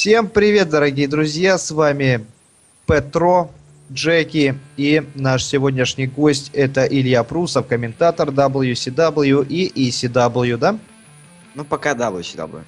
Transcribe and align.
Всем 0.00 0.28
привет, 0.28 0.70
дорогие 0.70 1.06
друзья! 1.06 1.58
С 1.58 1.70
вами 1.70 2.24
Петро, 2.86 3.50
Джеки 3.92 4.58
и 4.78 5.02
наш 5.14 5.44
сегодняшний 5.44 6.06
гость 6.06 6.50
это 6.54 6.86
Илья 6.86 7.22
Прусов, 7.22 7.66
комментатор 7.66 8.30
WCW 8.30 9.46
и 9.46 9.90
ECW, 9.90 10.56
да? 10.56 10.78
Ну, 11.54 11.66
пока 11.66 11.92
WCW. 11.92 12.62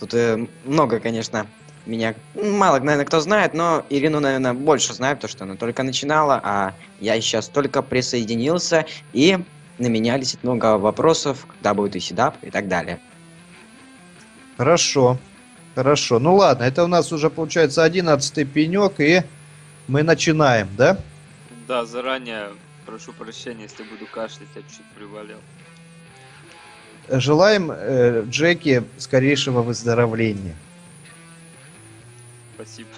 Тут 0.00 0.14
э, 0.14 0.48
много, 0.64 0.98
конечно, 0.98 1.46
меня 1.86 2.16
мало, 2.34 2.80
наверное, 2.80 3.04
кто 3.04 3.20
знает, 3.20 3.54
но 3.54 3.86
Ирину, 3.88 4.18
наверное, 4.18 4.52
больше 4.52 4.92
знает, 4.92 5.18
потому 5.18 5.30
что 5.30 5.44
она 5.44 5.54
только 5.54 5.84
начинала, 5.84 6.40
а 6.42 6.74
я 6.98 7.20
сейчас 7.20 7.46
только 7.46 7.82
присоединился, 7.82 8.84
и 9.12 9.38
на 9.78 9.86
меня 9.86 10.16
летит 10.16 10.42
много 10.42 10.76
вопросов, 10.76 11.46
когда 11.46 11.72
будет 11.72 11.94
ECW 11.94 12.34
и 12.42 12.50
так 12.50 12.66
далее. 12.66 12.98
Хорошо, 14.56 15.16
хорошо. 15.74 16.18
Ну 16.18 16.36
ладно, 16.36 16.64
это 16.64 16.84
у 16.84 16.86
нас 16.86 17.12
уже 17.12 17.30
получается 17.30 17.84
одиннадцатый 17.84 18.44
пенек, 18.44 19.00
и 19.00 19.22
мы 19.88 20.02
начинаем, 20.02 20.68
да? 20.76 20.98
Да, 21.66 21.84
заранее 21.84 22.48
прошу 22.86 23.12
прощения, 23.12 23.64
если 23.64 23.84
буду 23.84 24.06
кашлять, 24.06 24.48
я 24.54 24.62
чуть 24.62 24.86
приболел. 24.96 25.38
Желаем 27.08 27.70
э, 27.72 28.24
Джеки 28.28 28.84
скорейшего 28.98 29.62
выздоровления. 29.62 30.54
Спасибо. 32.54 32.88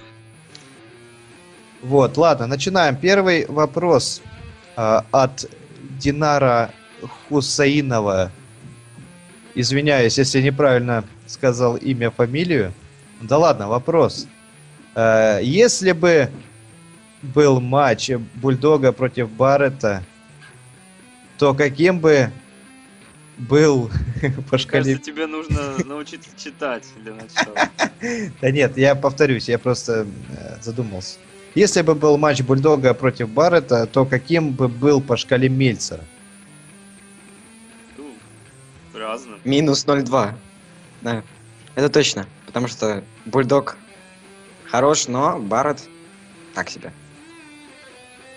Вот, 1.83 2.16
ладно, 2.16 2.47
начинаем. 2.47 2.97
Первый 2.97 3.47
вопрос 3.47 4.23
э, 4.77 5.01
от 5.11 5.47
Динара 5.99 6.71
Хусаинова. 7.29 8.30
Извиняюсь, 9.55 10.19
если 10.19 10.41
неправильно 10.41 11.05
сказал 11.33 11.77
имя, 11.77 12.11
фамилию. 12.11 12.73
Да 13.21 13.39
ладно, 13.39 13.69
вопрос. 13.69 14.27
Э, 14.95 15.41
если 15.43 15.93
бы 15.93 16.31
был 17.23 17.61
матч 17.61 18.11
Бульдога 18.35 18.93
против 18.93 19.30
Баррета, 19.30 20.02
то 21.39 21.55
каким 21.55 22.01
бы 22.01 22.30
был 23.39 23.91
по 24.51 24.59
шкале... 24.59 24.85
Кажется, 24.85 25.11
тебе 25.11 25.27
нужно 25.27 25.77
научиться 25.85 26.30
читать 26.37 26.85
для 27.02 27.15
начала. 27.15 27.71
Да 28.41 28.51
нет, 28.51 28.77
я 28.77 28.96
повторюсь, 28.96 29.49
я 29.49 29.59
просто 29.61 30.07
э, 30.37 30.57
задумался. 30.61 31.19
Если 31.55 31.83
бы 31.83 31.95
был 31.95 32.19
матч 32.19 32.43
Бульдога 32.43 32.95
против 32.95 33.29
Баррета, 33.29 33.87
то 33.87 34.05
каким 34.05 34.51
бы 34.51 34.69
был 34.69 35.01
по 35.01 35.17
шкале 35.17 35.49
Мельцера? 35.49 36.02
Ну, 37.96 38.13
разным. 38.95 39.39
Минус 39.45 39.87
0,2. 39.87 40.35
Да, 41.03 41.23
это 41.75 41.89
точно. 41.89 42.27
Потому 42.47 42.69
что 42.69 43.03
Бульдог 43.27 43.77
хорош, 44.65 45.09
но 45.09 45.39
Барретт 45.39 45.85
так 46.55 46.71
себе. 46.71 46.93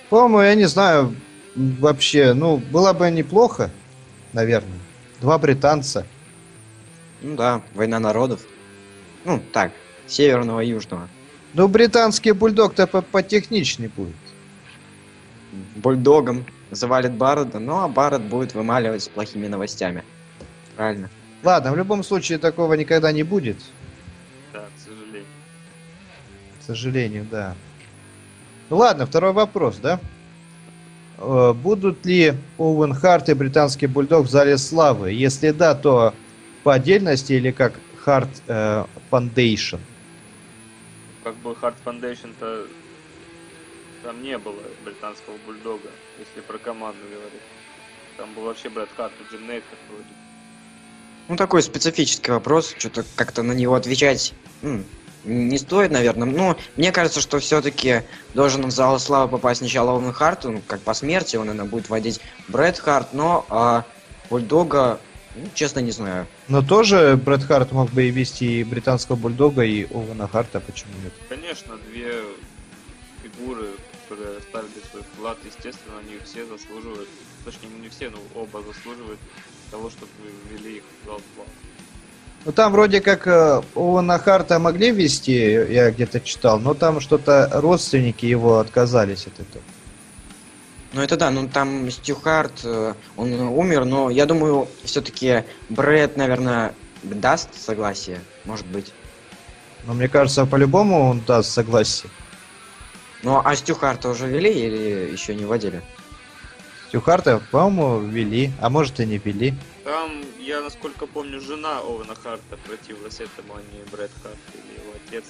По-моему, 0.10 0.42
я 0.42 0.56
не 0.56 0.66
знаю, 0.66 1.16
вообще, 1.56 2.34
ну, 2.34 2.58
было 2.58 2.94
бы 2.94 3.10
неплохо, 3.12 3.72
наверное. 4.34 4.80
Два 5.22 5.38
британца. 5.38 6.06
Ну 7.22 7.36
да, 7.36 7.62
война 7.74 8.00
народов. 8.00 8.42
Ну, 9.24 9.42
так, 9.52 9.72
северного 10.08 10.60
и 10.62 10.68
южного. 10.70 11.08
Ну, 11.54 11.68
британский 11.68 12.32
бульдог-то 12.34 12.86
по- 12.86 13.02
потехничнее 13.02 13.90
будет. 13.90 14.16
Бульдогом 15.76 16.46
завалит 16.72 17.14
Барретта, 17.14 17.60
ну 17.60 17.80
а 17.82 17.88
Барретт 17.88 18.24
будет 18.24 18.54
вымаливать 18.54 19.04
с 19.04 19.08
плохими 19.08 19.48
новостями. 19.48 20.04
Правильно. 20.76 21.10
Ладно, 21.46 21.72
в 21.72 21.78
любом 21.78 22.04
случае 22.04 22.40
такого 22.40 22.74
никогда 22.74 23.12
не 23.12 23.22
будет. 23.22 23.58
Да, 24.52 24.62
к 24.62 24.80
сожалению. 24.84 25.28
К 26.60 26.64
сожалению, 26.66 27.28
да. 27.30 27.56
Ну 28.72 28.78
ладно, 28.78 29.06
второй 29.06 29.32
вопрос, 29.32 29.78
да? 29.78 30.00
Э, 31.20 31.54
Будут 31.54 32.04
ли 32.04 32.34
Оуэн 32.58 32.96
Харт 32.96 33.30
и 33.30 33.36
британский 33.36 33.86
бульдог 33.86 34.26
в 34.26 34.30
зале 34.30 34.58
славы? 34.58 35.12
Если 35.12 35.52
да, 35.52 35.76
то 35.76 36.16
по 36.64 36.74
отдельности 36.74 37.34
или 37.34 37.52
как 37.52 37.74
Харт 38.00 38.42
э, 38.48 38.86
Foundation? 39.12 39.80
Как 41.24 41.36
бы 41.36 41.52
Hard 41.52 41.76
Foundation-то 41.86 42.66
там 44.02 44.24
не 44.24 44.40
было 44.40 44.64
британского 44.84 45.36
бульдога, 45.46 45.90
если 46.18 46.42
про 46.42 46.58
команду 46.58 46.98
говорить. 47.04 47.42
Там 48.18 48.34
был 48.34 48.46
вообще 48.46 48.70
Брэд 48.70 48.90
Харт 48.98 49.14
и 49.22 49.32
Джим 49.32 49.48
Нейт, 49.48 49.64
как 49.70 49.80
вроде. 49.92 50.25
Ну, 51.28 51.36
такой 51.36 51.64
специфический 51.64 52.32
вопрос, 52.32 52.76
что-то 52.78 53.04
как-то 53.16 53.42
на 53.44 53.54
него 53.54 53.74
отвечать 53.76 54.34
м, 54.62 54.86
не 55.24 55.58
стоит, 55.58 55.92
наверное. 55.92 56.28
Ну, 56.28 56.56
мне 56.78 56.92
кажется, 56.92 57.20
что 57.20 57.40
все-таки 57.40 58.04
должен 58.34 58.66
в 58.68 58.72
зал 58.72 59.00
славы 59.00 59.32
попасть 59.32 59.60
сначала 59.60 59.92
Оуэн 59.92 60.14
Харт, 60.14 60.44
ну, 60.44 60.62
как 60.68 60.82
по 60.82 60.94
смерти, 60.94 61.36
он, 61.36 61.48
наверное, 61.48 61.70
будет 61.70 61.90
водить 61.90 62.22
Брэд 62.48 62.78
Харт, 62.80 63.14
но 63.14 63.46
а, 63.50 63.86
Бульдога, 64.30 65.00
ну, 65.36 65.48
честно, 65.54 65.80
не 65.80 65.92
знаю. 65.92 66.28
Но 66.48 66.62
тоже 66.62 67.20
Брэд 67.24 67.44
Харт 67.44 67.72
мог 67.72 67.90
бы 67.92 68.04
и 68.04 68.12
вести 68.12 68.60
и 68.60 68.64
британского 68.64 69.16
бульдога, 69.16 69.64
и 69.64 69.86
Оуэна 69.92 70.28
Харта, 70.28 70.60
почему 70.60 70.94
нет? 71.04 71.14
Конечно, 71.28 71.76
две 71.90 72.22
фигуры, 73.24 73.70
которые 74.08 74.38
оставили 74.38 74.82
свой 74.92 75.02
вклад, 75.02 75.38
естественно, 75.44 75.98
они 76.00 76.20
все 76.24 76.46
заслуживают, 76.46 77.10
точнее, 77.46 77.70
не 77.82 77.90
все, 77.90 78.10
но 78.10 78.18
оба 78.34 78.62
заслуживают 78.62 79.20
того, 79.72 79.90
чтобы 79.90 80.12
ввели 80.50 80.78
их 80.78 80.84
в 80.84 81.06
зал 81.06 81.22
славы. 81.36 81.50
Ну 82.46 82.52
там 82.52 82.72
вроде 82.72 83.02
как 83.02 83.26
э, 83.28 83.62
Оуэна 83.74 84.20
Харта 84.20 84.60
могли 84.60 84.92
вести, 84.92 85.34
я 85.34 85.90
где-то 85.92 86.20
читал, 86.20 86.60
но 86.60 86.74
там 86.74 87.00
что-то 87.00 87.50
родственники 87.54 88.26
его 88.26 88.60
отказались 88.60 89.26
от 89.28 89.40
этого. 89.40 89.64
Ну, 90.94 91.02
это 91.02 91.18
да, 91.18 91.32
ну, 91.32 91.50
там 91.50 91.90
Стю 91.90 92.16
Харт, 92.16 92.62
э, 92.64 92.94
он 93.18 93.34
умер, 93.34 93.86
но 93.86 94.10
я 94.10 94.26
думаю, 94.26 94.68
все-таки 94.84 95.44
Брэд, 95.70 96.18
наверное, 96.18 96.74
даст 97.04 97.50
согласие, 97.60 98.22
может 98.46 98.66
быть. 98.68 98.94
Но 99.86 99.94
мне 99.94 100.08
кажется, 100.08 100.46
по-любому 100.46 101.10
он 101.10 101.22
даст 101.22 101.52
согласие. 101.52 102.12
Ну, 103.24 103.42
а 103.44 103.56
Стю 103.56 103.76
Харта 103.76 104.10
уже 104.10 104.28
вели 104.28 104.52
или 104.52 105.12
еще 105.12 105.34
не 105.34 105.46
вводили? 105.46 105.82
Стюхарта, 106.96 107.42
по-моему, 107.52 108.00
ввели, 108.08 108.52
а 108.62 108.70
может 108.70 109.02
и 109.02 109.06
не 109.06 109.18
ввели. 109.18 109.54
Там, 109.84 110.24
я 110.40 110.62
насколько 110.62 111.06
помню, 111.08 111.42
жена 111.42 111.80
Оуэна 111.80 112.16
Харта 112.16 112.56
противилась 112.66 113.16
этому, 113.16 113.56
а 113.56 113.62
не 113.74 113.84
Брэд 113.92 114.12
Харт 114.24 114.38
или 114.54 114.80
его 114.80 114.94
отец. 115.06 115.26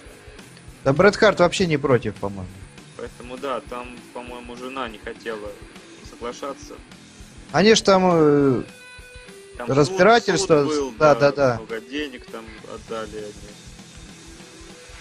Да 0.83 0.93
Брэд 0.93 1.15
Харт 1.15 1.39
вообще 1.39 1.65
не 1.65 1.77
против, 1.77 2.13
по-моему. 2.17 2.45
Поэтому 2.97 3.35
да, 3.39 3.61
там, 3.61 3.97
по-моему, 4.13 4.55
жена 4.55 4.87
не 4.89 4.99
хотела 4.99 5.49
соглашаться. 6.07 6.75
Они 7.51 7.73
ж 7.73 7.81
там... 7.81 8.03
э, 8.13 8.63
Там 9.57 9.71
Разбирательство, 9.71 10.65
суд, 10.65 10.71
суд 10.71 10.91
был, 10.91 10.99
да, 10.99 11.15
да, 11.15 11.31
да. 11.31 11.55
Много 11.55 11.81
денег 11.81 12.25
там 12.27 12.45
отдали 12.75 13.17
они. 13.17 13.33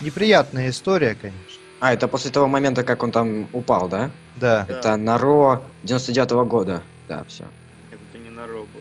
неприятная 0.01 0.71
история, 0.71 1.15
конечно. 1.15 1.54
А, 1.85 1.93
это 1.93 2.09
после 2.09 2.31
того 2.31 2.49
момента, 2.49 2.83
как 2.83 3.03
он 3.03 3.13
там 3.13 3.47
упал, 3.53 3.91
да? 3.91 4.11
Да. 4.37 4.65
Да. 4.67 4.79
Это 4.79 4.97
на 4.97 5.19
Ро 5.19 5.63
99 5.83 6.31
года. 6.49 6.83
Да, 7.09 7.25
все. 7.29 7.45
Это 7.91 8.25
не 8.25 8.31
на 8.31 8.47
Ро 8.47 8.61
был. 8.61 8.81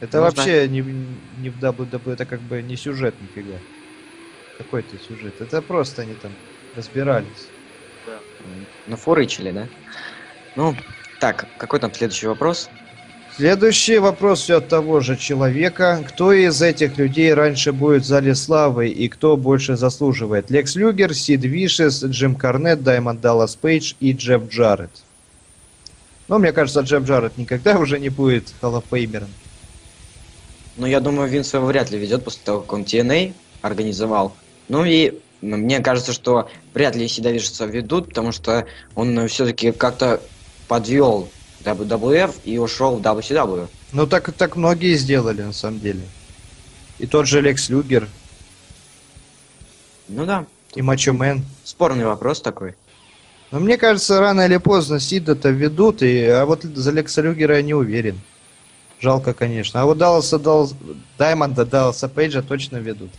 Это 0.00 0.20
Можно- 0.20 0.36
вообще 0.36 0.66
не, 0.66 0.80
не 0.80 1.50
в 1.50 1.62
WWE, 1.62 2.12
это 2.12 2.26
как 2.26 2.40
бы 2.40 2.60
не 2.60 2.74
сюжет 2.74 3.14
нифига. 3.22 3.56
Какой 4.58 4.82
то 4.82 4.98
сюжет? 4.98 5.40
Это 5.40 5.62
просто 5.62 6.02
они 6.02 6.14
там 6.14 6.32
разбирались. 6.74 7.46
Да. 8.04 8.18
Нафорычили, 8.88 9.52
да? 9.52 9.68
Ну, 10.56 10.74
так, 11.20 11.46
какой 11.56 11.78
там 11.78 11.94
следующий 11.94 12.26
вопрос? 12.26 12.68
Следующий 13.38 13.98
вопрос 13.98 14.40
все 14.40 14.56
от 14.56 14.66
того 14.66 14.98
же 14.98 15.16
человека. 15.16 16.04
Кто 16.08 16.32
из 16.32 16.60
этих 16.60 16.98
людей 16.98 17.32
раньше 17.32 17.70
будет 17.70 18.02
в 18.02 18.04
зале 18.04 18.34
славы 18.34 18.88
и 18.88 19.08
кто 19.08 19.36
больше 19.36 19.76
заслуживает? 19.76 20.50
Лекс 20.50 20.74
Люгер, 20.74 21.14
Сид 21.14 21.42
Вишес, 21.44 22.02
Джим 22.02 22.34
Карнет, 22.34 22.82
Даймонд 22.82 23.20
Даллас 23.20 23.54
Пейдж 23.54 23.94
и 24.00 24.10
Джефф 24.10 24.48
Джаррет. 24.50 24.90
Но 26.26 26.40
мне 26.40 26.50
кажется, 26.50 26.80
Джефф 26.80 27.04
Джаррет 27.04 27.38
никогда 27.38 27.78
уже 27.78 28.00
не 28.00 28.08
будет 28.08 28.52
халлофеймером. 28.60 29.28
Ну, 30.76 30.86
я 30.88 30.98
думаю, 30.98 31.30
Винс 31.30 31.54
его 31.54 31.66
вряд 31.66 31.92
ли 31.92 31.98
ведет 31.98 32.24
после 32.24 32.40
того, 32.44 32.62
как 32.62 32.72
он 32.72 32.82
TNA 32.82 33.34
организовал. 33.62 34.34
Ну 34.68 34.84
и 34.84 35.16
мне 35.42 35.78
кажется, 35.78 36.12
что 36.12 36.50
вряд 36.74 36.96
ли 36.96 37.06
Сида 37.06 37.30
Вишеса 37.30 37.66
ведут, 37.66 38.08
потому 38.08 38.32
что 38.32 38.66
он 38.96 39.28
все-таки 39.28 39.70
как-то 39.70 40.20
подвел 40.66 41.28
WWF 41.64 42.34
и 42.44 42.58
ушел 42.58 42.96
в 42.96 43.02
WCW. 43.02 43.68
Ну 43.92 44.06
так, 44.06 44.32
так 44.32 44.56
многие 44.56 44.94
сделали 44.96 45.42
на 45.42 45.52
самом 45.52 45.80
деле. 45.80 46.02
И 46.98 47.06
тот 47.06 47.26
же 47.26 47.40
Лекс 47.40 47.68
Люгер, 47.68 48.08
Ну 50.08 50.26
да, 50.26 50.46
и 50.74 50.82
Мачо 50.82 51.12
Мэн. 51.12 51.44
спорный 51.64 52.04
вопрос 52.04 52.40
такой. 52.40 52.74
Но 53.50 53.60
мне 53.60 53.78
кажется, 53.78 54.20
рано 54.20 54.42
или 54.42 54.58
поздно 54.58 55.00
Сида-то 55.00 55.48
ведут, 55.50 56.02
и, 56.02 56.24
а 56.24 56.44
вот 56.44 56.62
за 56.64 56.90
Лекса 56.90 57.22
Люгера 57.22 57.56
я 57.56 57.62
не 57.62 57.74
уверен. 57.74 58.20
Жалко, 59.00 59.32
конечно. 59.32 59.80
А 59.80 59.84
вот 59.84 59.96
Далласа, 59.96 60.38
Даллас, 60.38 60.74
Даймонда, 61.16 61.64
Далласа 61.64 62.08
Пейджа 62.08 62.42
точно 62.42 62.78
ведут. 62.78 63.10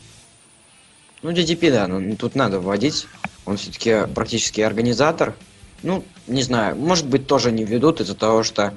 Ну, 1.22 1.32
DDP, 1.32 1.72
да, 1.72 1.88
ну, 1.88 2.16
тут 2.16 2.36
надо 2.36 2.60
вводить. 2.60 3.08
Он 3.46 3.58
все-таки 3.58 4.06
практически 4.14 4.62
организатор. 4.62 5.36
Ну, 5.84 6.04
не 6.28 6.44
знаю, 6.44 6.76
может 6.76 7.08
быть, 7.08 7.28
тоже 7.28 7.52
не 7.52 7.64
ведут 7.64 8.02
из-за 8.02 8.16
того, 8.16 8.44
что 8.44 8.74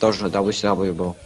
тоже 0.00 0.26
WCW 0.26 0.92
был. 0.92 1.16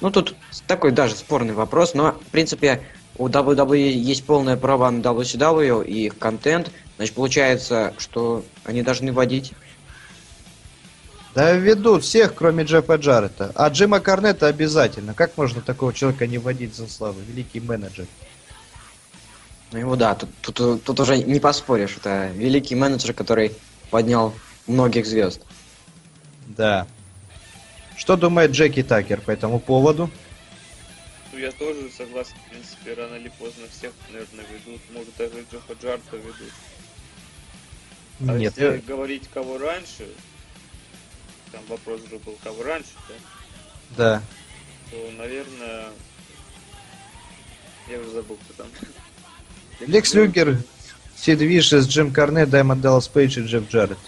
Ну, 0.00 0.10
тут 0.10 0.34
такой 0.66 0.92
даже 0.92 1.14
спорный 1.14 1.54
вопрос, 1.54 1.94
но, 1.94 2.12
в 2.12 2.30
принципе, 2.30 2.82
у 3.18 3.28
WWE 3.28 3.90
есть 3.90 4.24
полное 4.24 4.56
право 4.56 4.88
на 4.90 5.00
WCW 5.00 5.84
и 5.84 6.06
их 6.06 6.18
контент. 6.18 6.70
Значит, 6.96 7.14
получается, 7.14 7.94
что 7.98 8.44
они 8.64 8.82
должны 8.82 9.12
вводить. 9.12 9.52
Да 11.34 11.52
ведут 11.52 12.04
всех, 12.04 12.34
кроме 12.34 12.64
Джеффа 12.64 12.96
Джаррета. 12.96 13.52
А 13.54 13.68
Джима 13.68 14.00
Корнета 14.00 14.48
обязательно. 14.48 15.14
Как 15.14 15.36
можно 15.36 15.62
такого 15.62 15.92
человека 15.92 16.26
не 16.26 16.38
вводить 16.38 16.74
за 16.74 16.88
славу? 16.88 17.20
Великий 17.26 17.60
менеджер. 17.60 18.06
Ну, 19.72 19.78
его, 19.78 19.96
да, 19.96 20.14
тут, 20.14 20.30
тут, 20.42 20.84
тут 20.84 21.00
уже 21.00 21.18
не 21.18 21.40
поспоришь. 21.40 21.96
Это 21.96 22.30
великий 22.34 22.74
менеджер, 22.74 23.14
который 23.14 23.52
поднял 23.90 24.34
многих 24.66 25.06
звезд. 25.06 25.40
Да. 26.48 26.86
Что 27.96 28.16
думает 28.16 28.52
Джеки 28.52 28.82
Такер 28.82 29.20
по 29.20 29.30
этому 29.30 29.60
поводу? 29.60 30.10
Ну, 31.32 31.38
я 31.38 31.50
тоже 31.52 31.90
согласен, 31.96 32.34
в 32.46 32.50
принципе, 32.50 32.94
рано 32.94 33.14
или 33.14 33.28
поздно 33.38 33.64
всех, 33.70 33.92
наверное, 34.10 34.44
ведут. 34.52 34.80
Может, 34.92 35.16
даже 35.16 35.44
Джеффа 35.50 35.72
Джарта 35.82 36.16
ведут. 36.16 36.52
А 38.20 38.32
Нет. 38.36 38.54
если 38.56 38.78
говорить 38.86 39.28
кого 39.32 39.58
раньше, 39.58 40.06
там 41.50 41.60
вопрос 41.68 42.02
уже 42.06 42.18
был, 42.18 42.38
кого 42.44 42.62
раньше, 42.62 42.90
да, 43.08 43.14
Да. 43.96 44.22
то, 44.90 45.10
наверное, 45.18 45.86
я 47.90 47.98
уже 47.98 48.10
забыл, 48.10 48.38
кто 48.44 48.62
там. 48.62 48.66
Лекс 49.80 50.14
Люгер, 50.14 50.58
Сид 51.16 51.40
Вишес, 51.40 51.86
Джим 51.86 52.12
Корнет, 52.12 52.50
Даймонд 52.50 52.80
Даллас 52.80 53.08
Пейдж 53.08 53.38
и 53.38 53.42
Джефф 53.42 53.68
Джаррет. 53.70 53.98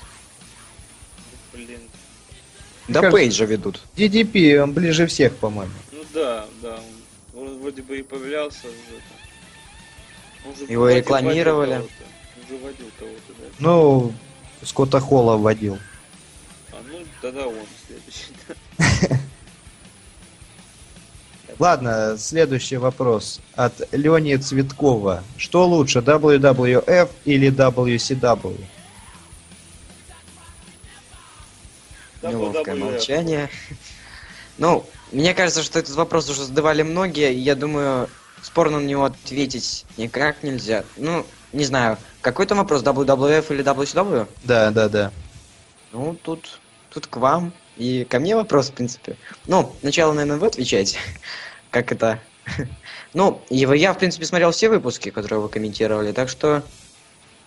Блин, 2.89 3.03
Да 3.03 3.11
Пейджа 3.11 3.45
ведут. 3.45 3.81
DDP, 3.97 4.59
он 4.59 4.73
ближе 4.73 5.07
всех, 5.07 5.35
по-моему. 5.37 5.73
ну 5.93 6.05
да, 6.13 6.47
да, 6.63 6.81
он, 7.35 7.59
вроде 7.61 7.83
бы 7.83 7.99
и 7.99 8.03
появлялся 8.03 8.67
уже. 8.67 9.01
Его 10.71 10.91
рекламировали. 10.91 11.75
водил 11.77 11.89
кого-то. 11.89 12.05
Он 12.37 12.49
же 12.49 12.65
водил 12.65 12.87
кого-то, 12.99 13.33
да. 13.39 13.45
Ну, 13.59 14.13
Скотта 14.63 15.01
Холла 15.01 15.37
вводил. 15.37 15.79
А, 16.73 16.77
ну, 16.91 16.99
тогда 17.23 17.47
он 17.47 17.55
следующий. 17.87 19.19
Ладно, 21.59 22.17
следующий 22.19 22.77
вопрос 22.77 23.41
от 23.55 23.89
Лени 23.93 24.37
Цветкова. 24.37 25.23
Что 25.37 25.67
лучше, 25.67 26.01
WWF 26.01 27.09
или 27.25 27.51
WCW? 27.51 28.61
Молчание. 33.09 33.51
Ну, 34.57 34.87
мне 35.13 35.35
кажется, 35.35 35.63
что 35.63 35.79
этот 35.79 35.95
вопрос 35.95 36.31
уже 36.31 36.45
задавали 36.45 36.83
многие, 36.83 37.35
и 37.35 37.39
я 37.39 37.55
думаю, 37.55 38.09
спорно 38.43 38.81
на 38.81 38.87
него 38.87 39.05
ответить 39.05 39.85
никак 39.99 40.43
нельзя. 40.43 40.85
Ну, 40.97 41.27
не 41.53 41.65
знаю, 41.65 41.99
какой 42.23 42.47
там 42.47 42.59
вопрос, 42.59 42.83
WWF 42.83 43.53
или 43.53 43.63
WCW? 43.63 44.27
Да, 44.45 44.71
да, 44.71 44.89
да. 44.89 45.13
Ну, 45.93 46.17
тут, 46.23 46.61
тут 46.89 47.07
к 47.07 47.17
вам 47.19 47.53
и 47.77 48.07
ко 48.09 48.19
мне 48.21 48.37
вопрос, 48.37 48.71
в 48.71 48.73
принципе. 48.73 49.17
Ну, 49.47 49.75
сначала, 49.81 50.13
наверное, 50.15 50.39
вы 50.39 50.47
отвечаете, 50.47 50.99
как 51.71 51.93
это... 51.93 52.21
Ну, 53.13 53.41
вы- 53.49 53.77
я, 53.77 53.93
в 53.93 53.99
принципе, 53.99 54.25
смотрел 54.25 54.51
все 54.51 54.69
выпуски, 54.69 55.11
которые 55.11 55.39
вы 55.41 55.49
комментировали, 55.49 56.11
так 56.11 56.29
что 56.29 56.65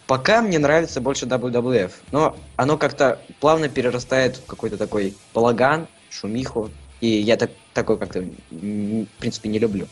пока 0.07 0.41
мне 0.41 0.57
нравится 0.57 1.01
больше 1.01 1.25
WWF. 1.25 1.91
Но 2.11 2.35
оно 2.55 2.77
как-то 2.77 3.19
плавно 3.39 3.69
перерастает 3.69 4.37
в 4.37 4.45
какой-то 4.45 4.77
такой 4.77 5.15
балаган, 5.33 5.87
шумиху, 6.09 6.71
и 7.01 7.07
я 7.07 7.37
так, 7.37 7.51
такой 7.73 7.97
как-то, 7.97 8.21
в 8.21 9.05
принципе, 9.19 9.49
не 9.49 9.59
люблю. 9.59 9.87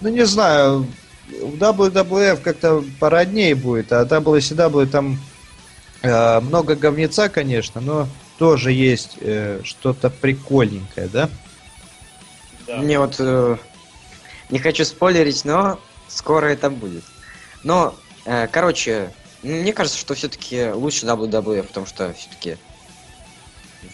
Ну, 0.00 0.10
не 0.10 0.26
знаю, 0.26 0.86
в 1.28 1.54
WWF 1.54 2.42
как-то 2.42 2.84
породнее 3.00 3.54
будет, 3.54 3.92
а 3.92 4.04
WCW 4.04 4.86
там 4.86 5.18
э, 6.02 6.40
много 6.40 6.74
говнеца, 6.74 7.28
конечно, 7.28 7.80
но 7.80 8.08
тоже 8.38 8.72
есть 8.72 9.16
э, 9.20 9.60
что-то 9.62 10.10
прикольненькое, 10.10 11.08
да? 11.08 11.30
Да. 12.66 12.78
Мне 12.78 12.98
вот 12.98 13.16
э, 13.18 13.56
не 14.50 14.58
хочу 14.58 14.84
спойлерить, 14.84 15.44
но 15.44 15.78
скоро 16.08 16.46
это 16.46 16.68
будет. 16.68 17.04
Но, 17.62 17.94
короче, 18.24 19.10
м, 19.42 19.60
мне 19.62 19.72
кажется, 19.72 19.98
что 19.98 20.14
все-таки 20.14 20.70
лучше 20.70 21.06
WWE, 21.06 21.62
потому 21.62 21.86
что 21.86 22.12
все-таки 22.14 22.56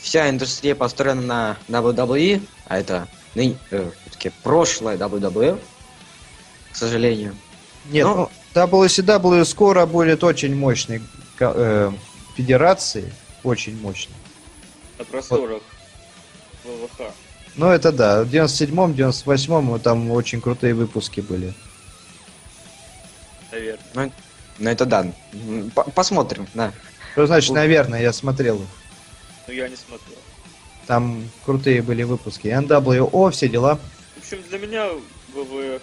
вся 0.00 0.28
индустрия 0.30 0.74
построена 0.74 1.56
на 1.68 1.80
WWE, 1.80 2.42
а 2.66 2.78
это 2.78 3.08
все-таки 3.34 4.30
прошлое 4.42 4.96
WWE, 4.96 5.58
к 6.72 6.76
сожалению. 6.76 7.34
Нет, 7.90 8.06
Ну- 8.06 8.16
ну, 8.16 8.30
WCW 8.54 9.44
скоро 9.44 9.86
будет 9.86 10.22
очень 10.24 10.54
мощной 10.54 11.02
э, 11.40 11.92
федерацией, 12.36 13.06
очень 13.42 13.80
мощной. 13.80 14.16
На 14.98 15.04
просторах 15.04 15.62
ВВХ. 16.64 17.12
Ну, 17.56 17.66
это 17.68 17.90
да, 17.90 18.22
в 18.22 18.28
97-м, 18.28 18.92
98-м 18.92 19.80
там 19.80 20.10
очень 20.10 20.40
крутые 20.40 20.74
выпуски 20.74 21.20
были. 21.20 21.52
Наверное. 23.52 24.12
Ну 24.58 24.70
это 24.70 24.84
да. 24.86 25.06
По- 25.74 25.84
Посмотрим, 25.90 26.46
да. 26.54 26.72
Что 27.12 27.26
значит, 27.26 27.50
наверное, 27.52 28.00
я 28.02 28.12
смотрел 28.12 28.56
их. 28.56 28.68
Но 29.46 29.52
я 29.54 29.68
не 29.68 29.76
смотрел. 29.76 30.18
Там 30.86 31.28
крутые 31.44 31.82
были 31.82 32.02
выпуски. 32.02 32.48
NWO, 32.48 33.30
все 33.30 33.48
дела. 33.48 33.78
В 34.16 34.18
общем, 34.18 34.42
для 34.48 34.58
меня 34.58 34.88
ВВФ 35.34 35.82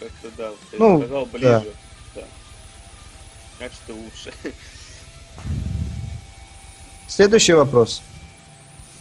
как-то, 0.00 0.28
да, 0.36 0.48
я 0.72 0.78
Ну, 0.78 0.98
сказал, 1.00 1.26
да. 1.26 1.30
ближе. 1.60 1.74
Да. 2.14 2.22
Значит, 3.58 3.78
это 3.86 3.94
лучше. 3.94 4.32
Следующий 7.08 7.54
вопрос. 7.54 8.02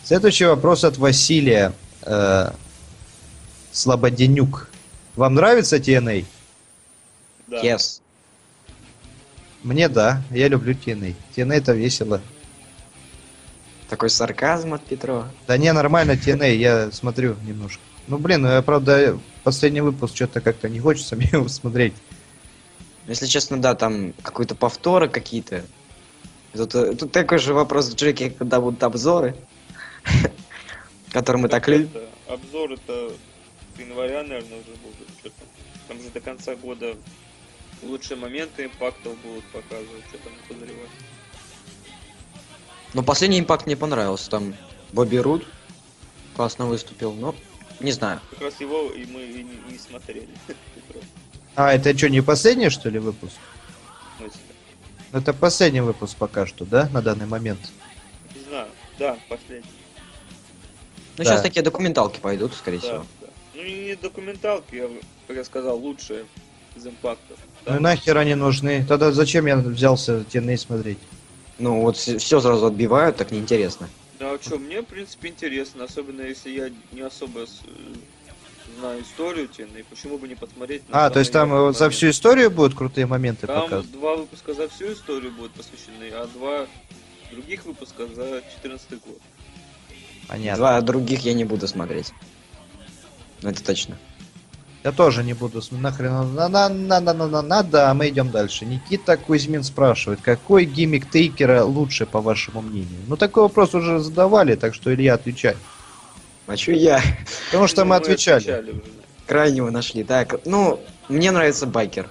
Следующий 0.04 0.46
вопрос 0.46 0.84
от 0.84 0.98
Василия 0.98 1.74
э, 2.04 2.52
Слободенюк. 3.72 4.70
Вам 5.16 5.34
нравится 5.36 5.78
TNA? 5.78 6.26
Да. 7.48 7.62
Yes. 7.62 8.02
Мне 9.64 9.90
да, 9.90 10.22
я 10.32 10.48
люблю 10.48 10.74
TNA. 10.74 11.16
TNA 11.36 11.54
это 11.56 11.74
весело. 11.74 12.22
Такой 13.90 14.10
сарказм 14.10 14.74
от 14.74 14.86
Петрова. 14.86 15.32
Да 15.48 15.58
не, 15.58 15.72
нормально 15.74 16.12
TNA, 16.12 16.56
я 16.56 16.92
смотрю 16.92 17.36
немножко. 17.46 17.82
Ну 18.08 18.18
блин, 18.18 18.42
ну 18.42 18.50
я 18.50 18.62
правда 18.62 19.18
последний 19.44 19.82
выпуск 19.82 20.16
что-то 20.16 20.42
как-то 20.42 20.70
не 20.70 20.80
хочется 20.80 21.16
мне 21.18 21.30
его 21.32 21.48
смотреть. 21.48 21.94
Если 23.08 23.26
честно, 23.26 23.62
да, 23.62 23.74
там 23.76 24.14
какие-то 24.22 24.56
повторы 24.56 25.08
какие-то. 25.08 25.64
Тут, 26.54 26.76
э, 26.76 26.96
тут 26.96 27.12
такой 27.12 27.40
же 27.40 27.54
вопрос 27.54 27.90
в 27.90 27.96
Джеки, 27.96 28.30
когда 28.30 28.60
будут 28.60 28.84
обзоры, 28.84 29.36
которые 31.12 31.44
мы 31.44 31.50
так 31.50 31.68
любим. 31.68 31.90
это, 31.94 32.34
Обзор 32.34 32.74
это 32.74 33.12
с 33.76 33.80
января, 33.80 34.24
наверное, 34.24 34.60
уже 34.60 34.72
там? 35.24 35.32
там 35.88 36.02
же 36.02 36.10
до 36.10 36.20
конца 36.20 36.56
года 36.56 36.96
лучшие 37.84 38.18
моменты 38.18 38.66
импактов 38.66 39.18
будут 39.20 39.44
показывать, 39.46 40.04
что 40.10 40.18
там 40.20 40.34
подозревать. 40.48 40.90
Но 42.94 43.04
последний 43.04 43.40
импакт 43.40 43.66
мне 43.66 43.76
понравился. 43.78 44.30
Там 44.30 44.56
Бобби 44.92 45.18
Руд 45.18 45.46
классно 46.36 46.66
выступил, 46.66 47.14
но 47.14 47.36
не 47.80 47.92
знаю. 47.92 48.22
Как 48.32 48.42
раз 48.42 48.60
его 48.60 48.90
и 48.92 49.06
мы 49.06 49.22
и 49.24 49.44
не, 49.44 49.72
не 49.72 49.78
смотрели. 49.78 50.28
А, 51.56 51.74
это 51.74 51.96
что, 51.98 52.10
не 52.10 52.22
последний, 52.22 52.70
что 52.70 52.90
ли, 52.90 53.00
выпуск? 53.00 53.36
Смысле? 54.18 54.40
Ну, 55.12 55.20
Это 55.20 55.34
последний 55.34 55.82
выпуск 55.82 56.16
пока 56.18 56.46
что, 56.46 56.66
да, 56.66 56.88
на 56.94 57.02
данный 57.02 57.26
момент? 57.26 57.60
Не 58.36 58.42
знаю. 58.50 58.68
Да, 59.00 59.18
последний. 59.30 59.70
Ну, 61.18 61.24
Да. 61.24 61.26
сейчас 61.26 61.42
такие 61.42 61.64
документалки 61.64 62.20
пойдут, 62.20 62.54
скорее 62.54 62.78
Да, 62.78 62.84
всего. 62.84 63.06
да. 63.22 63.28
Ну 63.56 63.64
не 63.64 63.96
документалки, 63.96 64.76
я, 64.76 64.90
как 65.28 65.38
я 65.38 65.44
сказал, 65.44 65.78
лучшие 65.78 66.26
из 66.76 66.86
импактов. 66.86 67.38
Ну 67.68 67.80
нахер 67.82 68.18
они 68.18 68.36
нужны? 68.36 68.86
Тогда 68.88 69.12
зачем 69.12 69.46
я 69.46 69.58
взялся 69.58 70.24
TNA 70.32 70.58
смотреть? 70.58 70.98
Ну, 71.60 71.82
вот 71.82 71.98
все 71.98 72.40
сразу 72.40 72.68
отбивают, 72.68 73.18
так 73.18 73.32
неинтересно. 73.32 73.90
Да, 74.20 74.32
а 74.32 74.40
что, 74.42 74.58
мне, 74.58 74.82
в 74.82 74.86
принципе, 74.86 75.30
интересно, 75.30 75.84
особенно 75.84 76.22
если 76.22 76.50
я 76.52 76.70
не 76.94 77.02
особо 77.02 77.46
с- 77.46 77.62
э, 77.66 78.78
знаю 78.80 79.02
историю 79.02 79.48
Тины, 79.48 79.84
почему 79.90 80.18
бы 80.18 80.28
не 80.28 80.36
посмотреть 80.36 80.88
на 80.90 81.06
А, 81.06 81.10
то 81.10 81.20
есть 81.20 81.32
там 81.34 81.52
э, 81.54 81.74
за 81.74 81.80
моменты. 81.86 81.90
всю 81.90 82.10
историю 82.10 82.52
будут 82.52 82.76
крутые 82.76 83.06
моменты 83.06 83.48
Там 83.48 83.62
показывать? 83.64 83.92
два 83.92 84.16
выпуска 84.16 84.54
за 84.54 84.68
всю 84.70 84.94
историю 84.94 85.32
будут 85.32 85.52
посвящены, 85.52 86.10
а 86.14 86.26
два 86.28 86.68
других 87.32 87.66
выпуска 87.66 88.06
за 88.16 88.42
14 88.56 88.92
год. 88.92 89.20
Понятно. 90.28 90.58
Два 90.58 90.82
других 90.82 91.22
я 91.22 91.34
не 91.34 91.44
буду 91.44 91.68
смотреть. 91.68 92.14
Ну, 93.42 93.50
это 93.50 93.64
точно. 93.64 93.98
Я 94.88 94.94
тоже 94.94 95.22
не 95.22 95.34
буду. 95.34 95.62
Нахрен 95.72 96.34
на 96.34 96.48
на 96.48 96.70
на 96.70 97.02
на 97.02 97.14
на 97.14 97.28
на 97.28 97.42
надо, 97.42 97.92
а 97.92 97.94
мы 97.94 98.08
идем 98.08 98.32
дальше. 98.32 98.64
Никита 98.66 99.18
Кузьмин 99.18 99.62
спрашивает, 99.64 100.22
какой 100.22 100.64
гиммик 100.64 101.12
Тейкера 101.12 101.66
лучше, 101.66 102.06
по 102.06 102.22
вашему 102.22 102.62
мнению? 102.62 103.02
Ну, 103.08 103.18
такой 103.18 103.44
вопрос 103.44 103.76
уже 103.76 104.00
задавали, 104.00 104.56
так 104.56 104.74
что, 104.74 104.94
Илья, 104.96 105.16
отвечай. 105.16 105.58
А 106.46 106.56
чё 106.56 106.72
я? 106.72 107.02
Потому 107.48 107.68
что 107.68 107.84
Ну, 107.84 107.90
мы 107.90 107.96
отвечали. 107.98 108.38
отвечали. 108.50 108.82
Крайнего 109.26 109.70
нашли. 109.72 110.06
Так, 110.06 110.40
ну, 110.46 110.80
мне 111.10 111.32
нравится 111.32 111.68
байкер. 111.68 112.08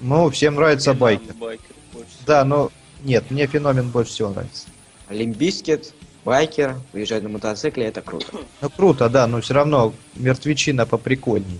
Ну, 0.00 0.28
всем 0.28 0.56
нравится 0.56 0.90
нам 0.90 0.98
байкер. 0.98 1.32
байкер 1.32 1.74
больше. 1.94 2.10
Да, 2.26 2.44
но 2.44 2.70
нет, 3.04 3.30
мне 3.30 3.46
феномен 3.46 3.88
больше 3.88 4.12
всего 4.12 4.28
нравится. 4.28 4.66
Limp 5.08 5.39
Bizkit, 5.39 5.94
байкер, 6.26 6.76
уезжать 6.92 7.22
на 7.22 7.30
мотоцикле, 7.30 7.86
это 7.86 8.02
круто. 8.02 8.26
Ну, 8.60 8.68
круто, 8.68 9.08
да, 9.08 9.26
но 9.26 9.40
все 9.40 9.54
равно 9.54 9.94
мертвечина 10.14 10.84
поприкольней. 10.84 11.58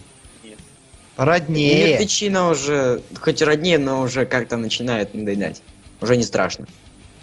Роднее. 1.20 1.88
Мертвечина 1.90 2.48
уже, 2.48 3.02
хоть 3.20 3.42
роднее, 3.42 3.76
но 3.76 4.00
уже 4.00 4.24
как-то 4.24 4.56
начинает 4.56 5.12
надоедать. 5.12 5.60
Уже 6.00 6.16
не 6.16 6.22
страшно. 6.22 6.66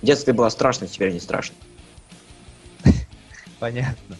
В 0.04 0.06
детстве 0.06 0.34
было 0.34 0.50
страшно, 0.50 0.86
теперь 0.86 1.12
не 1.12 1.20
страшно. 1.20 1.56
Понятно. 3.60 4.16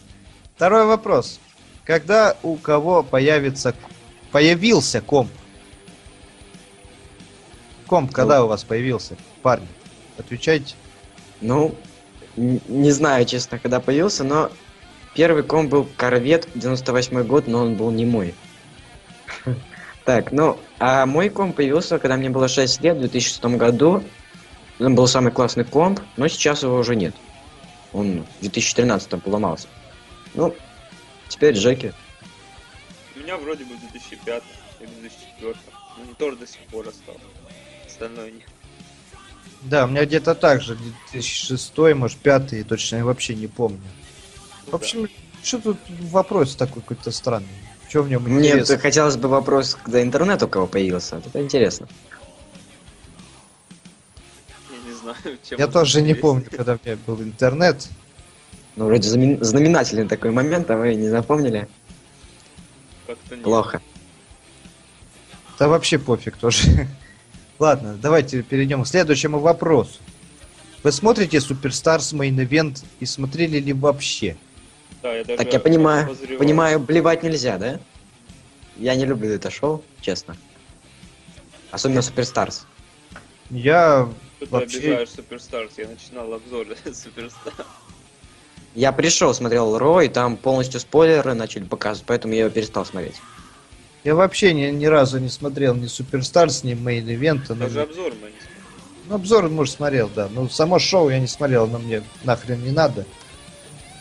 Второй 0.56 0.88
вопрос. 0.88 1.40
Когда 1.84 2.36
у 2.42 2.56
кого 2.56 3.04
появится... 3.04 3.76
Появился 4.32 5.00
комп? 5.00 5.32
Комп, 7.86 8.12
когда 8.12 8.44
у 8.44 8.48
вас 8.48 8.64
появился, 8.64 9.16
парни? 9.44 9.68
Отвечайте. 10.18 10.74
Ну, 11.40 11.76
не 12.36 12.90
знаю, 12.90 13.26
честно, 13.26 13.60
когда 13.60 13.80
появился, 13.80 14.24
но 14.24 14.50
первый 15.14 15.44
комп 15.44 15.70
был 15.70 15.88
корвет, 15.98 16.48
98 16.56 17.22
год, 17.28 17.46
но 17.46 17.60
он 17.60 17.76
был 17.76 17.92
не 17.92 18.08
мой. 18.08 18.34
Так, 20.06 20.32
ну, 20.32 20.58
а 20.80 21.06
мой 21.06 21.30
комп 21.30 21.58
появился, 21.58 22.00
когда 22.00 22.16
мне 22.16 22.30
было 22.30 22.48
6 22.48 22.82
лет, 22.82 22.98
в 22.98 23.00
2006 23.02 23.44
году. 23.58 24.04
Он 24.80 24.96
был 24.96 25.08
самый 25.08 25.32
классный 25.32 25.66
комп, 25.66 26.00
но 26.18 26.28
сейчас 26.28 26.64
его 26.64 26.78
уже 26.78 26.96
нет. 26.96 27.16
Он 27.94 28.26
в 28.38 28.42
2013 28.42 29.22
поломался. 29.22 29.68
Ну, 30.34 30.56
теперь 31.28 31.56
Джеки. 31.56 31.94
У 33.16 33.20
меня 33.20 33.38
вроде 33.38 33.66
бы 33.66 33.76
2005 33.76 34.44
или 34.80 34.90
2004. 35.02 35.56
Ну, 35.98 36.06
не 36.06 36.14
тоже 36.14 36.38
до 36.38 36.48
сих 36.48 36.62
пор 36.72 36.88
остался. 36.88 37.20
Остальное 37.86 38.32
нет. 38.32 38.48
Да, 39.64 39.86
у 39.86 39.88
меня 39.88 40.06
где-то 40.06 40.36
так 40.36 40.62
же, 40.62 40.78
2006, 41.12 41.78
может, 41.96 42.18
5 42.20 42.68
точно 42.68 42.98
я 42.98 43.06
вообще 43.06 43.36
не 43.36 43.48
помню. 43.48 43.82
В 44.68 44.76
общем, 44.76 45.10
что 45.44 45.60
тут 45.60 45.78
вопрос 46.12 46.56
такой 46.56 46.82
какой-то 46.84 47.12
странный? 47.12 47.48
Что 47.90 48.04
в 48.04 48.10
нем 48.10 48.28
интересно? 48.28 48.76
т- 48.76 48.82
хотелось 48.82 49.16
бы 49.18 49.30
вопрос, 49.30 49.78
когда 49.82 50.02
интернет 50.04 50.44
у 50.44 50.48
кого 50.48 50.68
появился. 50.68 51.22
Это 51.26 51.42
интересно. 51.42 51.88
Я 54.72 54.78
не 54.92 54.94
знаю, 54.98 55.38
чем 55.50 55.60
Я 55.60 55.68
тоже 55.68 56.02
не 56.02 56.14
помню, 56.14 56.46
когда 56.50 56.74
у 56.74 56.80
меня 56.86 56.98
был 57.06 57.22
интернет. 57.22 57.88
Ну, 58.76 58.86
вроде 58.86 59.08
знамен- 59.10 59.44
знаменательный 59.44 60.08
такой 60.08 60.32
момент, 60.32 60.70
а 60.70 60.78
вы 60.78 60.96
не 60.96 61.08
запомнили? 61.10 61.68
Как-то 63.08 63.36
нет. 63.36 63.44
Плохо. 63.44 63.82
Да 65.58 65.68
вообще 65.68 65.98
пофиг 65.98 66.38
тоже. 66.38 66.88
Ладно, 67.60 67.98
давайте 68.00 68.44
перейдем 68.44 68.84
к 68.84 68.88
следующему 68.88 69.40
вопросу. 69.40 70.00
Вы 70.84 70.92
смотрите 70.92 71.42
Суперстарс 71.42 72.14
Main 72.14 72.36
Event 72.36 72.84
и 73.00 73.06
смотрели 73.06 73.58
ли 73.60 73.74
вообще? 73.74 74.38
Да, 75.02 75.14
я 75.14 75.24
даже 75.24 75.38
Так 75.38 75.54
я 75.54 75.60
понимаю, 75.60 76.08
подозревал. 76.08 76.38
понимаю, 76.40 76.80
блевать 76.80 77.24
нельзя, 77.24 77.58
да? 77.58 77.80
Я 78.78 78.96
не 78.96 79.06
люблю 79.06 79.30
это 79.32 79.50
шоу, 79.50 79.84
честно. 80.02 80.36
Особенно 81.72 82.02
Superstars. 82.02 82.66
Я 83.50 84.10
Что 84.38 84.46
ты 84.46 84.52
вообще- 84.52 84.78
обижаешь 84.80 85.10
Superstars? 85.10 85.72
Я 85.78 85.88
начинал 85.88 86.34
обзор 86.34 86.68
Superstar. 86.94 87.54
Я 88.76 88.92
пришел, 88.92 89.34
смотрел 89.34 89.78
Raw, 89.78 90.02
и 90.02 90.08
там 90.10 90.38
полностью 90.38 90.80
спойлеры 90.80 91.34
начали 91.34 91.64
показывать, 91.64 92.06
поэтому 92.08 92.34
я 92.34 92.42
его 92.42 92.50
перестал 92.50 92.86
смотреть. 92.86 93.16
Я 94.04 94.14
вообще 94.16 94.54
ни, 94.54 94.68
ни 94.68 94.86
разу 94.86 95.20
не 95.20 95.30
смотрел 95.30 95.74
ни 95.76 95.88
Superstars, 95.88 96.64
ни 96.64 96.74
Main 96.74 97.06
Event. 97.06 97.46
но- 97.50 97.56
Даже 97.56 97.82
обзор 97.82 98.14
мы 98.22 98.28
не 98.30 98.40
смотрели. 98.40 98.58
Ну, 99.10 99.16
обзор, 99.16 99.50
может, 99.50 99.74
смотрел, 99.76 100.10
да. 100.14 100.28
Но 100.30 100.48
само 100.50 100.80
шоу 100.80 101.10
я 101.10 101.20
не 101.20 101.28
смотрел, 101.28 101.64
оно 101.64 101.80
мне 101.80 102.04
нахрен 102.24 102.64
не 102.64 102.72
надо. 102.72 103.06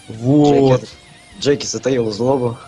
Вот. 0.09 0.81
Джеки, 0.83 0.93
Джеки 1.41 1.67
затаил 1.67 2.11
злобу. 2.11 2.59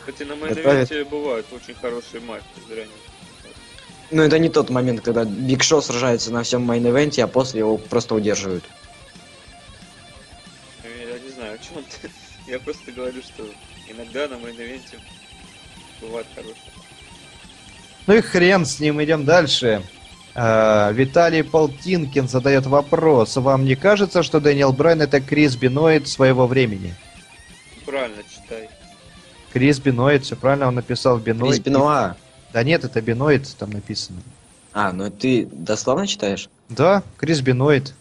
Кстати, 0.00 0.22
на 0.24 0.34
Готовит. 0.36 0.90
Main 0.90 1.08
бывают 1.08 1.46
очень 1.52 1.74
хорошие 1.74 2.20
матчи. 2.20 2.44
Зря 2.68 2.84
не- 2.84 4.16
Но 4.16 4.22
это 4.22 4.38
не 4.38 4.48
тот 4.48 4.70
момент, 4.70 5.02
когда 5.02 5.24
Биг 5.24 5.62
Шоу 5.62 5.82
сражается 5.82 6.32
на 6.32 6.42
всем 6.42 6.68
main 6.68 6.86
event-е, 6.86 7.22
а 7.22 7.28
после 7.28 7.60
его 7.60 7.76
просто 7.78 8.14
удерживают. 8.14 8.64
Я 10.84 11.18
не 11.18 11.28
знаю, 11.30 11.54
о 11.54 11.58
чем 11.58 11.84
ты. 11.84 12.10
Я 12.50 12.58
просто 12.58 12.90
говорю, 12.90 13.22
что 13.22 13.44
иногда 13.88 14.26
на 14.28 14.38
Main 14.38 14.80
бывают 16.00 16.26
хорошие. 16.34 16.56
Ну 18.06 18.14
и 18.14 18.20
хрен 18.20 18.64
с 18.66 18.80
ним, 18.80 19.02
идем 19.04 19.24
дальше. 19.24 19.82
А, 20.34 20.92
Виталий 20.92 21.42
Полтинкин 21.42 22.28
задает 22.28 22.66
вопрос. 22.66 23.36
Вам 23.36 23.64
не 23.64 23.74
кажется, 23.74 24.22
что 24.22 24.40
Дэниел 24.40 24.72
Брайан 24.72 25.02
это 25.02 25.20
Крис 25.20 25.56
Бенуа 25.56 26.08
своего 26.08 26.46
времени? 26.46 26.94
Правильно 27.84 28.22
читай. 28.22 28.68
Крис 29.52 29.80
Биноид, 29.80 30.24
все 30.24 30.36
правильно 30.36 30.68
он 30.68 30.76
написал 30.76 31.18
Биноид. 31.18 31.54
Крис 31.54 31.64
Бенуа. 31.64 32.16
Да 32.52 32.62
нет, 32.62 32.84
это 32.84 33.00
Биноид 33.00 33.48
там 33.58 33.70
написано. 33.70 34.20
А, 34.72 34.92
ну 34.92 35.10
ты 35.10 35.46
дословно 35.50 36.06
читаешь? 36.06 36.48
Да, 36.68 37.02
Крис 37.16 37.40
Биноид. 37.40 37.94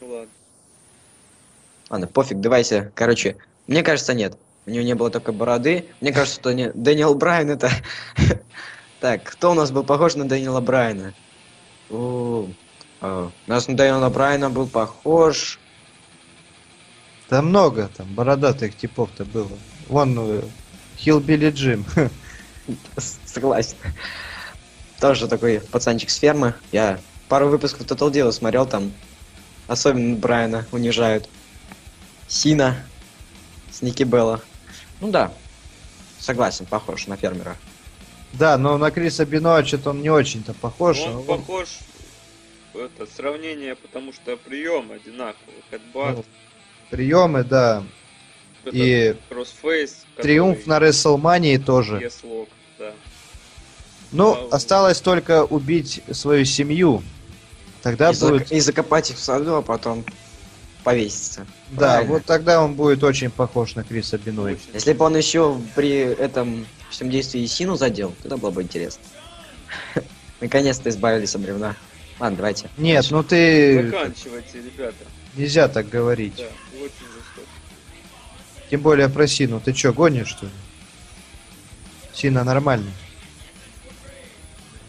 Ну 0.00 0.08
ладно. 0.08 0.28
Ладно, 1.90 2.06
пофиг, 2.08 2.40
давайте. 2.40 2.90
Короче, 2.96 3.36
мне 3.68 3.84
кажется, 3.84 4.14
нет. 4.14 4.36
У 4.66 4.70
него 4.70 4.84
не 4.84 4.94
было 4.96 5.10
такой 5.10 5.32
бороды. 5.32 5.86
Мне 6.00 6.12
кажется, 6.12 6.40
что 6.40 6.52
не... 6.52 6.70
Дэниел 6.72 7.14
Брайан 7.14 7.50
это... 7.50 7.70
Так, 9.00 9.24
кто 9.24 9.50
у 9.50 9.54
нас 9.54 9.70
был 9.70 9.84
похож 9.84 10.14
на 10.14 10.26
Дэниела 10.26 10.60
Брайана? 10.60 11.12
У, 11.90 12.48
а, 13.00 13.30
У 13.46 13.50
нас 13.50 13.68
на 13.68 13.76
Дэниела 13.76 14.08
Брайана 14.08 14.50
был 14.50 14.66
похож... 14.66 15.58
Да 17.28 17.42
много 17.42 17.90
там 17.96 18.06
бородатых 18.14 18.76
типов-то 18.76 19.24
было. 19.24 19.50
Вон 19.88 20.16
э, 20.16 20.42
Хиллбилли 20.96 21.50
Джим. 21.50 21.84
Согласен. 23.24 23.76
Тоже 25.00 25.26
такой 25.26 25.60
пацанчик 25.60 26.08
с 26.08 26.16
фермы. 26.16 26.54
Я 26.70 27.00
пару 27.28 27.48
выпусков 27.48 27.86
Total 27.86 28.12
Deal 28.12 28.30
смотрел, 28.30 28.64
там 28.64 28.92
особенно 29.66 30.16
Брайана 30.16 30.66
унижают. 30.70 31.28
Сина 32.28 32.76
с 33.70 33.82
Ники 33.82 34.04
Белла. 34.04 34.40
Ну 35.00 35.10
да, 35.10 35.32
согласен, 36.18 36.66
похож 36.66 37.06
на 37.06 37.16
фермера. 37.16 37.56
Да, 38.32 38.58
но 38.58 38.76
на 38.78 38.90
Криса 38.90 39.24
Биноа 39.24 39.64
что-то 39.64 39.90
он 39.90 40.02
не 40.02 40.10
очень-то 40.10 40.52
похож. 40.54 40.98
Он 41.00 41.16
Он- 41.16 41.24
похож, 41.24 41.68
это 42.74 43.06
сравнение, 43.14 43.74
потому 43.74 44.12
что 44.12 44.36
прием 44.36 44.92
одинаковый. 44.92 45.54
Хэдбат, 45.70 46.16
Ну, 46.16 46.24
приемы, 46.90 47.44
да. 47.44 47.82
И 48.70 49.14
кроссфейс. 49.28 50.04
триумф 50.16 50.66
на 50.66 50.78
Рестлмании 50.80 51.56
тоже. 51.56 51.96
Еслок, 52.02 52.48
да. 52.78 52.92
Ну, 54.12 54.48
А, 54.50 54.56
осталось 54.56 55.00
только 55.00 55.44
убить 55.44 56.02
свою 56.10 56.44
семью. 56.44 57.02
Тогда 57.82 58.10
и, 58.10 58.14
зак- 58.14 58.28
будет... 58.30 58.52
и 58.52 58.58
закопать 58.60 59.10
их 59.10 59.16
в 59.16 59.20
саду, 59.20 59.54
а 59.54 59.62
потом 59.62 60.04
повеситься. 60.82 61.46
Да, 61.70 61.94
правильно. 61.94 62.12
вот 62.14 62.24
тогда 62.24 62.62
он 62.62 62.74
будет 62.74 63.02
очень 63.04 63.30
похож 63.30 63.74
на 63.76 63.84
Криса. 63.84 64.16
Очень. 64.16 64.58
Если 64.74 64.92
бы 64.92 65.04
он 65.04 65.16
еще 65.16 65.58
при 65.74 65.98
этом 65.98 66.66
всем 66.96 67.10
действии 67.10 67.44
Сину 67.44 67.76
задел, 67.76 68.14
тогда 68.22 68.38
было 68.38 68.50
бы 68.50 68.62
интересно. 68.62 69.02
Наконец-то 70.40 70.88
избавились 70.88 71.34
от 71.34 71.42
бревна. 71.42 71.76
Ладно, 72.18 72.38
давайте. 72.38 72.70
Нет, 72.78 73.06
ну 73.10 73.22
ты... 73.22 73.90
Заканчивайте, 73.90 74.62
ребята. 74.62 75.04
Нельзя 75.34 75.68
так 75.68 75.90
говорить. 75.90 76.36
Да, 76.36 76.44
очень 76.78 77.06
жестоко. 77.14 77.48
Тем 78.70 78.80
более 78.80 79.10
про 79.10 79.26
Сину. 79.26 79.60
Ты 79.60 79.74
что, 79.74 79.92
гонишь, 79.92 80.28
что 80.28 80.46
ли? 80.46 80.52
Сина 82.14 82.44
нормальный. 82.44 82.92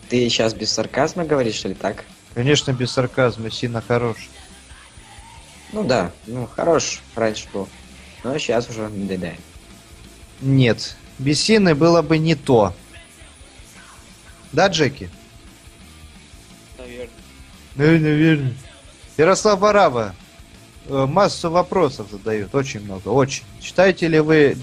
Ты 0.08 0.30
сейчас 0.30 0.54
без 0.54 0.72
сарказма 0.72 1.26
говоришь 1.26 1.66
или 1.66 1.74
так? 1.74 2.06
Конечно, 2.34 2.72
без 2.72 2.92
сарказма. 2.92 3.52
Сина 3.52 3.84
хорош. 3.86 4.30
Ну 5.74 5.84
да, 5.84 6.14
ну 6.26 6.48
хорош 6.48 7.02
раньше 7.16 7.48
был. 7.52 7.68
Но 8.24 8.38
сейчас 8.38 8.70
уже 8.70 8.88
надоедает. 8.88 9.42
Нет. 10.40 10.96
Без 11.20 11.42
Сины 11.42 11.76
было 11.76 12.02
бы 12.02 12.18
не 12.18 12.36
то. 12.36 12.74
Да, 14.52 14.68
Джеки? 14.68 15.10
Наверное. 16.78 17.10
Ну, 17.76 17.84
наверное. 17.86 18.54
Ярослав 19.18 19.60
Бараба 19.60 20.16
э, 20.86 21.06
массу 21.06 21.50
вопросов 21.50 22.08
задают, 22.12 22.54
очень 22.54 22.82
много, 22.82 23.10
очень. 23.10 23.44
Читаете 23.60 24.08
ли 24.08 24.20
вы 24.20 24.58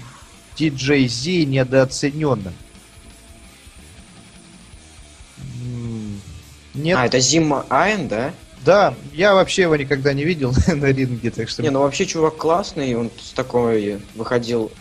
TJZ 0.55 1.43
недооцененным? 1.45 2.53
М, 5.61 6.21
Нет. 6.73 6.97
А, 6.97 7.05
это 7.05 7.19
Зима 7.19 7.65
Айн, 7.69 8.07
да? 8.07 8.33
Да, 8.63 8.95
я 9.13 9.35
вообще 9.35 9.63
его 9.63 9.75
никогда 9.75 10.13
не 10.13 10.23
видел 10.23 10.53
на 10.67 10.85
ринге, 10.85 11.29
так 11.31 11.49
что... 11.49 11.61
Не, 11.61 11.69
ну 11.69 11.81
вообще 11.81 12.05
чувак 12.05 12.37
классный, 12.37 12.95
он 12.95 13.11
с 13.21 13.31
такой 13.31 14.01
выходил, 14.15 14.71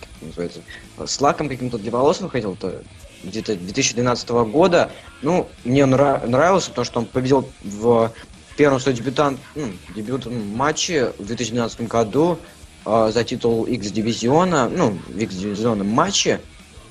как 0.00 0.08
называется, 0.22 0.60
с 1.04 1.20
лаком 1.20 1.48
каким-то 1.48 1.78
для 1.78 1.90
волос 1.90 2.20
выходил, 2.20 2.56
то 2.56 2.82
где-то 3.22 3.56
2012 3.56 4.28
года. 4.50 4.90
Ну, 5.22 5.48
мне 5.64 5.82
нра- 5.82 6.26
нравился, 6.26 6.70
потому 6.70 6.84
что 6.84 7.00
он 7.00 7.06
победил 7.06 7.48
в 7.62 8.12
первом 8.56 8.80
своем 8.80 8.96
дебютант, 8.96 9.40
ну, 9.54 9.72
дебютном 9.94 10.48
матче 10.48 11.12
в 11.18 11.26
2012 11.26 11.88
году 11.88 12.38
а, 12.84 13.10
за 13.10 13.24
титул 13.24 13.64
X-дивизиона, 13.64 14.68
ну, 14.68 14.98
в 15.08 15.18
X-дивизионном 15.18 15.88
матче. 15.88 16.40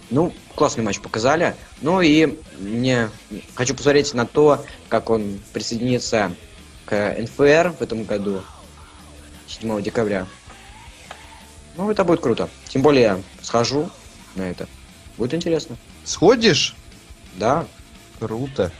Ну, 0.10 0.34
классный 0.56 0.84
матч 0.84 1.00
показали. 1.00 1.56
Ну 1.82 2.02
и 2.02 2.38
мне 2.60 3.10
хочу 3.56 3.74
посмотреть 3.74 4.14
на 4.14 4.26
то, 4.26 4.64
как 4.90 5.10
он 5.10 5.40
присоединится 5.54 6.36
к 6.86 7.16
НФР 7.20 7.76
в 7.80 7.82
этом 7.82 8.04
году, 8.04 8.44
7 9.48 9.82
декабря. 9.82 10.28
Ну, 11.76 11.90
это 11.90 12.04
будет 12.04 12.22
круто. 12.22 12.50
Тем 12.68 12.82
более 12.82 13.04
я 13.04 13.22
схожу 13.42 13.90
на 14.36 14.44
это. 14.44 14.68
Будет 15.18 15.34
интересно. 15.34 15.78
Сходишь? 16.04 16.76
Да. 17.36 17.66
Круто. 18.20 18.72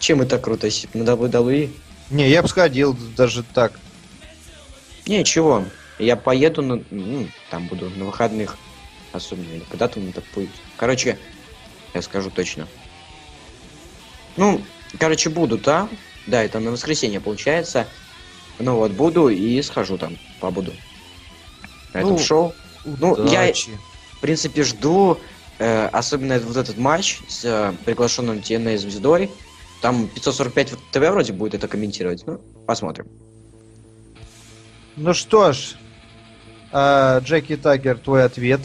Чем 0.00 0.20
это 0.20 0.38
круто, 0.38 0.66
если 0.66 0.88
на 0.94 1.02
WWE? 1.02 1.70
Не, 2.10 2.28
я 2.28 2.42
бы 2.42 2.48
сходил 2.48 2.96
даже 3.16 3.42
так. 3.42 3.78
Ничего. 5.06 5.64
Я 5.98 6.16
поеду, 6.16 6.62
на, 6.62 6.82
ну, 6.90 7.28
там 7.50 7.68
буду 7.68 7.90
на 7.90 8.04
выходных. 8.04 8.56
Особенно, 9.12 9.50
или 9.52 9.64
когда 9.70 9.88
там 9.88 10.08
это 10.08 10.22
будет. 10.34 10.50
Короче, 10.76 11.18
я 11.94 12.02
скажу 12.02 12.30
точно. 12.30 12.68
Ну, 14.36 14.60
короче, 14.98 15.30
буду 15.30 15.58
там. 15.58 15.88
Да, 16.26 16.42
это 16.42 16.58
на 16.58 16.72
воскресенье 16.72 17.20
получается. 17.20 17.86
Ну 18.58 18.76
вот, 18.76 18.92
буду 18.92 19.28
и 19.28 19.60
схожу 19.62 19.96
там, 19.96 20.18
побуду. 20.40 20.72
На 21.96 22.00
этом 22.00 22.12
Ну, 22.12 22.18
шоу. 22.18 22.54
Ну, 22.84 23.16
я- 23.16 23.22
Удачи. 23.42 23.70
В 24.12 24.20
принципе, 24.20 24.62
жду, 24.64 25.18
э, 25.58 25.86
особенно 25.88 26.38
вот 26.40 26.56
этот 26.56 26.76
матч 26.76 27.20
с 27.28 27.44
э, 27.44 27.72
приглашенным 27.84 28.38
TNA 28.38 28.76
звездой. 28.76 29.30
Там 29.80 30.08
545 30.08 30.72
в 30.72 30.76
ТВ 30.92 30.98
вроде 31.10 31.32
будет 31.32 31.54
это 31.54 31.68
комментировать. 31.68 32.26
Ну, 32.26 32.38
посмотрим. 32.66 33.06
Ну 34.96 35.12
что 35.14 35.52
ж, 35.52 35.74
а, 36.72 37.20
Джеки 37.20 37.56
Таггер, 37.56 37.98
твой 37.98 38.24
ответ. 38.24 38.60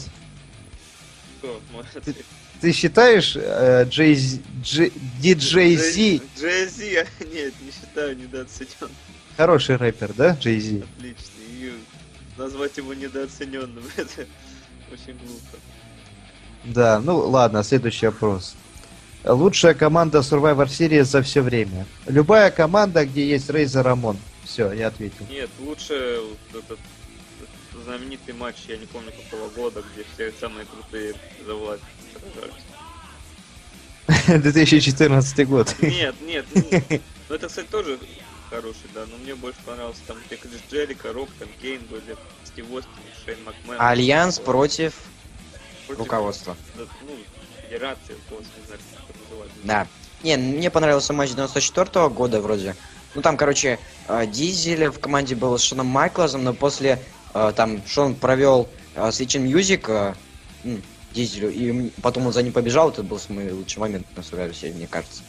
Ты 2.60 2.72
считаешь 2.72 3.34
э, 3.36 3.84
Джей- 3.88 4.40
Дж- 4.62 4.92
Диджей 5.20 5.76
Зи 5.76 6.22
Джей-Зи, 6.38 7.06
нет, 7.34 7.52
не 7.60 7.70
считаю 7.72 8.16
недооцененным. 8.16 8.90
хороший 9.36 9.76
рэпер, 9.76 10.12
да, 10.14 10.36
Джей 10.40 10.60
Зи? 10.60 10.84
Отлично. 10.96 11.26
И 11.48 11.72
назвать 12.42 12.76
его 12.76 12.92
недооцененным, 12.94 13.84
это 13.96 14.26
очень 14.92 15.16
глупо. 15.18 15.58
Да, 16.64 17.00
ну 17.00 17.16
ладно, 17.18 17.62
следующий 17.62 18.06
вопрос. 18.06 18.54
Лучшая 19.24 19.74
команда 19.74 20.18
Survivor 20.18 20.66
Series 20.66 21.04
за 21.04 21.22
все 21.22 21.40
время. 21.42 21.86
Любая 22.06 22.50
команда, 22.50 23.06
где 23.06 23.28
есть 23.28 23.48
Рейзер 23.50 23.84
Рамон. 23.84 24.16
Все, 24.44 24.72
я 24.72 24.88
ответил. 24.88 25.26
Нет, 25.30 25.48
лучше 25.60 26.20
вот 26.52 26.64
этот 26.64 26.78
знаменитый 27.84 28.34
матч, 28.34 28.56
я 28.68 28.76
не 28.76 28.86
помню 28.86 29.12
какого 29.12 29.48
года, 29.50 29.84
где 29.94 30.04
все 30.14 30.32
самые 30.40 30.66
крутые 30.66 31.14
за 31.46 31.54
власть 31.54 31.82
сражались. 32.12 32.64
2014 34.42 35.48
год. 35.48 35.74
Нет, 35.80 36.14
нет, 36.20 36.44
нет. 36.54 37.02
Ну 37.28 37.36
это, 37.36 37.48
кстати, 37.48 37.66
тоже 37.68 37.98
хороший, 38.50 38.90
да, 38.94 39.06
но 39.10 39.16
мне 39.18 39.34
больше 39.34 39.58
понравился 39.64 40.00
там, 40.06 40.18
Джерико, 40.70 41.12
Рок, 41.14 41.30
там 41.38 41.48
Кейн 41.62 41.80
были, 41.88 42.16
Стив 42.52 42.70
Остин, 42.72 42.90
Шейн 43.24 43.38
Макмен. 43.44 43.76
Альянс 43.80 44.38
против 44.38 44.94
Против, 45.86 46.00
руководства. 46.00 46.56
да, 46.76 46.84
Ну, 47.02 47.16
федерации, 47.62 48.14
руководства, 48.14 48.60
не 48.60 48.66
знаю, 48.66 48.80
как 49.06 49.10
это 49.16 49.18
называется. 49.24 49.56
Да. 49.64 49.86
Не, 50.22 50.36
мне 50.36 50.70
понравился 50.70 51.12
матч 51.12 51.30
94 51.30 52.08
года 52.10 52.40
вроде. 52.40 52.76
Ну 53.14 53.22
там, 53.22 53.36
короче, 53.36 53.78
э, 54.08 54.26
Дизель 54.26 54.88
в 54.88 54.98
команде 55.00 55.34
был 55.34 55.58
с 55.58 55.62
Шоном 55.62 55.86
Майклзом, 55.86 56.44
но 56.44 56.54
после 56.54 56.98
э, 57.34 57.52
там 57.56 57.82
Шон 57.86 58.14
провел 58.14 58.68
Switch 58.94 59.38
Music 59.42 59.84
э, 59.88 60.14
м, 60.64 60.82
Дизелю, 61.12 61.50
и 61.50 61.90
потом 62.00 62.26
он 62.26 62.32
за 62.32 62.42
ним 62.42 62.52
побежал, 62.52 62.90
это 62.90 63.02
был 63.02 63.18
самый 63.18 63.50
лучший 63.52 63.80
момент 63.80 64.06
на 64.16 64.20
Survivor 64.20 64.74
мне 64.74 64.86
кажется. 64.86 65.22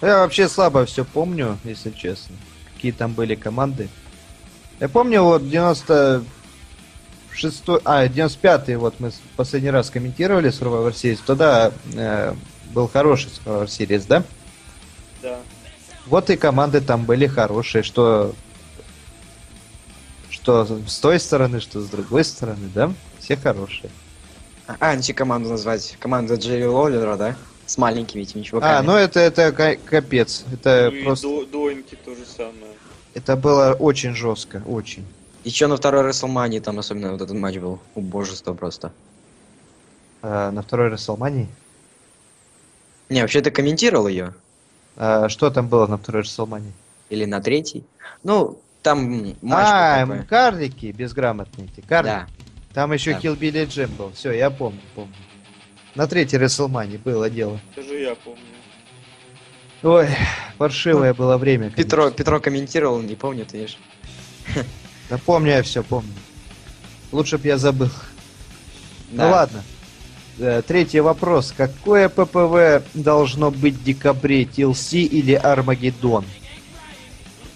Я 0.00 0.18
вообще 0.18 0.48
слабо 0.48 0.84
все 0.86 1.04
помню, 1.04 1.58
если 1.62 1.90
честно. 1.90 2.34
Какие 2.74 2.90
там 2.92 3.12
были 3.12 3.36
команды. 3.36 3.88
Я 4.80 4.88
помню, 4.88 5.22
вот 5.22 5.48
96 5.48 7.62
а, 7.84 8.08
95 8.08 8.76
вот 8.76 8.94
мы 8.98 9.12
последний 9.36 9.70
раз 9.70 9.90
комментировали 9.90 10.50
Survivor 10.50 10.92
Series. 10.92 11.20
Тогда 11.24 11.72
э, 11.94 12.34
был 12.72 12.88
хороший 12.88 13.30
Survivor 13.30 13.66
Series, 13.66 14.04
да? 14.08 14.24
Да. 15.22 15.38
Вот 16.06 16.30
и 16.30 16.36
команды 16.36 16.80
там 16.80 17.04
были 17.04 17.26
хорошие, 17.26 17.82
что 17.82 18.34
что 20.42 20.66
с 20.88 20.98
той 20.98 21.20
стороны, 21.20 21.60
что 21.60 21.80
с 21.80 21.88
другой 21.88 22.24
стороны, 22.24 22.68
да? 22.74 22.92
Все 23.20 23.36
хорошие. 23.36 23.90
А, 24.66 24.90
антикоманду 24.90 25.50
назвать. 25.50 25.96
Команда 26.00 26.34
Джерри 26.34 26.66
Лоллера, 26.66 27.16
да? 27.16 27.36
С 27.66 27.78
маленькими 27.78 28.22
этими 28.22 28.42
чуваками. 28.42 28.72
А, 28.72 28.82
ну 28.82 28.96
это, 28.96 29.20
это 29.20 29.52
ка- 29.52 29.76
капец. 29.76 30.44
Это 30.52 30.90
ну 30.92 31.04
просто... 31.04 31.28
и 31.28 31.30
до, 31.30 31.46
Доинки 31.46 31.96
то 32.04 32.14
же 32.14 32.24
самое. 32.24 32.72
Это 33.14 33.36
было 33.36 33.74
очень 33.78 34.14
жестко, 34.14 34.62
очень. 34.66 35.04
Еще 35.44 35.66
на 35.66 35.76
второй 35.76 36.02
Расселмании 36.02 36.60
там 36.60 36.78
особенно 36.78 37.12
вот 37.12 37.20
этот 37.20 37.36
матч 37.36 37.56
был. 37.58 37.80
Убожество 37.94 38.54
просто. 38.54 38.92
А, 40.22 40.50
на 40.50 40.62
второй 40.62 40.88
Расселмании. 40.88 41.48
Не, 43.08 43.20
вообще 43.22 43.40
ты 43.42 43.50
комментировал 43.50 44.08
ее? 44.08 44.34
А, 44.96 45.28
что 45.28 45.50
там 45.50 45.68
было 45.68 45.86
на 45.86 45.98
второй 45.98 46.22
Расселмании? 46.22 46.72
Или 47.10 47.24
на 47.24 47.40
третий? 47.40 47.84
Ну, 48.22 48.60
там 48.82 49.34
матч 49.42 49.66
А, 49.66 50.06
такой. 50.06 50.24
карлики 50.26 50.86
безграмотные 50.92 51.66
эти. 51.66 51.84
Карлики. 51.86 52.14
Да. 52.14 52.26
Там 52.72 52.92
еще 52.92 53.12
Да. 53.12 53.18
Kill 53.20 53.36
Билли 53.36 53.64
Джим 53.66 53.90
был. 53.96 54.12
Все, 54.12 54.32
я 54.32 54.48
помню, 54.50 54.80
помню. 54.94 55.12
На 55.94 56.06
третьей 56.06 56.38
Расселмании 56.38 56.96
было 56.96 57.28
дело. 57.28 57.60
Даже 57.76 57.98
я 57.98 58.14
помню. 58.14 58.40
Ой, 59.82 60.08
паршивое 60.58 61.12
было 61.14 61.36
время. 61.38 61.64
конечно. 61.70 61.82
Петро, 61.82 62.10
Петро 62.10 62.40
комментировал, 62.40 63.00
не 63.00 63.14
помню, 63.16 63.44
ты 63.46 63.58
видишь. 63.58 63.78
Да 65.10 65.18
помню 65.18 65.50
я 65.50 65.62
все, 65.62 65.82
помню. 65.82 66.12
Лучше 67.10 67.36
б 67.36 67.46
я 67.46 67.58
забыл. 67.58 67.90
Да. 69.10 69.26
Ну 69.26 69.30
ладно. 69.30 69.62
Э, 70.38 70.62
Третий 70.66 71.00
вопрос. 71.00 71.52
Какое 71.54 72.08
ППВ 72.08 72.82
должно 72.94 73.50
быть 73.50 73.74
в 73.74 73.84
декабре? 73.84 74.44
TLC 74.44 75.00
или 75.02 75.34
Армагеддон? 75.34 76.24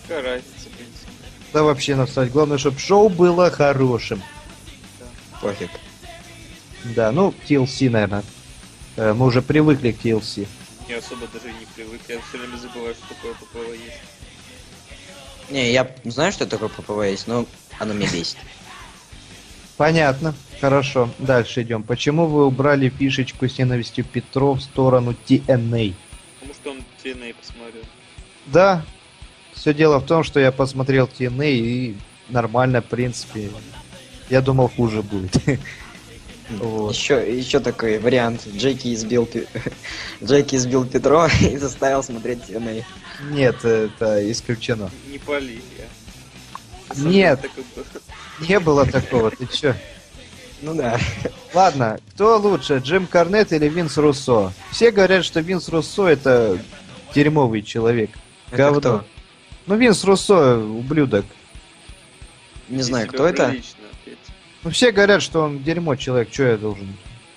Какая 0.03 0.23
разница, 0.23 0.51
в 0.67 0.77
принципе. 0.77 1.11
Да 1.55 1.63
вообще 1.63 1.95
насрать. 1.95 2.31
Главное, 2.31 2.59
чтобы 2.59 2.79
шоу 2.79 3.09
было 3.09 3.51
хорошим. 3.51 4.23
Пофиг. 5.41 5.71
Да, 6.85 7.11
ну, 7.11 7.33
TLC, 7.49 7.89
наверное. 7.89 8.23
Э, 8.97 9.15
Мы 9.15 9.25
уже 9.27 9.41
привыкли 9.41 9.93
к 9.93 10.05
TLC. 10.05 10.47
Я 10.89 10.99
особо 10.99 11.27
даже 11.27 11.51
и 11.51 11.53
не 11.53 11.67
привык. 11.75 12.01
Я 12.09 12.21
все 12.21 12.39
время 12.39 12.57
забываю, 12.57 12.95
что 12.95 13.15
такое 13.15 13.35
ППВ 13.35 13.73
есть. 13.73 14.01
Не, 15.51 15.73
я 15.73 15.91
знаю, 16.05 16.33
что 16.33 16.47
такое 16.47 16.69
ППВ 16.69 17.05
есть, 17.11 17.27
но 17.27 17.47
оно 17.79 17.93
меня 17.93 18.11
бесит. 18.11 18.39
Понятно. 19.77 20.35
Хорошо. 20.61 21.11
Дальше 21.19 21.63
идем. 21.63 21.83
Почему 21.83 22.27
вы 22.27 22.47
убрали 22.47 22.89
фишечку 22.89 23.49
с 23.49 23.59
ненавистью 23.59 24.05
Петро 24.05 24.55
в 24.55 24.63
сторону 24.63 25.15
TNA? 25.27 25.95
Потому 26.41 26.55
что 26.55 26.71
он 26.71 26.79
TNA 27.05 27.35
посмотрел. 27.35 27.83
Да, 28.47 28.85
все 29.53 29.75
дело 29.75 29.99
в 29.99 30.07
том, 30.07 30.23
что 30.23 30.41
я 30.41 30.53
посмотрел 30.53 31.07
TNA 31.07 31.51
и 31.53 31.97
нормально, 32.29 32.81
в 32.81 32.87
принципе. 32.87 33.51
Я 34.31 34.41
думал, 34.41 34.69
хуже 34.69 35.03
будет. 35.03 35.37
Вот. 36.51 36.95
Еще, 36.95 37.39
еще 37.39 37.61
такой 37.61 37.99
вариант. 37.99 38.47
Джеки 38.55 38.95
избил, 38.95 39.29
Джеки 40.25 40.55
избил 40.57 40.87
Петро 40.87 41.27
и 41.41 41.57
заставил 41.57 42.03
смотреть 42.03 42.41
TNA. 42.49 42.85
Нет, 43.31 43.65
это 43.65 44.31
исключено. 44.31 44.91
Не 45.11 45.19
пали 45.19 45.61
я. 45.79 45.85
Нет. 46.97 47.45
Не 48.41 48.61
было 48.61 48.87
такого, 48.87 49.31
ты 49.31 49.47
чё? 49.47 49.75
Ну 50.63 50.75
да. 50.75 50.99
Ладно, 51.53 51.99
кто 52.15 52.39
лучше, 52.39 52.79
Джим 52.79 53.07
Корнет 53.07 53.53
или 53.53 53.69
Винс 53.69 53.97
Руссо? 53.99 54.53
Все 54.71 54.91
говорят, 54.91 55.25
что 55.25 55.41
Винс 55.41 55.69
Руссо 55.69 56.07
это 56.07 56.59
дерьмовый 57.15 57.63
человек. 57.63 58.11
Это 58.49 58.57
Говно. 58.57 58.81
кто? 58.81 59.05
Ну, 59.67 59.77
Винс 59.77 60.05
Руссо, 60.05 60.59
ублюдок. 60.59 61.27
Не 62.69 62.83
знаю, 62.83 63.09
кто 63.09 63.27
это. 63.27 63.49
прилично. 63.49 63.76
Ну, 64.67 64.73
все 64.73 64.91
говорят, 64.91 65.23
что 65.23 65.43
он 65.43 65.63
дерьмо 65.63 65.95
человек, 65.95 66.29
что 66.33 66.43
я 66.43 66.57
должен 66.57 66.89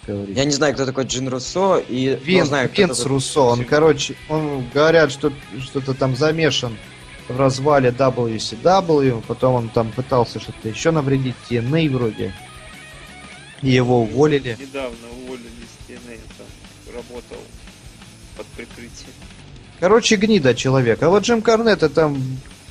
говорить? 0.08 0.36
Я 0.36 0.46
не 0.46 0.52
знаю, 0.52 0.74
кто 0.74 0.88
такой 0.88 1.04
Джин 1.04 1.28
Руссо, 1.30 1.78
и 1.78 2.18
ну, 2.20 2.26
Вин, 2.26 2.46
знаю, 2.48 2.72
Винс 2.76 2.98
такой- 2.98 3.12
Руссо, 3.12 3.42
он, 3.42 3.66
короче, 3.66 4.16
он 4.30 4.68
говорят, 4.74 5.12
что 5.12 5.32
что-то 5.62 5.94
там 5.94 6.16
замешан 6.16 6.76
в 7.28 7.38
развале 7.38 7.92
WCW, 7.92 9.24
потом 9.28 9.54
он 9.54 9.70
там 9.70 9.92
пытался 9.92 10.40
что-то 10.40 10.70
еще 10.70 10.90
навредить 10.90 11.36
TNA 11.48 11.88
вроде. 11.92 12.34
И 13.62 13.70
его 13.70 14.02
уволили. 14.02 14.58
Недавно 14.60 14.98
уволили 15.24 15.44
с 15.46 15.88
TNA, 15.88 16.18
там 16.36 16.96
работал 16.96 17.38
под 18.38 18.48
прикрытием. 18.48 19.14
Короче, 19.80 20.16
гнида 20.16 20.56
человек. 20.56 21.04
А 21.04 21.10
вот 21.10 21.26
Джим 21.26 21.44
Корнет 21.44 21.84
это 21.84 22.12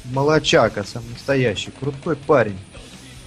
молочака, 0.07 0.83
сам 0.83 1.05
настоящий, 1.13 1.71
крутой 1.79 2.17
парень. 2.17 2.59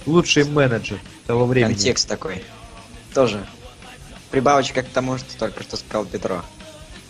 Лучший 0.04 0.44
менеджер 0.44 0.98
того 1.26 1.46
времени. 1.46 1.74
Контекст 1.74 2.08
такой. 2.08 2.42
Тоже. 3.14 3.44
Прибавочка 4.30 4.82
к 4.82 4.88
тому, 4.88 5.18
что 5.18 5.38
только 5.38 5.62
что 5.62 5.76
сказал 5.76 6.04
Петро. 6.06 6.42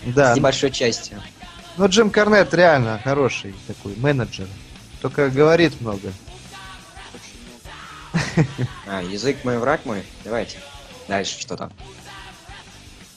Да, 0.05 0.35
С 0.35 0.37
небольшой 0.37 0.71
частью. 0.71 1.23
но 1.77 1.87
Джим 1.87 2.11
Корнет 2.11 2.53
реально 2.53 3.01
хороший 3.05 3.55
такой 3.67 3.95
менеджер. 3.97 4.49
Только 5.01 5.31
говорит 5.31 5.81
много. 5.81 6.13
А, 8.87 9.03
язык 9.03 9.39
мой, 9.45 9.59
враг 9.59 9.85
мой. 9.87 10.03
Давайте. 10.25 10.59
Дальше 11.09 11.41
что 11.41 11.57
там? 11.57 11.73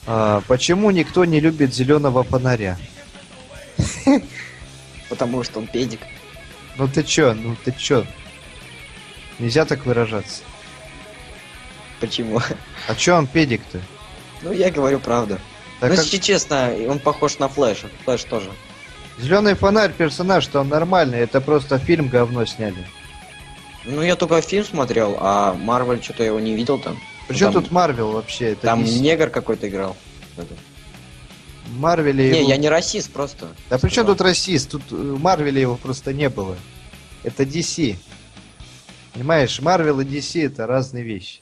А, 0.06 0.40
почему 0.46 0.90
никто 0.90 1.24
не 1.24 1.40
любит 1.40 1.74
зеленого 1.74 2.22
фонаря? 2.22 2.78
Потому 5.08 5.42
что 5.44 5.58
он 5.58 5.66
педик. 5.66 6.00
Ну 6.76 6.88
ты 6.88 7.02
чё, 7.02 7.34
ну 7.34 7.56
ты 7.64 7.72
чё? 7.72 8.06
Нельзя 9.38 9.64
так 9.64 9.84
выражаться. 9.86 10.42
Почему? 12.00 12.40
А 12.88 12.94
чё 12.94 13.16
он 13.16 13.26
педик-то? 13.26 13.80
Ну, 14.42 14.52
я 14.52 14.70
говорю 14.70 15.00
правду. 15.00 15.38
Так 15.80 15.90
ну, 15.90 15.96
как 15.96 16.04
если 16.04 16.18
честно, 16.18 16.72
он 16.88 16.98
похож 16.98 17.38
на 17.38 17.48
Флэша. 17.48 17.88
Флэш 18.04 18.24
тоже. 18.24 18.50
зеленый 19.18 19.54
фонарь 19.54 19.92
персонаж-то 19.92 20.60
он 20.60 20.68
нормальный, 20.68 21.18
это 21.20 21.40
просто 21.40 21.78
фильм 21.78 22.08
говно 22.08 22.44
сняли. 22.46 22.86
Ну, 23.84 24.02
я 24.02 24.16
только 24.16 24.40
фильм 24.42 24.64
смотрел, 24.64 25.16
а 25.20 25.54
Марвел 25.54 26.02
что-то 26.02 26.22
я 26.22 26.30
его 26.30 26.40
не 26.40 26.54
видел 26.54 26.78
там. 26.78 26.98
Причем 27.28 27.52
Там- 27.52 27.62
тут 27.62 27.72
Марвел 27.72 28.12
вообще? 28.12 28.52
Это 28.52 28.62
Там 28.62 28.82
DC. 28.82 29.00
негр 29.00 29.30
какой-то 29.30 29.68
играл. 29.68 29.96
Марвеле 31.68 32.30
Не, 32.30 32.38
его- 32.40 32.48
я 32.50 32.56
не 32.56 32.68
расист 32.68 33.12
просто. 33.12 33.48
Да 33.70 33.78
при 33.78 33.90
чем 33.90 34.06
тут 34.06 34.20
расист? 34.20 34.70
Тут 34.70 34.82
э, 34.90 34.94
Марвеле 34.94 35.60
его 35.60 35.76
просто 35.76 36.12
не 36.12 36.28
было. 36.28 36.56
Это 37.24 37.42
DC. 37.42 37.96
Понимаешь, 39.12 39.60
Марвел 39.60 40.00
и 40.00 40.04
DC 40.04 40.46
это 40.46 40.66
разные 40.66 41.02
вещи. 41.02 41.40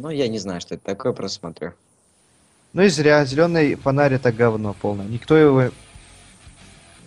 Ну, 0.00 0.10
я 0.10 0.28
не 0.28 0.38
знаю, 0.38 0.60
что 0.60 0.76
это 0.76 0.84
такое, 0.84 1.12
просто 1.12 1.40
смотрю. 1.40 1.72
Ну 2.72 2.82
и 2.82 2.88
зря, 2.88 3.24
зеленый 3.24 3.74
фонарь 3.74 4.14
это 4.14 4.30
говно 4.30 4.72
полное. 4.72 5.06
Никто 5.06 5.36
его... 5.36 5.72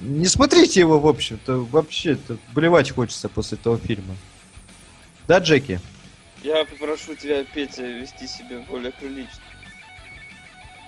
Не 0.02 0.26
смотрите 0.26 0.82
его, 0.82 1.00
в 1.00 1.08
общем-то, 1.08 1.60
вообще-то 1.72 2.38
блевать 2.54 2.92
хочется 2.92 3.30
после 3.30 3.58
этого 3.58 3.78
фильма. 3.78 4.18
Да, 5.26 5.38
Джеки? 5.38 5.80
Я 6.44 6.66
попрошу 6.66 7.16
тебя, 7.16 7.46
Петя, 7.46 7.84
вести 7.84 8.28
себя 8.28 8.60
более 8.70 8.92
прилично. 8.92 9.42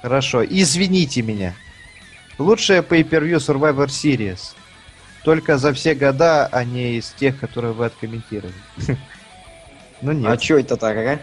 Хорошо, 0.02 0.44
извините 0.44 1.22
меня. 1.22 1.56
Лучшая 2.38 2.82
pay-per-view 2.82 3.38
Survivor 3.38 3.88
Series. 3.88 4.56
Только 5.24 5.58
за 5.58 5.72
все 5.72 5.96
года, 5.96 6.48
а 6.48 6.66
не 6.66 6.98
из 6.98 7.12
тех, 7.12 7.40
которые 7.40 7.72
вы 7.72 7.86
откомментировали. 7.86 8.54
Ну 10.04 10.12
А 10.12 10.32
нет. 10.32 10.42
чё 10.42 10.60
это 10.60 10.76
так, 10.76 10.98
а? 10.98 11.20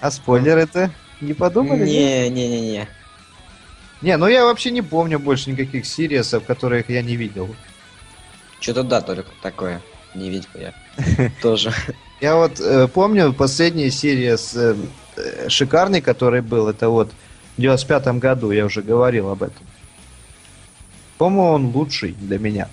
А 0.00 0.10
спойлеры-то 0.10 0.90
не 1.20 1.32
подумали? 1.32 1.84
Не, 1.84 2.28
не, 2.28 2.48
не, 2.48 2.60
не. 2.60 2.88
Не, 4.02 4.16
ну 4.16 4.26
я 4.26 4.44
вообще 4.44 4.70
не 4.72 4.82
помню 4.82 5.18
больше 5.18 5.50
никаких 5.50 5.86
сириесов, 5.86 6.44
которых 6.44 6.90
я 6.90 7.02
не 7.02 7.16
видел. 7.16 7.54
Что-то 8.60 8.82
да, 8.82 9.00
только 9.00 9.30
такое. 9.42 9.80
Не 10.14 10.28
видел 10.28 10.48
я. 10.54 10.74
Тоже. 11.42 11.72
Я 12.20 12.36
вот 12.36 12.58
э, 12.58 12.88
помню 12.88 13.32
последняя 13.32 13.90
серия 13.90 14.36
с 14.36 14.54
э, 14.54 14.74
э, 15.16 15.48
шикарный, 15.48 16.00
который 16.00 16.40
был, 16.40 16.68
это 16.68 16.88
вот 16.88 17.10
в 17.56 17.60
95 17.60 18.06
году, 18.18 18.50
я 18.50 18.64
уже 18.64 18.82
говорил 18.82 19.30
об 19.30 19.42
этом. 19.42 19.66
По-моему, 21.18 21.52
он 21.52 21.66
лучший 21.66 22.12
для 22.12 22.38
меня. 22.38 22.68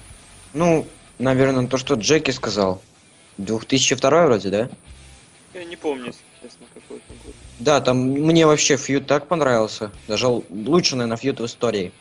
Ну, 0.54 0.88
наверное, 1.20 1.68
то, 1.68 1.78
что 1.78 1.96
Джеки 1.96 2.32
сказал. 2.32 2.82
2002 3.38 4.26
вроде, 4.26 4.50
да? 4.50 4.70
Я 5.54 5.64
не 5.66 5.76
помню, 5.76 6.08
если 6.08 6.22
честно, 6.42 6.66
какой 6.74 6.98
это 6.98 7.14
год. 7.24 7.34
Да, 7.60 7.80
там 7.82 7.98
мне 8.00 8.46
вообще 8.48 8.76
фьюд 8.78 9.06
так 9.06 9.28
понравился. 9.28 9.92
Даже 10.08 10.26
л- 10.26 10.44
лучший, 10.50 10.96
наверное, 10.98 11.18
фьюд 11.18 11.40
в 11.40 11.46
истории. 11.46 11.92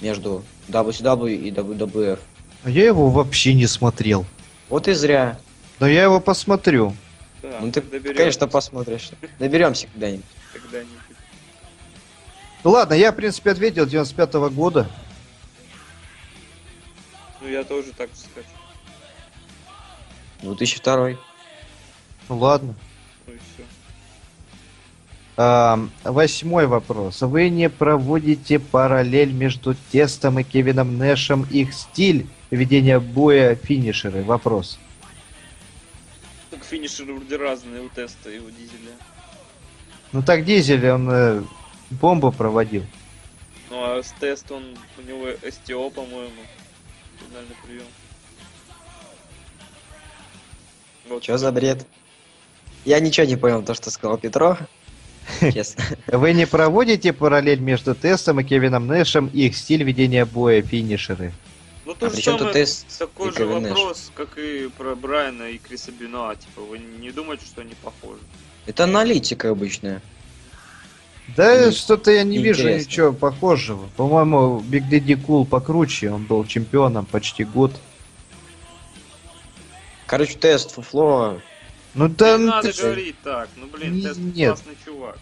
Между 0.00 0.42
WCW 0.68 1.34
и 1.34 1.50
WWF. 1.50 2.18
А 2.64 2.70
я 2.70 2.86
его 2.86 3.10
вообще 3.10 3.54
не 3.54 3.66
смотрел. 3.66 4.24
Вот 4.68 4.88
и 4.88 4.92
зря. 4.94 5.38
Но 5.80 5.86
я 5.86 6.02
его 6.04 6.18
посмотрю. 6.20 6.96
Да, 7.42 7.58
ну 7.60 7.70
ты, 7.70 7.82
доберёмся 7.82 8.14
конечно, 8.18 8.48
посмотришь. 8.48 9.10
Доберемся 9.38 9.86
когда-нибудь. 9.92 10.24
когда-нибудь. 10.52 10.90
Ну 12.64 12.70
ладно, 12.70 12.94
я, 12.94 13.12
в 13.12 13.16
принципе, 13.16 13.50
ответил 13.50 13.84
95 13.86 14.32
года. 14.50 14.88
Ну 17.42 17.48
я 17.48 17.62
тоже 17.64 17.92
так 17.92 18.08
скажу. 18.14 18.46
2002. 20.42 21.10
Ну 22.30 22.38
ладно. 22.38 22.74
Восьмой 25.36 26.66
вопрос. 26.66 27.22
Вы 27.22 27.48
не 27.48 27.68
проводите 27.68 28.60
параллель 28.60 29.32
между 29.32 29.74
Тестом 29.90 30.38
и 30.38 30.44
Кевином 30.44 30.96
Нэшем, 30.96 31.44
их 31.50 31.74
стиль 31.74 32.26
ведения 32.50 33.00
боя, 33.00 33.56
финишеры? 33.56 34.22
Вопрос. 34.22 34.78
Так 36.50 36.62
финишеры 36.62 37.14
вроде 37.14 37.36
разные 37.36 37.82
у 37.82 37.88
теста 37.88 38.30
и 38.30 38.38
у 38.38 38.48
дизеля. 38.50 38.92
Ну 40.12 40.22
так 40.22 40.44
Дизель, 40.44 40.88
он 40.88 41.10
э, 41.10 41.42
бомбу 41.90 42.30
проводил. 42.30 42.84
Ну 43.70 43.82
а 43.82 44.00
с 44.00 44.12
тест 44.20 44.48
он, 44.52 44.62
у 44.96 45.02
него 45.02 45.26
СТО, 45.50 45.90
по-моему, 45.90 46.30
финальный 47.18 47.56
прием. 47.66 47.86
Вот. 51.08 51.22
Чё 51.22 51.36
за 51.36 51.50
бред? 51.50 51.84
Я 52.84 53.00
ничего 53.00 53.26
не 53.26 53.34
понял, 53.34 53.64
то, 53.64 53.74
что 53.74 53.90
сказал 53.90 54.16
Петро. 54.16 54.56
Честно. 55.40 55.84
Вы 56.08 56.32
не 56.32 56.46
проводите 56.46 57.12
параллель 57.12 57.60
между 57.60 57.94
Тестом 57.94 58.40
и 58.40 58.44
Кевином 58.44 58.86
Нэшем, 58.86 59.26
их 59.28 59.56
стиль 59.56 59.82
ведения 59.82 60.24
боя, 60.24 60.62
финишеры? 60.62 61.32
Ну 61.86 61.94
то 61.94 62.06
А 62.06 62.10
же 62.10 62.22
самое, 62.22 62.52
тест 62.52 62.86
такой 62.98 63.28
и 63.28 63.32
же 63.32 63.36
Кевин 63.38 63.62
Нэш? 63.62 63.70
вопрос, 63.70 64.10
как 64.14 64.38
и 64.38 64.68
про 64.76 64.94
Брайана 64.94 65.44
и 65.50 65.58
Криса 65.58 65.92
Бенуа. 65.92 66.34
Типа, 66.34 66.62
вы 66.62 66.78
не 66.78 67.10
думаете, 67.10 67.44
что 67.46 67.60
они 67.60 67.74
похожи? 67.82 68.20
Это 68.66 68.84
аналитика 68.84 69.50
обычная. 69.50 70.00
Да 71.36 71.66
Не- 71.66 71.72
что-то 71.72 72.10
я 72.10 72.22
не 72.22 72.38
вижу 72.38 72.62
неинтересно. 72.64 72.88
ничего 72.90 73.12
похожего. 73.12 73.88
По-моему, 73.96 74.60
Биг 74.60 74.88
Дэдди 74.88 75.14
Кул 75.16 75.46
покруче, 75.46 76.10
он 76.10 76.24
был 76.24 76.44
чемпионом 76.46 77.06
почти 77.06 77.44
год. 77.44 77.72
Короче, 80.06 80.36
тест 80.38 80.72
фуфло. 80.72 81.40
Ну 81.94 82.08
да, 82.08 82.32
не 82.38 82.44
ну 82.44 82.50
надо 82.50 82.72
ты- 82.72 82.82
говорить 82.82 83.16
так. 83.22 83.48
Ну 83.56 83.66
блин, 83.68 83.94
Не- 83.94 84.02
тест 84.02 84.18
нет. 84.20 84.54
классный 84.54 84.76
чувак. 84.84 85.18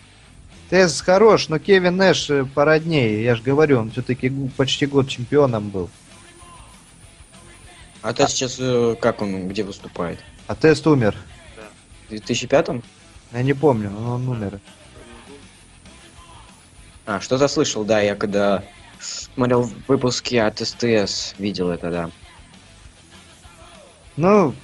Тест 0.71 1.05
хорош, 1.05 1.49
но 1.49 1.59
Кевин 1.59 1.97
Нэш 1.97 2.31
э, 2.31 2.45
породнее, 2.47 3.23
я 3.23 3.35
же 3.35 3.43
говорю, 3.43 3.79
он 3.81 3.91
все-таки 3.91 4.31
почти 4.57 4.87
год 4.87 5.07
чемпионом 5.09 5.69
был. 5.69 5.91
А 8.01 8.13
тест 8.15 8.33
сейчас 8.35 8.57
э, 8.59 8.97
как 9.01 9.21
он, 9.21 9.49
где 9.49 9.65
выступает? 9.65 10.19
А 10.47 10.55
Тест 10.55 10.87
умер. 10.87 11.15
В 12.07 12.09
2005 12.11 12.69
Я 13.33 13.43
не 13.43 13.53
помню, 13.55 13.91
но 13.91 14.15
он 14.15 14.29
умер. 14.29 14.61
А, 17.07 17.21
что-то 17.21 17.49
слышал, 17.49 17.85
да, 17.85 18.01
я 18.01 18.15
когда 18.17 18.65
смотрел 19.01 19.71
выпуски 19.89 20.37
от 20.37 20.59
СТС, 20.59 21.35
видел 21.39 21.71
это, 21.71 21.91
да. 21.91 22.11
Ну, 24.17 24.55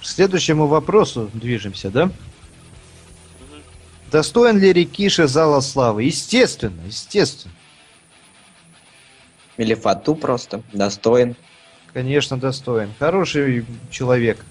к 0.00 0.06
следующему 0.06 0.66
вопросу 0.66 1.30
движемся, 1.34 1.90
да? 1.90 2.10
Достоин 4.10 4.58
ли 4.58 4.72
Рикиши 4.72 5.28
зала 5.28 5.60
славы? 5.60 6.04
Естественно, 6.04 6.80
естественно. 6.86 7.54
Или 9.58 9.74
Фату 9.74 10.14
просто, 10.14 10.62
достоин. 10.72 11.36
Конечно, 11.92 12.38
достоин. 12.38 12.92
Хороший 12.98 13.66
человек. 13.90 14.44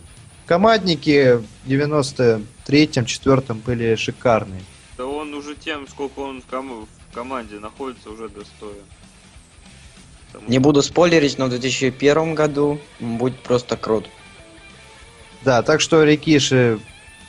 Командники 0.46 1.38
в 1.38 1.46
93-м, 1.68 3.06
4 3.06 3.42
были 3.54 3.96
шикарные. 3.96 4.62
Да 4.98 5.06
он 5.06 5.34
уже 5.34 5.56
тем, 5.56 5.88
сколько 5.88 6.20
он 6.20 6.42
в 6.42 7.14
команде 7.14 7.60
находится, 7.60 8.10
уже 8.10 8.30
достоин. 8.30 8.84
Потому 10.32 10.50
Не 10.50 10.60
буду 10.60 10.82
спойлерить, 10.82 11.38
но 11.38 11.46
в 11.46 11.50
2001 11.50 12.36
году 12.36 12.80
будет 13.00 13.40
просто 13.40 13.78
крут. 13.78 14.08
Да, 15.44 15.62
так 15.62 15.82
что 15.82 16.04
Рикиши 16.04 16.80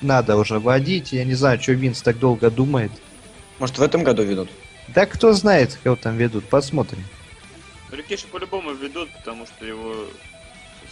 надо 0.00 0.36
уже 0.36 0.58
вводить. 0.58 1.12
Я 1.12 1.24
не 1.24 1.34
знаю, 1.34 1.60
что 1.60 1.72
Винс 1.72 2.02
так 2.02 2.18
долго 2.18 2.50
думает. 2.50 2.90
Может, 3.58 3.78
в 3.78 3.82
этом 3.82 4.04
году 4.04 4.22
ведут? 4.22 4.48
Да 4.88 5.06
кто 5.06 5.32
знает, 5.32 5.78
кого 5.82 5.96
там 5.96 6.16
ведут, 6.16 6.44
посмотрим. 6.44 7.04
Рикиши 7.90 8.26
по-любому 8.28 8.72
ведут, 8.72 9.10
потому 9.18 9.46
что 9.46 9.64
его 9.64 9.94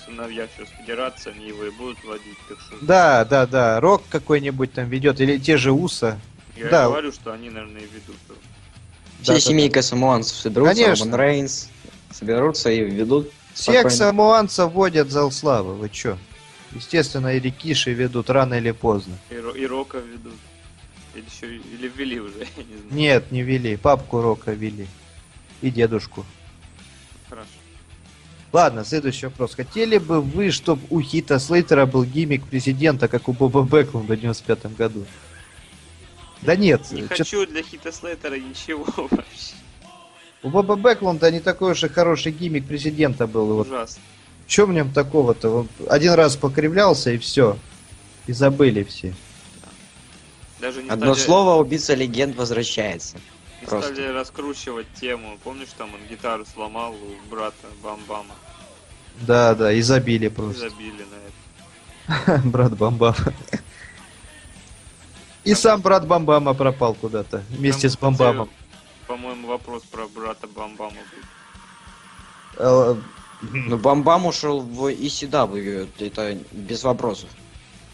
сыновья 0.05 0.47
сейчас 0.57 0.69
федерация, 0.79 1.33
они 1.33 1.49
его 1.49 1.65
и 1.65 1.71
будут 1.71 2.03
водить, 2.05 2.39
так 2.49 2.59
что... 2.61 2.77
Да, 2.81 3.25
да, 3.25 3.47
да, 3.47 3.81
Рок 3.81 4.03
какой-нибудь 4.09 4.73
там 4.73 4.89
ведет, 4.89 5.21
или 5.21 5.39
те 5.39 5.57
же 5.57 5.73
Уса. 5.73 6.19
Я 6.57 6.69
да. 6.69 6.87
говорю, 6.87 7.13
что 7.13 7.33
они, 7.33 7.51
наверное, 7.51 7.83
и 7.83 7.85
ведут. 7.85 8.17
Все 9.23 9.33
Да, 9.33 9.35
да, 9.35 9.41
семейка 9.41 9.83
самуанцев 9.83 10.37
соберутся, 10.37 10.75
Конечно. 10.75 11.05
Роман 11.05 11.21
Рейнс 11.21 11.69
соберутся 12.13 12.71
и 12.71 12.81
ведут. 12.81 13.31
Всех 13.55 13.81
Спокойно. 13.81 13.97
самуанцев 13.97 14.73
вводят 14.73 15.11
зал 15.11 15.31
славы, 15.31 15.75
вы 15.75 15.89
чё? 15.89 16.19
Естественно, 16.77 17.35
и 17.35 17.41
Рикиши 17.41 17.93
ведут 17.93 18.29
рано 18.31 18.55
или 18.55 18.71
поздно. 18.71 19.17
И, 19.31 19.35
и 19.35 19.67
Рока 19.67 19.99
ведут. 19.99 20.35
Или 21.15 21.25
еще 21.35 21.57
или 21.57 21.89
ввели 21.89 22.21
уже, 22.21 22.39
я 22.57 22.63
не 22.63 22.77
знаю. 22.77 22.91
Нет, 22.91 23.33
не 23.33 23.43
вели, 23.43 23.77
папку 23.77 24.21
Рока 24.21 24.53
вели. 24.53 24.87
И 25.63 25.71
дедушку. 25.71 26.25
Хорошо. 27.29 27.49
Ладно, 28.53 28.85
следующий 28.85 29.27
вопрос. 29.27 29.55
Хотели 29.55 29.99
бы 29.99 30.21
вы, 30.21 30.51
чтобы 30.51 30.83
у 30.91 31.01
Хита 31.01 31.39
Слейтера 31.39 31.87
был 31.87 32.05
гиммик 32.05 32.45
президента, 32.47 33.09
как 33.09 33.29
у 33.29 33.33
Боба 33.33 33.63
Бэклунда 33.63 34.15
в 34.15 34.21
95 34.21 34.77
году? 34.77 35.05
Да 36.43 36.55
нет, 36.57 36.83
Не 36.93 37.03
чё- 37.03 37.09
хочу 37.09 37.47
для 37.47 37.63
Хита 37.63 37.91
Слейтера 37.93 38.35
ничего 38.39 38.85
вообще. 38.97 39.55
у 40.43 40.51
Боба 40.51 40.77
Бэклунда 40.77 41.31
не 41.31 41.41
такой 41.41 41.73
уж 41.73 41.85
и 41.85 41.89
хороший 41.89 42.33
гиммик 42.33 42.67
президента 42.67 43.27
был. 43.27 43.47
Вот 43.57 43.67
Ужасно. 43.67 44.03
Что 44.47 44.67
в 44.67 44.73
нем 44.73 44.93
такого-то? 44.93 45.67
Один 45.89 46.15
раз 46.15 46.37
покривлялся 46.37 47.11
и 47.11 47.19
все. 47.19 47.57
И 48.27 48.33
забыли 48.33 48.83
все. 48.85 49.15
Даже 50.61 50.83
не 50.83 50.89
Одно 50.91 51.15
стали, 51.15 51.27
слово, 51.27 51.61
убийца 51.61 51.95
легенд 51.95 52.35
возвращается. 52.37 53.19
не 53.61 53.67
просто. 53.67 53.93
стали 53.95 54.09
раскручивать 54.09 54.87
тему. 55.01 55.39
Помнишь, 55.45 55.69
там 55.77 55.93
он 55.95 56.01
гитару 56.09 56.45
сломал 56.47 56.95
у 56.95 57.31
брата 57.31 57.67
Бам-Бама? 57.83 58.35
Да, 59.21 59.55
да, 59.55 59.73
и 59.73 59.81
забили 59.83 60.27
И 60.27 60.29
просто. 60.29 60.69
забили 60.71 61.05
на 61.05 62.15
это. 62.27 62.43
Брат 62.45 62.77
Бамбама. 62.77 63.17
И 65.45 65.55
сам 65.55 65.81
брат 65.81 66.07
Бамбама 66.07 66.55
пропал 66.55 66.95
куда-то 66.95 67.43
вместе 67.51 67.89
с 67.89 67.97
Бамбамом. 67.97 68.51
По-моему, 69.07 69.47
вопрос 69.49 69.83
про 69.85 70.07
брата 70.09 70.47
Бам-Бама 70.49 70.97
был. 72.59 72.99
Ну, 73.43 73.77
Бамбам 73.77 74.27
ушел 74.27 74.61
в 74.61 74.87
ECW, 74.89 75.89
это 75.99 76.39
без 76.53 76.83
вопросов. 76.85 77.29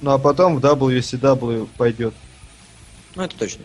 Ну 0.00 0.10
а 0.12 0.18
потом 0.18 0.58
в 0.58 0.64
WCW 0.64 1.68
пойдет. 1.76 2.14
Ну, 3.14 3.22
это 3.22 3.36
точно. 3.36 3.64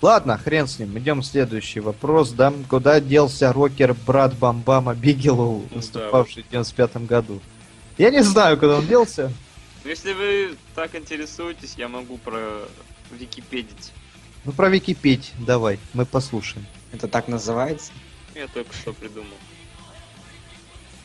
Ладно, 0.00 0.36
хрен 0.36 0.66
с 0.66 0.78
ним. 0.78 0.98
Идем 0.98 1.22
следующий 1.22 1.78
вопрос. 1.80 2.30
Да, 2.30 2.52
куда 2.68 3.00
делся 3.00 3.52
рокер 3.52 3.94
брат 3.94 4.36
Бамбама 4.36 4.94
Бигелоу, 4.94 5.64
да, 5.70 5.76
выступавший 5.76 6.42
в 6.42 6.50
95 6.50 6.96
году? 7.06 7.40
Я 7.98 8.10
не 8.10 8.22
знаю, 8.22 8.58
куда 8.58 8.78
он 8.78 8.86
делся. 8.86 9.32
Ну, 9.84 9.90
если 9.90 10.12
вы 10.12 10.56
так 10.74 10.94
интересуетесь, 10.96 11.74
я 11.76 11.88
могу 11.88 12.18
про 12.18 12.40
Википедить. 13.12 13.92
Ну 14.44 14.52
про 14.52 14.68
Википедь 14.68 15.32
давай, 15.38 15.78
мы 15.92 16.04
послушаем. 16.04 16.66
Это 16.92 17.06
так 17.06 17.28
называется. 17.28 17.92
Я 18.34 18.48
только 18.48 18.74
что 18.74 18.92
придумал. 18.92 19.36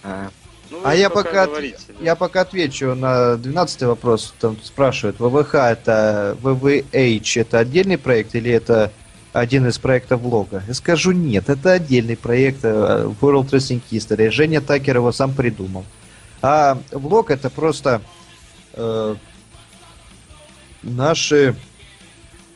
А, 0.03 0.29
Ну, 0.69 0.81
А 0.83 0.93
я 0.95 1.09
пока, 1.09 1.43
от- 1.43 1.49
говорите, 1.49 1.77
да. 1.87 1.93
я 2.03 2.15
пока 2.15 2.41
отвечу 2.41 2.93
на 2.93 3.37
12 3.37 3.83
вопрос. 3.83 4.33
Там 4.39 4.57
спрашивают, 4.61 5.17
ВВХ 5.19 5.55
это 5.55 6.37
VVH 6.41 7.39
это 7.41 7.59
отдельный 7.59 7.97
проект 7.97 8.35
или 8.35 8.51
это 8.51 8.91
один 9.31 9.65
из 9.67 9.77
проектов 9.79 10.19
влога? 10.21 10.63
Я 10.67 10.73
скажу 10.73 11.13
нет, 11.13 11.49
это 11.49 11.71
отдельный 11.71 12.17
проект 12.17 12.65
э, 12.65 13.09
World 13.21 13.49
Wrestling 13.51 13.81
History. 13.89 14.29
Женя 14.29 14.59
Такер 14.59 14.97
его 14.97 15.13
сам 15.13 15.33
придумал. 15.33 15.85
А 16.41 16.77
влог 16.91 17.31
это 17.31 17.49
просто 17.49 18.01
э, 18.73 19.15
наши 20.83 21.55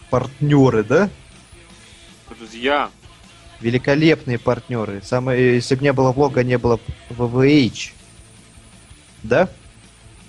партнеры, 0.10 0.84
да? 0.84 1.10
Друзья, 2.38 2.90
Великолепные 3.62 4.39
партнеры. 4.39 5.02
Самое, 5.04 5.56
если 5.56 5.76
бы 5.76 5.84
не 5.84 5.93
было 5.93 6.12
влога, 6.12 6.43
не 6.43 6.58
было 6.58 6.80
VVH. 7.10 7.91
Да? 9.24 9.50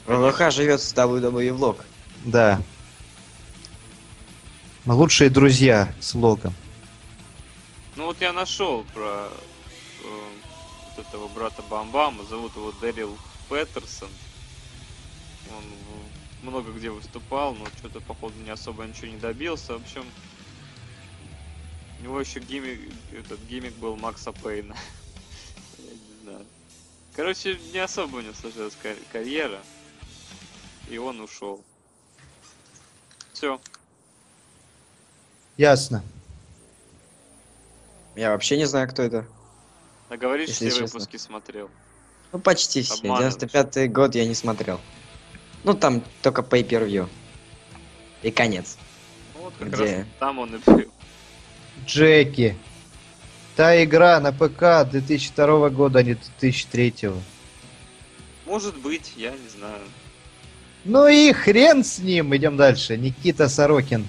ВВХ 0.07 0.51
живет 0.51 0.81
с 0.81 0.93
WWE 0.95 1.53
влог. 1.53 1.85
Да. 2.25 2.61
Мы 4.85 4.95
лучшие 4.95 5.31
друзья 5.31 5.95
с 6.01 6.15
влогом. 6.15 6.55
ну 7.97 8.07
вот 8.07 8.21
я 8.21 8.33
нашел 8.33 8.85
про 8.93 9.29
э, 10.03 10.19
вот 10.97 11.07
этого 11.07 11.29
брата 11.29 11.63
Бамбама. 11.71 12.25
Зовут 12.25 12.55
его 12.57 12.73
Дэрил 12.81 13.17
Петерсон. 13.49 14.09
Он 15.57 15.65
много 16.43 16.73
где 16.73 16.91
выступал, 16.91 17.55
но 17.55 17.67
что-то, 17.79 18.01
походу, 18.01 18.35
не 18.45 18.51
особо 18.51 18.85
ничего 18.85 19.07
не 19.07 19.19
добился. 19.19 19.75
В 19.75 19.83
общем, 19.83 20.05
у 22.03 22.05
него 22.05 22.21
еще 22.21 22.41
гиммик, 22.41 22.81
этот 23.13 23.39
гиммик 23.49 23.75
был 23.75 23.97
Макса 23.97 24.33
Пейна. 24.33 24.75
Я 25.79 25.85
не 25.93 26.23
знаю. 26.25 26.47
Короче, 27.15 27.59
не 27.73 27.79
особо 27.79 28.17
у 28.17 28.21
него 28.21 28.35
сложилась 28.35 28.75
кар- 28.83 28.97
карьера. 29.13 29.61
И 30.91 30.99
он 30.99 31.21
ушел. 31.21 31.63
Все. 33.33 33.61
Ясно. 35.57 36.03
Я 38.17 38.31
вообще 38.31 38.57
не 38.57 38.65
знаю, 38.65 38.89
кто 38.89 39.03
это. 39.03 39.25
А 40.09 40.17
говоришь, 40.17 40.49
Если 40.49 40.71
все 40.71 40.81
честно. 40.81 40.99
выпуски 40.99 41.17
смотрел. 41.19 41.71
Ну, 42.33 42.41
почти 42.41 42.83
все. 42.83 42.95
Обманываешь. 42.95 43.35
95-й 43.35 43.89
год 43.89 44.15
я 44.17 44.27
не 44.27 44.35
смотрел. 44.35 44.81
Ну, 45.63 45.75
там 45.75 46.03
только 46.21 46.43
pay-per-view. 46.43 47.09
И 48.23 48.31
конец. 48.33 48.77
Ну 49.35 49.43
вот 49.43 49.55
как 49.59 49.69
Где? 49.69 49.97
раз 49.99 50.07
там 50.19 50.39
он 50.41 50.57
и 50.57 50.59
был. 50.59 50.93
Джеки. 51.87 52.57
Та 53.57 53.83
игра 53.85 54.19
на 54.21 54.33
ПК 54.33 54.89
2002 54.91 55.71
года, 55.71 55.99
а 55.99 56.03
не 56.03 56.15
2003. 56.15 57.11
Может 58.47 58.77
быть, 58.79 59.13
я 59.17 59.31
не 59.31 59.49
знаю. 59.57 59.83
Ну 60.85 61.07
и 61.07 61.33
хрен 61.33 61.85
с 61.85 61.99
ним. 61.99 62.35
Идем 62.35 62.57
дальше. 62.57 62.97
Никита 62.97 63.49
Сорокин 63.49 64.09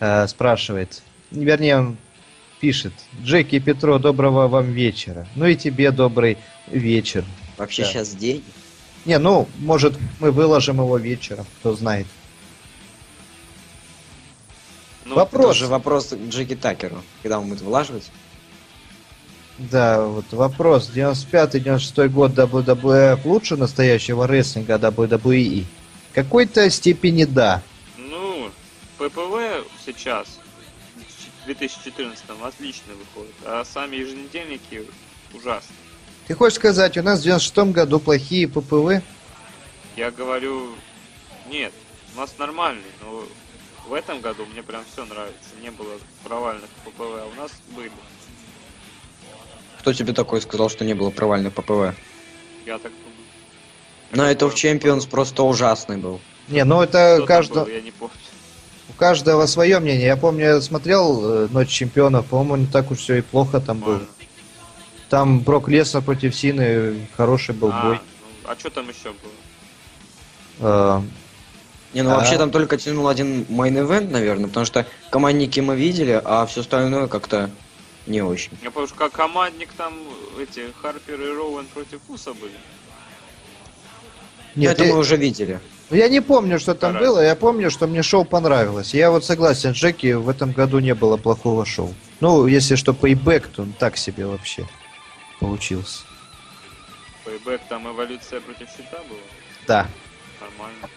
э, 0.00 0.26
спрашивает. 0.26 1.02
Вернее, 1.30 1.78
он 1.78 1.96
пишет. 2.60 2.92
Джеки 3.22 3.56
и 3.56 3.60
Петро, 3.60 3.98
доброго 3.98 4.46
вам 4.48 4.72
вечера. 4.72 5.26
Ну 5.36 5.46
и 5.46 5.56
тебе 5.56 5.90
добрый 5.90 6.36
вечер. 6.68 7.24
Вообще 7.56 7.82
Да. 7.82 7.88
сейчас 7.88 8.10
день. 8.14 8.44
Не, 9.04 9.18
ну, 9.18 9.48
может, 9.58 9.94
мы 10.20 10.30
выложим 10.30 10.76
его 10.76 10.96
вечером, 10.96 11.46
кто 11.60 11.74
знает. 11.74 12.06
Ну, 15.04 15.16
Вопрос. 15.16 15.46
Тоже 15.46 15.66
вопрос 15.66 16.08
к 16.08 16.28
Джеки 16.28 16.54
Такеру. 16.54 17.02
Когда 17.22 17.38
он 17.38 17.48
будет 17.48 17.60
вылаживать? 17.62 18.10
Да, 19.58 20.04
вот 20.04 20.24
вопрос. 20.32 20.90
95-96 20.94 22.08
год 22.08 22.32
WWF 22.32 23.20
лучше 23.24 23.56
настоящего 23.56 24.26
рестлинга 24.26 24.74
WWE? 24.74 25.64
Какой-то 26.14 26.68
степени 26.70 27.24
да. 27.24 27.62
Ну, 27.96 28.50
ППВ 28.98 29.64
сейчас, 29.84 30.38
в 31.42 31.46
2014 31.46 32.24
отлично 32.42 32.92
выходит, 32.94 33.34
а 33.44 33.64
сами 33.64 33.96
еженедельники 33.96 34.86
ужасно. 35.34 35.74
Ты 36.26 36.34
хочешь 36.34 36.58
сказать, 36.58 36.96
у 36.96 37.02
нас 37.02 37.20
в 37.20 37.24
96 37.24 37.72
году 37.72 37.98
плохие 37.98 38.48
ППВ? 38.48 39.02
Я 39.96 40.10
говорю, 40.10 40.70
нет, 41.50 41.72
у 42.14 42.20
нас 42.20 42.34
нормальный, 42.38 42.82
но 43.02 43.24
в 43.88 43.92
этом 43.94 44.20
году 44.20 44.44
мне 44.46 44.62
прям 44.62 44.84
все 44.92 45.04
нравится. 45.04 45.50
Не 45.62 45.70
было 45.70 45.94
провальных 46.24 46.68
ППВ, 46.84 47.00
а 47.00 47.28
у 47.32 47.40
нас 47.40 47.50
были. 47.74 47.90
Кто 49.80 49.92
тебе 49.92 50.12
такой 50.12 50.40
сказал, 50.40 50.70
что 50.70 50.84
не 50.84 50.94
было 50.94 51.10
провальных 51.10 51.52
ППВ? 51.54 51.94
Я 52.66 52.78
так 52.78 52.92
думаю. 52.92 53.12
Но 54.12 54.24
это 54.30 54.48
в 54.48 54.54
Champions 54.54 55.00
было. 55.00 55.06
просто 55.10 55.42
ужасный 55.42 55.96
был. 55.96 56.20
Не, 56.48 56.64
ну 56.64 56.82
это 56.82 57.24
каждого, 57.26 57.68
я 57.68 57.80
не 57.80 57.90
помню. 57.90 58.14
у 58.88 58.92
каждого 58.92 59.46
свое 59.46 59.80
мнение. 59.80 60.06
Я 60.06 60.16
помню, 60.16 60.44
я 60.44 60.60
смотрел 60.60 61.44
э, 61.44 61.48
Ночь 61.50 61.68
чемпионов, 61.70 62.26
по-моему, 62.26 62.56
не 62.56 62.66
так 62.66 62.90
уж 62.90 62.98
все 62.98 63.16
и 63.16 63.20
плохо 63.22 63.60
там 63.60 63.78
было. 63.78 63.92
Ладно. 63.94 64.08
Там 65.08 65.40
Брок 65.40 65.68
Леснер 65.68 66.02
против 66.02 66.34
Сины, 66.34 67.06
хороший 67.16 67.54
был 67.54 67.70
А, 67.72 67.82
бой. 67.82 67.94
ну, 68.44 68.50
а 68.50 68.56
что 68.58 68.70
там 68.70 68.88
еще 68.88 69.12
было? 69.12 70.98
Э, 70.98 71.02
Не, 71.94 72.02
ну 72.02 72.10
А. 72.10 72.16
вообще 72.16 72.38
там 72.38 72.50
только 72.50 72.76
тянул 72.78 73.08
один 73.08 73.42
мейн-эвент, 73.50 74.10
наверное, 74.10 74.48
потому 74.48 74.64
что 74.66 74.86
командники 75.10 75.60
мы 75.60 75.76
видели, 75.76 76.20
а 76.24 76.46
все 76.46 76.60
остальное 76.62 77.06
как-то 77.06 77.50
не 78.06 78.22
очень. 78.22 78.52
Я 78.62 78.70
помню, 78.70 78.88
что 78.88 78.96
как 78.96 79.12
командник 79.12 79.68
там 79.76 79.94
эти 80.40 80.72
Харпер 80.80 81.20
и 81.20 81.26
Роуэн 81.34 81.66
против 81.66 82.00
Уса 82.08 82.32
были. 82.34 82.52
Нет, 84.54 84.72
это 84.72 84.84
я- 84.84 84.92
мы 84.92 84.98
уже 84.98 85.16
видели. 85.16 85.60
Ну, 85.90 85.96
Я 85.98 86.08
не 86.08 86.20
помню, 86.22 86.58
что 86.58 86.74
там 86.74 86.94
Хорошо. 86.94 87.12
было, 87.12 87.20
я 87.20 87.36
помню, 87.36 87.70
что 87.70 87.86
мне 87.86 88.02
шоу 88.02 88.24
понравилось. 88.24 88.94
Я 88.94 89.10
вот 89.10 89.24
согласен, 89.26 89.72
Джеки, 89.72 90.12
в 90.14 90.28
этом 90.30 90.52
году 90.52 90.78
не 90.78 90.94
было 90.94 91.18
плохого 91.18 91.66
шоу. 91.66 91.94
Ну, 92.20 92.46
если 92.46 92.76
что, 92.76 92.94
пейбэк, 92.94 93.48
то 93.48 93.62
он 93.62 93.72
так 93.74 93.98
себе 93.98 94.26
вообще 94.26 94.66
получился. 95.38 96.00
Пейбэк, 97.26 97.60
там 97.68 97.86
эволюция 97.90 98.40
против 98.40 98.68
щита 98.70 98.98
была? 99.08 99.18
Да. 99.66 99.86
Нормально. 100.40 100.88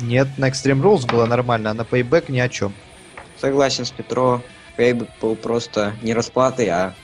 Нет, 0.00 0.28
на 0.38 0.48
Extreme 0.48 0.80
Rules 0.82 1.06
было 1.10 1.26
нормально, 1.26 1.70
а 1.70 1.74
на 1.74 1.84
пейбэк 1.84 2.28
ни 2.28 2.38
о 2.40 2.48
чем. 2.48 2.72
Согласен 3.40 3.84
с 3.84 3.90
Петро. 3.90 4.42
Пейбэк 4.76 5.08
был 5.20 5.36
просто 5.36 5.94
не 6.02 6.14
расплатой, 6.14 6.68
а 6.68 6.94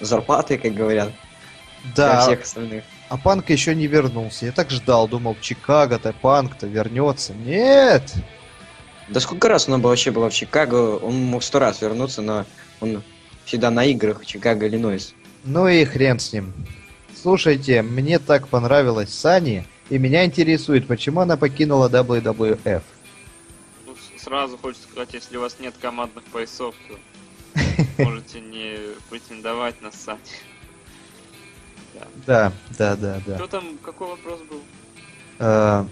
зарплатой, 0.00 0.58
как 0.58 0.74
говорят, 0.74 1.12
для 1.84 1.92
Да, 1.94 2.20
всех 2.22 2.42
остальных. 2.42 2.84
а 3.08 3.16
Панк 3.16 3.48
еще 3.50 3.74
не 3.74 3.86
вернулся. 3.86 4.46
Я 4.46 4.52
так 4.52 4.70
ждал, 4.70 5.06
думал, 5.08 5.36
Чикаго-то, 5.40 6.12
Панк-то 6.20 6.66
вернется. 6.66 7.32
Нет! 7.34 8.12
Да 9.08 9.20
сколько 9.20 9.48
раз 9.48 9.68
он 9.68 9.80
вообще 9.82 10.10
был 10.10 10.28
в 10.28 10.32
Чикаго, 10.32 10.96
он 10.96 11.14
мог 11.26 11.42
сто 11.42 11.58
раз 11.58 11.80
вернуться, 11.82 12.22
но 12.22 12.44
он 12.80 13.02
всегда 13.44 13.70
на 13.70 13.84
играх 13.84 14.22
в 14.22 14.26
Чикаго, 14.26 14.66
Иллинойс. 14.66 15.14
Ну 15.44 15.68
и 15.68 15.84
хрен 15.84 16.18
с 16.18 16.32
ним. 16.32 16.54
Слушайте, 17.22 17.82
мне 17.82 18.18
так 18.18 18.48
понравилась 18.48 19.12
Сани, 19.12 19.66
и 19.90 19.98
меня 19.98 20.24
интересует, 20.24 20.86
почему 20.86 21.20
она 21.20 21.36
покинула 21.36 21.88
WWF. 21.88 22.82
Ну, 23.86 23.94
сразу 24.16 24.56
хочется 24.56 24.88
сказать, 24.88 25.12
если 25.12 25.36
у 25.36 25.40
вас 25.40 25.56
нет 25.60 25.74
командных 25.80 26.24
поясов, 26.24 26.74
то 26.88 26.98
можете 28.02 28.40
не 28.40 28.78
претендовать 29.10 29.80
на 29.82 29.92
Сани. 29.92 30.20
Да, 32.26 32.52
да, 32.78 32.96
да, 32.96 33.20
да. 33.26 33.34
Кто 33.34 33.46
там, 33.46 33.78
какой 33.82 34.08
вопрос 34.08 34.40
был? 34.50 34.60
Э, 35.38 35.84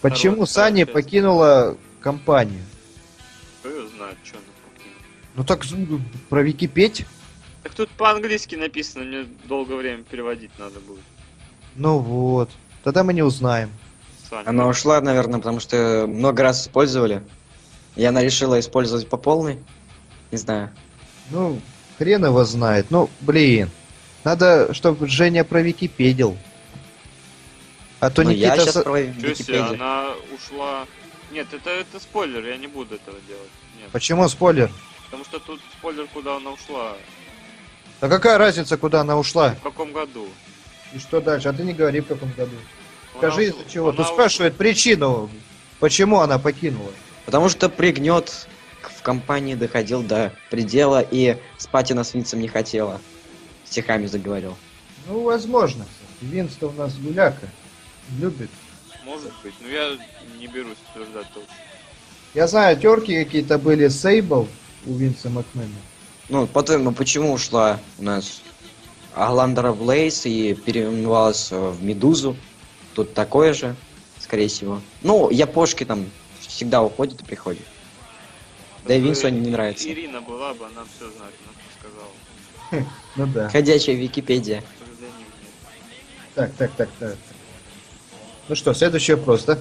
почему 0.00 0.46
Сани 0.46 0.84
покинула 0.84 1.76
компанию? 2.00 2.62
Кто 3.60 3.68
ее 3.68 3.88
знает, 3.88 4.16
что 4.24 4.38
она 4.38 4.46
покинула? 4.72 5.00
Ну 5.34 5.44
так 5.44 5.64
про 6.28 6.42
Википедь? 6.42 7.04
Так 7.62 7.74
тут 7.74 7.90
по-английски 7.90 8.54
написано, 8.54 9.04
мне 9.04 9.26
долгое 9.44 9.76
время 9.76 10.02
переводить 10.04 10.56
надо 10.58 10.80
будет. 10.80 11.02
Ну 11.74 11.98
вот. 11.98 12.50
Тогда 12.88 13.04
мы 13.04 13.12
не 13.12 13.20
узнаем. 13.20 13.70
Она 14.46 14.66
ушла, 14.66 15.02
наверное, 15.02 15.40
потому 15.40 15.60
что 15.60 16.06
много 16.08 16.42
раз 16.42 16.62
использовали. 16.62 17.22
И 17.96 18.04
она 18.06 18.22
решила 18.22 18.58
использовать 18.58 19.10
по 19.10 19.18
полной. 19.18 19.58
Не 20.30 20.38
знаю. 20.38 20.70
Ну, 21.28 21.60
хрен 21.98 22.24
его 22.24 22.42
знает. 22.46 22.86
Ну, 22.88 23.10
блин. 23.20 23.68
Надо, 24.24 24.72
чтобы 24.72 25.06
Женя 25.06 25.44
про 25.44 25.60
Википедил. 25.60 26.38
А 28.00 28.08
то 28.08 28.22
Ну, 28.22 28.30
я 28.30 28.52
Никита... 28.52 28.62
сейчас 28.62 28.72
со- 28.72 28.82
про 28.84 29.02
себе, 29.02 29.12
Википедию. 29.28 29.74
она 29.74 30.12
ушла... 30.34 30.86
Нет, 31.30 31.48
это, 31.52 31.68
это 31.68 32.00
спойлер, 32.00 32.42
я 32.46 32.56
не 32.56 32.68
буду 32.68 32.94
этого 32.94 33.18
делать. 33.28 33.50
Нет. 33.78 33.90
Почему 33.92 34.26
спойлер? 34.30 34.70
Потому 35.04 35.24
что 35.26 35.38
тут 35.40 35.60
спойлер, 35.78 36.06
куда 36.14 36.36
она 36.36 36.52
ушла. 36.52 36.94
А 38.00 38.08
какая 38.08 38.38
разница, 38.38 38.78
куда 38.78 39.02
она 39.02 39.18
ушла? 39.18 39.50
В 39.50 39.62
каком 39.62 39.92
году. 39.92 40.26
И 40.94 40.98
что 40.98 41.20
дальше? 41.20 41.50
А 41.50 41.52
ты 41.52 41.64
не 41.64 41.74
говори, 41.74 42.00
в 42.00 42.06
каком 42.06 42.32
году. 42.32 42.56
Скажи, 43.18 43.44
из-за 43.46 43.68
чего. 43.68 43.90
она 43.90 44.04
Ты 44.04 44.04
спрашивает 44.04 44.56
причину, 44.56 45.28
почему 45.80 46.20
она 46.20 46.38
покинула. 46.38 46.90
Потому 47.26 47.48
что 47.48 47.68
пригнет 47.68 48.48
в 48.80 49.02
компании 49.02 49.54
доходил 49.54 50.02
до 50.02 50.32
предела 50.50 51.00
и 51.00 51.36
спать 51.58 51.90
она 51.90 52.04
с 52.04 52.14
Винсом 52.14 52.40
не 52.40 52.48
хотела. 52.48 53.00
Стихами 53.64 54.06
заговорил. 54.06 54.56
Ну, 55.06 55.22
возможно. 55.22 55.84
Винс-то 56.20 56.68
у 56.68 56.72
нас 56.72 56.96
гуляка. 56.96 57.48
Любит. 58.18 58.50
Может 59.04 59.32
быть, 59.42 59.54
но 59.60 59.68
я 59.68 59.96
не 60.38 60.46
берусь 60.46 60.76
утверждать 60.90 61.26
точно. 61.34 61.52
Я 62.34 62.46
знаю, 62.46 62.76
терки 62.78 63.24
какие-то 63.24 63.58
были 63.58 63.88
с 63.88 64.00
Сейбл 64.00 64.48
у 64.86 64.94
Винса 64.94 65.28
Макмена. 65.28 65.68
Ну, 66.28 66.46
по-твоему, 66.46 66.92
почему 66.92 67.32
ушла 67.32 67.80
у 67.98 68.02
нас 68.02 68.42
Агландера 69.14 69.72
в 69.72 69.82
Лейс 69.82 70.26
и 70.26 70.54
переименовалась 70.54 71.48
э, 71.50 71.58
в 71.58 71.82
Медузу? 71.82 72.36
Тут 72.98 73.14
такое 73.14 73.52
же, 73.52 73.76
скорее 74.18 74.48
всего. 74.48 74.80
Ну, 75.02 75.30
япошки 75.30 75.84
там 75.84 76.10
всегда 76.40 76.82
уходят 76.82 77.20
и 77.20 77.24
приходят. 77.24 77.62
Да 78.88 78.92
и 78.92 78.96
Если 78.96 79.06
Винсу 79.06 79.26
они 79.28 79.38
не 79.38 79.50
нравятся. 79.50 79.88
Ирина 79.88 80.20
была 80.20 80.52
бы, 80.52 80.66
она 80.66 80.82
все 80.96 81.08
знает, 81.08 81.32
она 81.44 81.52
бы 81.52 82.82
сказала. 82.82 82.90
Ну 83.14 83.26
да. 83.28 83.48
Ходячая 83.50 83.94
Википедия. 83.94 84.64
Так, 86.34 86.52
так, 86.54 86.72
так, 86.72 86.88
так. 86.98 87.16
Ну 88.48 88.56
что, 88.56 88.74
следующий 88.74 89.14
вопрос, 89.14 89.44
да? 89.44 89.60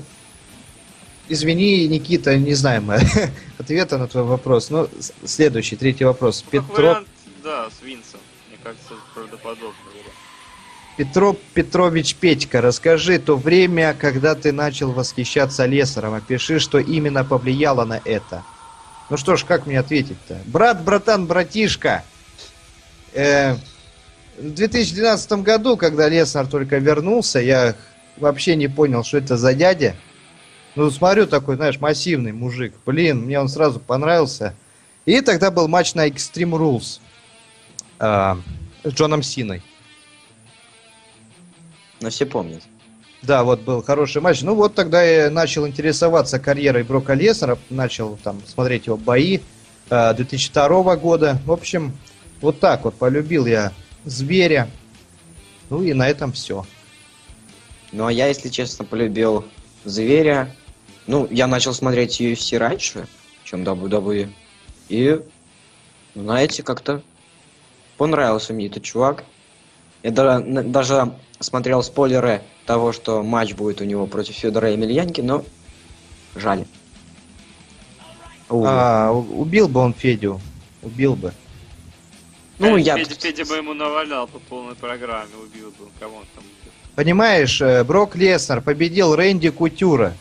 Извини, 1.30 1.88
Никита, 1.88 2.36
не 2.38 2.56
знаем 2.56 2.86
мы 2.86 3.00
ответа 3.60 4.00
на 4.00 4.08
твой 4.08 4.24
вопрос. 4.24 4.72
Ну, 4.72 4.90
следующий, 5.26 5.76
третий 5.76 6.06
вопрос. 6.06 6.44
Ну, 6.44 6.60
как 6.60 6.68
Петро, 6.70 6.88
вариант, 6.88 7.08
да, 7.44 7.70
с 7.70 7.84
Винсом. 7.84 8.20
Мне 8.50 8.58
кажется, 8.64 8.96
правдоподобно. 9.14 9.87
Петро 10.98 11.36
Петрович 11.54 12.16
Петька, 12.16 12.60
расскажи 12.60 13.20
то 13.20 13.38
время, 13.38 13.94
когда 13.94 14.34
ты 14.34 14.52
начал 14.52 14.92
восхищаться 14.92 15.68
Лесаром. 15.68 16.16
Опиши, 16.16 16.58
что 16.58 16.80
именно 16.80 17.24
повлияло 17.24 17.86
на 17.86 18.02
это. 18.04 18.44
Ну 19.12 19.16
что 19.16 19.36
ж, 19.36 19.46
как 19.46 19.68
мне 19.68 19.80
ответить-то? 19.80 20.40
Брат, 20.46 20.84
братан, 20.84 21.28
братишка. 21.28 22.04
Э, 23.14 23.54
в 24.40 24.54
2012 24.56 25.32
году, 25.44 25.78
когда 25.78 26.10
Леснар 26.10 26.48
только 26.48 26.80
вернулся, 26.80 27.40
я 27.40 27.76
вообще 28.18 28.56
не 28.56 28.68
понял, 28.68 29.04
что 29.04 29.20
это 29.20 29.38
за 29.38 29.54
дядя. 29.54 29.96
Ну, 30.76 30.90
смотрю, 30.90 31.28
такой, 31.28 31.58
знаешь, 31.58 31.80
массивный 31.80 32.32
мужик. 32.32 32.74
Блин, 32.88 33.22
мне 33.26 33.40
он 33.40 33.50
сразу 33.50 33.80
понравился. 33.80 34.56
И 35.06 35.22
тогда 35.22 35.52
был 35.52 35.68
матч 35.68 35.94
на 35.94 36.08
Extreme 36.08 36.58
Rules 36.58 37.00
а, 38.00 38.40
с 38.84 38.92
Джоном 38.92 39.22
Синой. 39.22 39.62
Но 42.02 42.10
все 42.10 42.26
помнят. 42.26 42.62
Да, 43.22 43.44
вот 43.44 43.62
был 43.62 43.82
хороший 43.82 44.22
матч. 44.22 44.42
Ну 44.42 44.54
вот 44.56 44.76
тогда 44.76 45.04
я 45.04 45.30
начал 45.30 45.68
интересоваться 45.68 46.40
карьерой 46.40 46.84
Брока 46.84 47.14
Леснера, 47.14 47.58
начал 47.70 48.18
там 48.24 48.42
смотреть 48.46 48.86
его 48.86 48.98
бои 48.98 49.40
э, 49.90 50.14
2002 50.14 50.96
года. 50.98 51.40
В 51.46 51.52
общем, 51.52 51.94
вот 52.42 52.60
так 52.60 52.84
вот 52.86 52.96
полюбил 52.96 53.46
я 53.48 53.74
зверя. 54.06 54.70
Ну 55.70 55.82
и 55.82 55.94
на 55.94 56.08
этом 56.08 56.32
все. 56.32 56.66
Ну, 57.92 58.06
а 58.06 58.12
я, 58.12 58.28
если 58.28 58.50
честно, 58.50 58.86
полюбил 58.86 59.46
Зверя. 59.86 60.54
Ну, 61.06 61.28
я 61.32 61.48
начал 61.48 61.74
смотреть 61.74 62.20
UFC 62.20 62.58
раньше, 62.58 63.08
чем 63.46 63.64
WWE. 63.64 64.30
И, 64.90 65.22
знаете, 66.14 66.64
как-то 66.64 67.02
понравился 67.98 68.54
мне 68.54 68.68
этот 68.68 68.84
чувак. 68.84 69.24
Я 70.04 70.12
да- 70.12 70.42
н- 70.42 70.72
даже 70.72 71.14
смотрел 71.40 71.84
спойлеры 71.84 72.42
того, 72.66 72.92
что 72.94 73.24
матч 73.24 73.54
будет 73.54 73.82
у 73.82 73.84
него 73.86 74.08
против 74.08 74.36
Федора 74.36 74.72
Емельянки, 74.72 75.22
но 75.22 75.44
жаль. 76.36 76.66
Увы. 78.50 78.68
А, 78.70 79.12
убил 79.12 79.68
бы 79.68 79.82
он 79.82 79.94
Федю. 79.94 80.40
Убил 80.82 81.16
бы. 81.16 81.34
ну, 82.60 82.78
Э, 82.78 82.82
я... 82.82 82.98
Федя, 82.98 83.16
Федя 83.16 83.46
бы 83.46 83.56
ему 83.58 83.74
навалял 83.74 84.28
по 84.28 84.40
полной 84.40 84.76
программе, 84.76 85.32
убил 85.44 85.70
бы, 85.72 85.88
кого 86.00 86.18
он 86.18 86.26
там 86.34 86.44
убил. 86.44 86.72
Понимаешь, 86.96 87.62
э, 87.62 87.84
Брок 87.84 88.16
Леснер 88.16 88.62
победил 88.62 89.16
Рэнди 89.16 89.50
Кутюра. 89.50 90.14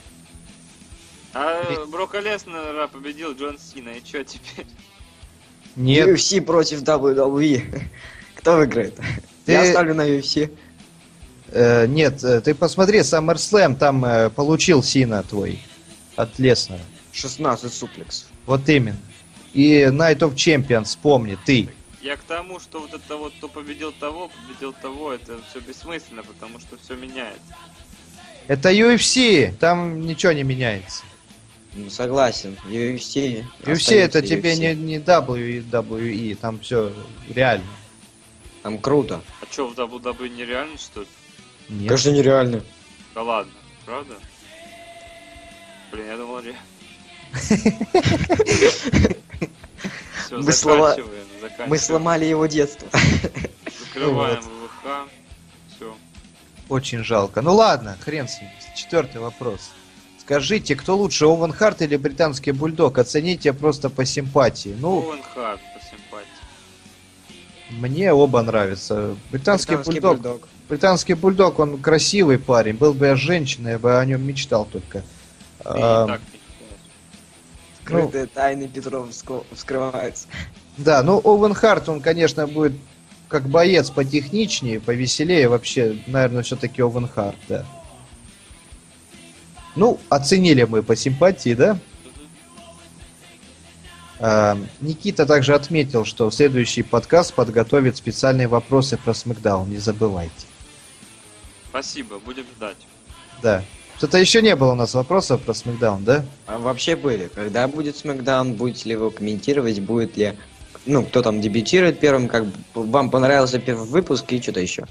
А 1.32 1.62
Брока 1.88 2.20
Леснера 2.20 2.86
победил 2.88 3.32
Джон 3.34 3.58
Сина, 3.58 3.90
и 3.90 4.02
чё 4.02 4.24
теперь? 4.24 4.66
Нет, 5.76 6.08
UFC 6.08 6.40
против 6.40 6.82
WWE. 6.82 7.82
Кто 8.36 8.56
выиграет? 8.56 8.98
Ты- 9.44 9.52
Я 9.52 9.66
ставлю 9.70 9.94
на 9.94 10.08
UFC. 10.08 10.50
Э, 11.56 11.86
нет, 11.86 12.22
э, 12.22 12.40
ты 12.40 12.54
посмотри, 12.54 13.00
SummerSlam 13.00 13.76
там 13.76 14.04
э, 14.04 14.30
получил 14.30 14.82
Сина 14.82 15.22
твой 15.22 15.60
от 16.16 16.38
Леснера. 16.38 16.80
16 17.12 17.72
суплексов. 17.72 18.28
Вот 18.46 18.68
именно. 18.68 18.98
И 19.52 19.82
Night 19.84 20.18
of 20.18 20.34
Champions, 20.34 20.84
вспомни, 20.84 21.38
ты. 21.46 21.68
Я 22.02 22.16
к 22.16 22.22
тому, 22.22 22.60
что 22.60 22.80
вот 22.80 22.92
это 22.94 23.16
вот, 23.16 23.32
кто 23.38 23.48
победил 23.48 23.90
того, 23.92 24.28
победил 24.28 24.74
того, 24.74 25.12
это 25.12 25.40
все 25.50 25.60
бессмысленно, 25.60 26.22
потому 26.22 26.60
что 26.60 26.76
все 26.76 26.94
меняется. 26.94 27.56
Это 28.48 28.70
UFC, 28.70 29.52
там 29.58 30.02
ничего 30.02 30.32
не 30.32 30.44
меняется. 30.44 31.02
Ну, 31.74 31.90
согласен. 31.90 32.56
UFC. 32.66 33.44
UFC 33.62 33.96
это 33.96 34.22
тебе 34.22 34.52
UFC. 34.54 34.58
не, 34.58 34.74
не 34.74 34.98
WWE, 34.98 36.36
там 36.36 36.60
все 36.60 36.92
реально. 37.28 37.66
Там 38.62 38.78
круто. 38.78 39.22
А 39.40 39.46
чё, 39.46 39.68
в 39.68 39.78
WWE 39.78 40.28
нереально, 40.28 40.78
что 40.78 41.00
ли? 41.00 41.06
Нет. 41.68 41.88
Конечно, 41.88 42.10
нереально. 42.10 42.62
Да 43.14 43.22
ладно, 43.22 43.52
правда? 43.84 44.14
Блин, 45.90 46.06
я 46.06 46.16
думал, 46.16 46.40
реально. 46.40 46.60
Все, 50.26 50.38
Мы 50.38 50.52
слова-. 50.52 50.96
Мы 51.66 51.78
сломали 51.78 52.24
его 52.24 52.46
детство. 52.46 52.88
Закрываем 53.80 54.40
ВВХ. 54.40 55.08
Все. 55.74 55.96
Очень 56.68 57.04
жалко. 57.04 57.42
Ну 57.42 57.54
ладно, 57.54 57.96
хрен 58.00 58.28
с 58.28 58.40
ним. 58.40 58.50
Четвертый 58.74 59.20
вопрос. 59.20 59.70
Скажите, 60.20 60.74
кто 60.74 60.96
лучше, 60.96 61.26
Овен 61.26 61.52
Харт 61.52 61.82
или 61.82 61.96
британский 61.96 62.50
бульдог? 62.50 62.98
Оцените 62.98 63.52
просто 63.52 63.90
по 63.90 64.04
симпатии. 64.04 64.74
Ну, 64.78 64.98
Оуэн 64.98 65.22
Харт 65.22 65.60
по 65.60 65.80
симпатии. 65.80 66.35
Мне 67.70 68.12
оба 68.12 68.42
нравятся. 68.42 69.16
Британский, 69.30 69.76
Британский 69.76 70.00
бульдог, 70.00 70.20
бульдог. 70.22 70.48
британский 70.68 71.14
бульдог, 71.14 71.58
он 71.58 71.78
красивый 71.78 72.38
парень. 72.38 72.74
Был 72.76 72.94
бы 72.94 73.06
я 73.06 73.16
женщиной, 73.16 73.72
я 73.72 73.78
бы 73.78 73.98
о 73.98 74.04
нем 74.04 74.26
мечтал 74.26 74.64
только. 74.64 75.02
А, 75.64 76.04
считаешь. 76.06 76.20
ну, 77.88 77.98
Скрытые 78.00 78.26
тайны 78.26 78.68
Петров 78.68 79.10
вско- 79.10 79.44
вскрываются. 79.52 80.28
Да, 80.76 81.02
ну 81.02 81.20
Овен 81.24 81.54
Харт, 81.54 81.88
он, 81.88 82.00
конечно, 82.00 82.46
будет 82.46 82.74
как 83.28 83.48
боец 83.48 83.90
потехничнее, 83.90 84.78
повеселее. 84.80 85.48
Вообще, 85.48 85.98
наверное, 86.06 86.42
все-таки 86.42 86.82
Овен 86.82 87.08
Харт, 87.08 87.36
да. 87.48 87.64
Ну, 89.74 89.98
оценили 90.08 90.64
мы 90.64 90.82
по 90.82 90.96
симпатии, 90.96 91.54
да? 91.54 91.78
А, 94.18 94.56
Никита 94.80 95.26
также 95.26 95.54
отметил, 95.54 96.04
что 96.04 96.30
в 96.30 96.34
следующий 96.34 96.82
подкаст 96.82 97.34
подготовит 97.34 97.96
специальные 97.96 98.48
вопросы 98.48 98.96
про 98.96 99.12
Смакдаун, 99.14 99.68
не 99.68 99.78
забывайте. 99.78 100.46
Спасибо, 101.68 102.18
будем 102.18 102.44
ждать. 102.56 102.76
Да. 103.42 103.62
Что-то 103.98 104.18
еще 104.18 104.42
не 104.42 104.54
было 104.56 104.72
у 104.72 104.74
нас 104.74 104.94
вопросов 104.94 105.42
про 105.42 105.54
Смакдаун, 105.54 106.04
да? 106.04 106.24
А 106.46 106.58
вообще 106.58 106.96
были. 106.96 107.30
Когда 107.34 107.66
будет 107.68 107.96
Смакдаун, 107.96 108.54
будете 108.54 108.90
ли 108.90 108.96
вы 108.96 109.10
комментировать, 109.10 109.80
будет 109.80 110.16
ли... 110.16 110.34
Ну, 110.84 111.04
кто 111.04 111.20
там 111.20 111.40
дебютирует 111.40 111.98
первым, 111.98 112.28
как 112.28 112.44
вам 112.74 113.10
понравился 113.10 113.58
первый 113.58 113.88
выпуск 113.88 114.30
и 114.32 114.40
что-то 114.40 114.60
еще. 114.60 114.86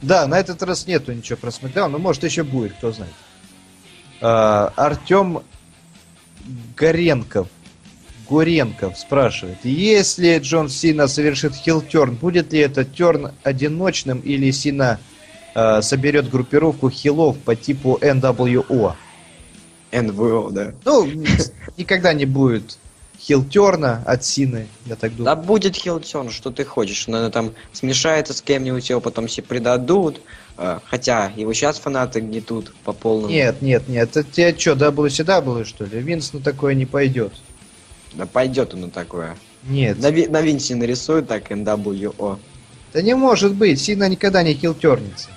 Да, 0.00 0.26
на 0.26 0.38
этот 0.38 0.62
раз 0.62 0.86
нету 0.86 1.12
ничего 1.12 1.36
про 1.36 1.50
Смакдаун, 1.50 1.92
но 1.92 1.98
может 1.98 2.24
еще 2.24 2.42
будет, 2.42 2.72
кто 2.72 2.92
знает. 2.92 3.12
А, 4.20 4.72
Артем 4.76 5.42
Горенков. 6.76 7.48
Горенков 8.28 8.98
спрашивает, 8.98 9.58
если 9.64 10.38
Джон 10.38 10.68
Сина 10.68 11.06
совершит 11.08 11.54
хилтерн, 11.54 12.14
будет 12.16 12.52
ли 12.52 12.60
этот 12.60 12.94
терн 12.94 13.32
одиночным 13.42 14.20
или 14.20 14.50
Сина 14.50 14.98
а, 15.54 15.82
соберет 15.82 16.30
группировку 16.30 16.90
хилов 16.90 17.38
по 17.38 17.54
типу 17.56 17.98
NWO? 18.00 18.94
НВО, 19.92 20.50
да. 20.50 20.72
Ну, 20.84 21.06
никогда 21.76 22.12
не 22.14 22.24
будет 22.26 22.78
хилтерна 23.22 24.02
от 24.04 24.24
Сины, 24.24 24.66
я 24.86 24.96
так 24.96 25.12
Да 25.16 25.34
думаю. 25.34 25.46
будет 25.46 25.76
Хилтон, 25.76 26.30
что 26.30 26.50
ты 26.50 26.64
хочешь. 26.64 27.06
Надо 27.06 27.30
там 27.30 27.52
смешается 27.72 28.34
с 28.34 28.42
кем-нибудь, 28.42 28.88
его 28.90 29.00
потом 29.00 29.26
все 29.28 29.42
предадут. 29.42 30.20
А, 30.56 30.80
Хотя 30.84 31.30
его 31.36 31.52
сейчас 31.52 31.78
фанаты 31.78 32.20
гнетут 32.20 32.74
по 32.84 32.92
полному. 32.92 33.32
Нет, 33.32 33.62
нет, 33.62 33.88
нет, 33.88 34.16
это 34.16 34.24
тебе 34.24 34.58
что, 34.58 34.72
WCW 34.72 35.64
что 35.64 35.84
ли? 35.84 36.00
Винс 36.00 36.32
на 36.32 36.40
такое 36.40 36.74
не 36.74 36.84
пойдет. 36.86 37.32
Да 38.14 38.26
пойдет 38.26 38.74
он 38.74 38.82
на 38.82 38.90
такое. 38.90 39.36
Нет. 39.64 39.98
На, 39.98 40.10
Ви- 40.10 40.26
на 40.26 40.40
Винсе 40.42 40.74
нарисует 40.74 41.28
так 41.28 41.50
NWO. 41.50 42.38
Да 42.92 43.02
не 43.02 43.14
может 43.14 43.54
быть, 43.54 43.80
Сина 43.80 44.08
никогда 44.08 44.42
не 44.42 44.54
хилтернется. 44.54 45.28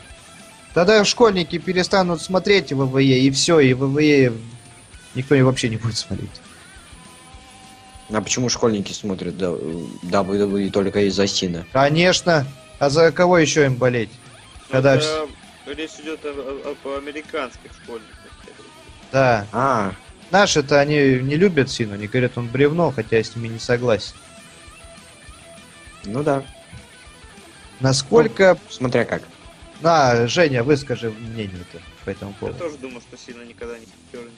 Тогда 0.73 1.05
школьники 1.05 1.57
перестанут 1.57 2.21
смотреть 2.21 2.73
ВВЕ, 2.73 3.19
и 3.19 3.31
все, 3.31 3.59
и 3.59 3.73
ВВЕ 3.73 4.33
никто 5.15 5.35
и 5.35 5.41
вообще 5.41 5.69
не 5.69 5.77
будет 5.77 5.95
смотреть. 5.97 6.29
А 8.11 8.21
почему 8.21 8.49
школьники 8.49 8.91
смотрят 8.91 9.37
да, 9.37 9.47
WWE 10.03 10.69
только 10.71 11.07
из-за 11.07 11.27
Сина? 11.27 11.65
Конечно. 11.71 12.45
А 12.77 12.89
за 12.89 13.11
кого 13.11 13.37
еще 13.37 13.65
им 13.65 13.75
болеть? 13.75 14.09
Когда 14.69 14.95
Это 14.95 15.27
речь 15.67 15.91
идет 16.03 16.19
о, 16.25 16.29
о- 16.29 16.71
об 16.71 16.97
американских 17.03 17.71
школьниках. 17.81 18.11
Да. 19.11 19.47
А, 19.53 19.93
Наши-то 20.35 20.81
они 20.81 20.97
не 21.21 21.37
любят 21.37 21.71
Сину, 21.71 21.93
они 21.93 22.07
говорят, 22.07 22.37
он 22.37 22.49
бревно, 22.49 22.91
хотя 22.91 23.15
я 23.15 23.23
с 23.23 23.37
ними 23.37 23.47
не 23.47 23.59
согласен. 23.59 24.15
ну 26.03 26.23
да. 26.23 26.43
Насколько... 27.79 28.57
Смотря 28.69 29.05
как. 29.05 29.21
На, 29.79 30.27
Женя, 30.27 30.61
выскажи 30.61 31.09
мнение-то 31.09 31.81
по 32.03 32.09
этому 32.09 32.31
Я 32.31 32.37
поводу. 32.37 32.59
тоже 32.59 32.77
думаю, 32.79 32.99
что 32.99 33.17
сильно 33.17 33.43
никогда 33.43 33.79
не 33.79 33.85
хитернет. 33.85 34.33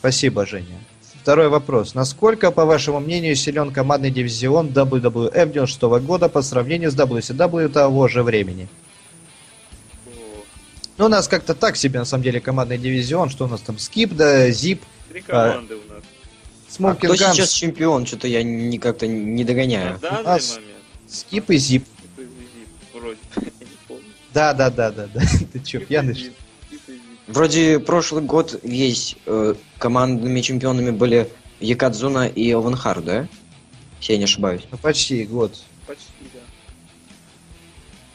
Спасибо, 0.00 0.44
Женя. 0.44 0.80
Второй 1.22 1.48
вопрос. 1.48 1.94
Насколько, 1.94 2.50
по 2.50 2.64
вашему 2.64 2.98
мнению, 2.98 3.36
силен 3.36 3.72
командный 3.72 4.10
дивизион 4.10 4.70
WWF 4.70 5.52
96 5.52 5.82
года 6.04 6.28
по 6.28 6.42
сравнению 6.42 6.90
с 6.90 6.96
WCW 6.96 7.68
того 7.68 8.08
же 8.08 8.24
времени? 8.24 8.66
Ну, 10.98 11.04
у 11.06 11.08
нас 11.08 11.28
как-то 11.28 11.54
так 11.54 11.76
себе, 11.76 12.00
на 12.00 12.04
самом 12.04 12.24
деле, 12.24 12.40
командный 12.40 12.76
дивизион. 12.78 13.30
Что 13.30 13.44
у 13.44 13.48
нас 13.48 13.60
там? 13.60 13.78
Скип, 13.78 14.14
да, 14.14 14.50
Зип, 14.50 14.82
Три 15.10 15.20
команды 15.20 15.76
у 15.76 15.92
нас. 15.92 16.02
А 16.02 16.72
Смокинг 16.72 17.14
кто 17.14 17.24
Ганс. 17.24 17.36
сейчас 17.36 17.52
чемпион? 17.52 18.04
Что-то 18.04 18.26
я 18.28 18.42
ни 18.42 18.76
как-то 18.78 19.06
не 19.06 19.42
На 19.42 19.48
догоняю. 19.48 19.98
данный 20.00 20.24
нас- 20.24 20.56
момент. 20.56 20.74
Скип 21.08 21.50
и 21.50 21.56
Зип. 21.56 21.86
Скип 21.86 22.18
и 22.18 22.22
Зип, 22.24 22.68
Вроде. 22.94 23.18
Я 23.36 23.42
не 23.66 23.76
помню. 23.86 24.02
Да, 24.34 24.52
да, 24.52 24.70
да, 24.70 24.90
да, 24.90 25.06
да. 25.14 25.20
Ты 25.52 25.60
чё, 25.60 25.80
пьяный? 25.80 26.14
Что. 26.14 26.30
Вроде 27.28 27.78
прошлый 27.78 28.22
год 28.22 28.58
весь 28.62 29.16
э, 29.26 29.54
командными 29.78 30.40
чемпионами 30.40 30.90
были 30.90 31.30
Йокозуна 31.60 32.26
и 32.26 32.50
Оуэн 32.52 32.71
Харт, 32.71 33.00
да? 33.02 33.28
Если 34.00 34.12
я 34.14 34.18
не 34.18 34.24
ошибаюсь. 34.24 34.62
Ну, 34.70 34.78
почти 34.78 35.24
год. 35.24 35.58
Почти, 35.86 36.04
да. 36.34 36.40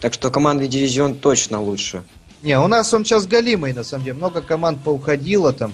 Так 0.02 0.14
что 0.14 0.30
командный 0.32 0.68
дивизион 0.68 1.16
точно 1.16 1.62
лучше. 1.62 2.04
Не, 2.44 2.60
у 2.60 2.68
нас 2.68 2.94
он 2.94 3.06
сейчас 3.06 3.26
галимый, 3.26 3.74
на 3.74 3.84
самом 3.84 4.04
деле. 4.04 4.18
Много 4.18 4.42
команд 4.42 4.84
поуходило 4.84 5.54
там. 5.54 5.74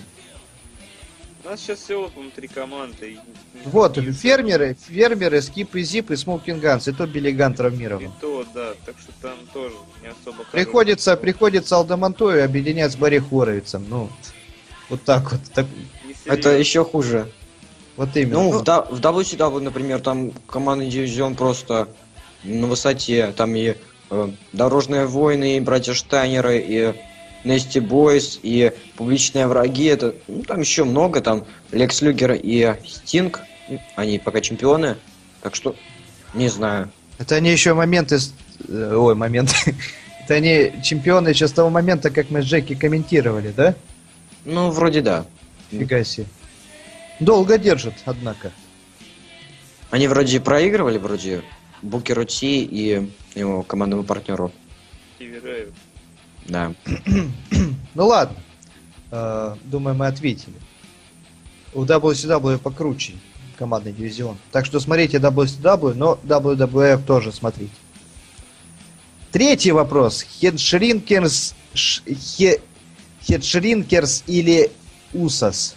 У 1.44 1.50
нас 1.50 1.62
сейчас 1.62 1.80
всего, 1.80 2.10
по-моему, 2.10 2.32
три 2.36 2.48
команды. 2.48 3.14
и- 3.14 3.20
Вот, 3.66 3.98
и- 3.98 4.12
фермеры, 4.12 4.78
фермеры, 4.88 5.42
Скип 5.42 5.76
и 5.76 5.82
Зип 5.82 6.12
и 6.12 6.16
Смокинг 6.16 6.62
Ганс. 6.62 6.88
И 6.88 6.92
то 6.92 7.08
Билли 7.08 7.34
Ганн 7.34 7.54
И 7.54 7.56
травмирован. 7.56 8.12
то, 8.22 8.46
да. 8.54 8.74
Так 8.86 8.96
что 9.00 9.12
там 9.20 9.34
тоже 9.52 9.74
не 10.04 10.10
особо 10.10 10.44
Приходится, 10.52 11.12
хороший. 11.12 11.22
приходится 11.24 11.76
Алдамантою 11.78 12.46
объединять 12.46 12.92
с 12.92 12.96
Барри 12.96 13.18
Хоровицем. 13.18 13.86
Ну, 13.90 14.10
вот 14.90 15.02
так 15.04 15.32
вот. 15.32 15.42
Так. 15.56 15.66
Это 16.26 16.52
еще 16.56 16.86
хуже. 16.86 17.32
вот 17.98 18.16
именно. 18.16 18.34
Ну, 18.44 18.52
Ну, 18.52 18.60
в, 18.60 18.64
да- 18.64 18.84
в 18.84 19.00
WCW, 19.02 19.60
например, 19.60 20.00
там 20.02 20.32
командный 20.48 20.88
дивизион 20.88 21.34
просто 21.36 21.90
на 22.44 22.68
высоте. 22.68 23.34
Там 23.36 23.56
и 23.56 23.76
Дорожные 24.54 25.06
войны, 25.06 25.58
и 25.58 25.60
Братья 25.60 25.94
Штайнеры, 25.94 26.60
и 26.60 26.94
Нести 27.44 27.80
Бойс, 27.80 28.40
и 28.42 28.72
Публичные 28.96 29.48
враги. 29.48 29.86
Это, 29.86 30.16
ну, 30.28 30.44
там 30.44 30.62
еще 30.62 30.84
много. 30.84 31.22
Там 31.22 31.46
Лекс 31.72 32.02
Люгер 32.02 32.34
и 32.34 32.76
Стинг. 32.86 33.42
Они 33.96 34.20
пока 34.20 34.42
чемпионы. 34.42 34.98
Так 35.42 35.56
что, 35.56 35.76
не 36.34 36.50
знаю. 36.50 36.90
Это 37.18 37.36
они 37.36 37.52
еще 37.52 37.74
моменты... 37.74 38.18
э, 38.68 38.94
Ой, 38.96 39.16
моменты. 39.16 39.54
Это 40.24 40.34
они 40.36 40.74
чемпионы 40.84 41.30
еще 41.30 41.48
с 41.48 41.52
того 41.52 41.70
момента, 41.70 42.10
как 42.10 42.30
мы 42.30 42.42
с 42.42 42.46
Джеки 42.46 42.76
комментировали, 42.76 43.52
да? 43.56 43.76
Ну, 44.46 44.72
вроде 44.72 45.02
да. 45.02 45.26
Фига 45.72 46.04
себе. 46.04 46.28
Долго 47.20 47.58
держат, 47.58 47.94
однако. 48.06 48.52
Они 49.92 50.08
вроде 50.08 50.40
проигрывали, 50.40 50.98
вроде 50.98 51.42
Букеру 51.82 52.26
Ти 52.26 52.64
и 52.64 53.12
его 53.36 53.64
командному 53.64 54.04
партнеру. 54.04 54.52
Стиви. 55.16 55.68
Да. 56.48 56.74
Ну 57.96 58.08
ладно. 58.08 58.38
Э, 59.12 59.56
Думаю, 59.66 59.96
мы 59.96 60.08
ответили. 60.08 60.54
У 61.74 61.84
WCW 61.84 62.58
покруче 62.60 63.14
командный 63.58 63.92
дивизион. 63.92 64.38
Так 64.52 64.66
что 64.66 64.80
смотрите 64.80 65.18
WCW, 65.18 65.94
но 65.96 66.20
WWF 66.24 67.04
тоже 67.06 67.32
смотрите. 67.32 67.72
Третий 69.32 69.72
вопрос. 69.72 70.24
Хедшринкерс... 70.40 71.54
хе- 71.76 72.62
Хедшринкерс 73.28 74.24
или 74.28 74.72
Усас? 75.14 75.76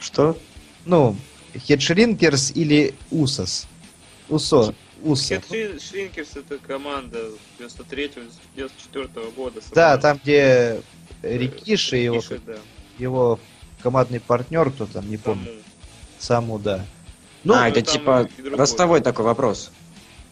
Что? 0.00 0.36
Ну, 0.84 1.16
Хедшринкерс 1.66 2.52
или 2.54 2.94
Усас? 3.10 3.66
Усо. 4.28 4.74
Уса. 5.02 5.40
Хед 5.40 5.82
Шринкерс 5.82 6.36
это 6.36 6.58
команда 6.58 7.18
93-94 7.58 9.34
года. 9.34 9.60
Да, 9.72 9.98
там 9.98 10.20
где 10.22 10.82
Рикиши, 11.22 11.96
его, 11.96 12.16
Рикиши, 12.16 12.40
да. 12.46 12.56
его 12.98 13.38
командный 13.82 14.20
партнер, 14.20 14.70
кто 14.70 14.86
там, 14.86 15.08
не 15.08 15.16
помню. 15.16 15.46
Саму. 16.18 16.58
Саму, 16.58 16.58
да. 16.58 16.84
Ну, 17.44 17.54
а, 17.54 17.68
это 17.68 17.82
там 17.82 17.94
типа 17.94 18.28
ростовой 18.56 19.00
такой 19.00 19.24
вопрос. 19.24 19.70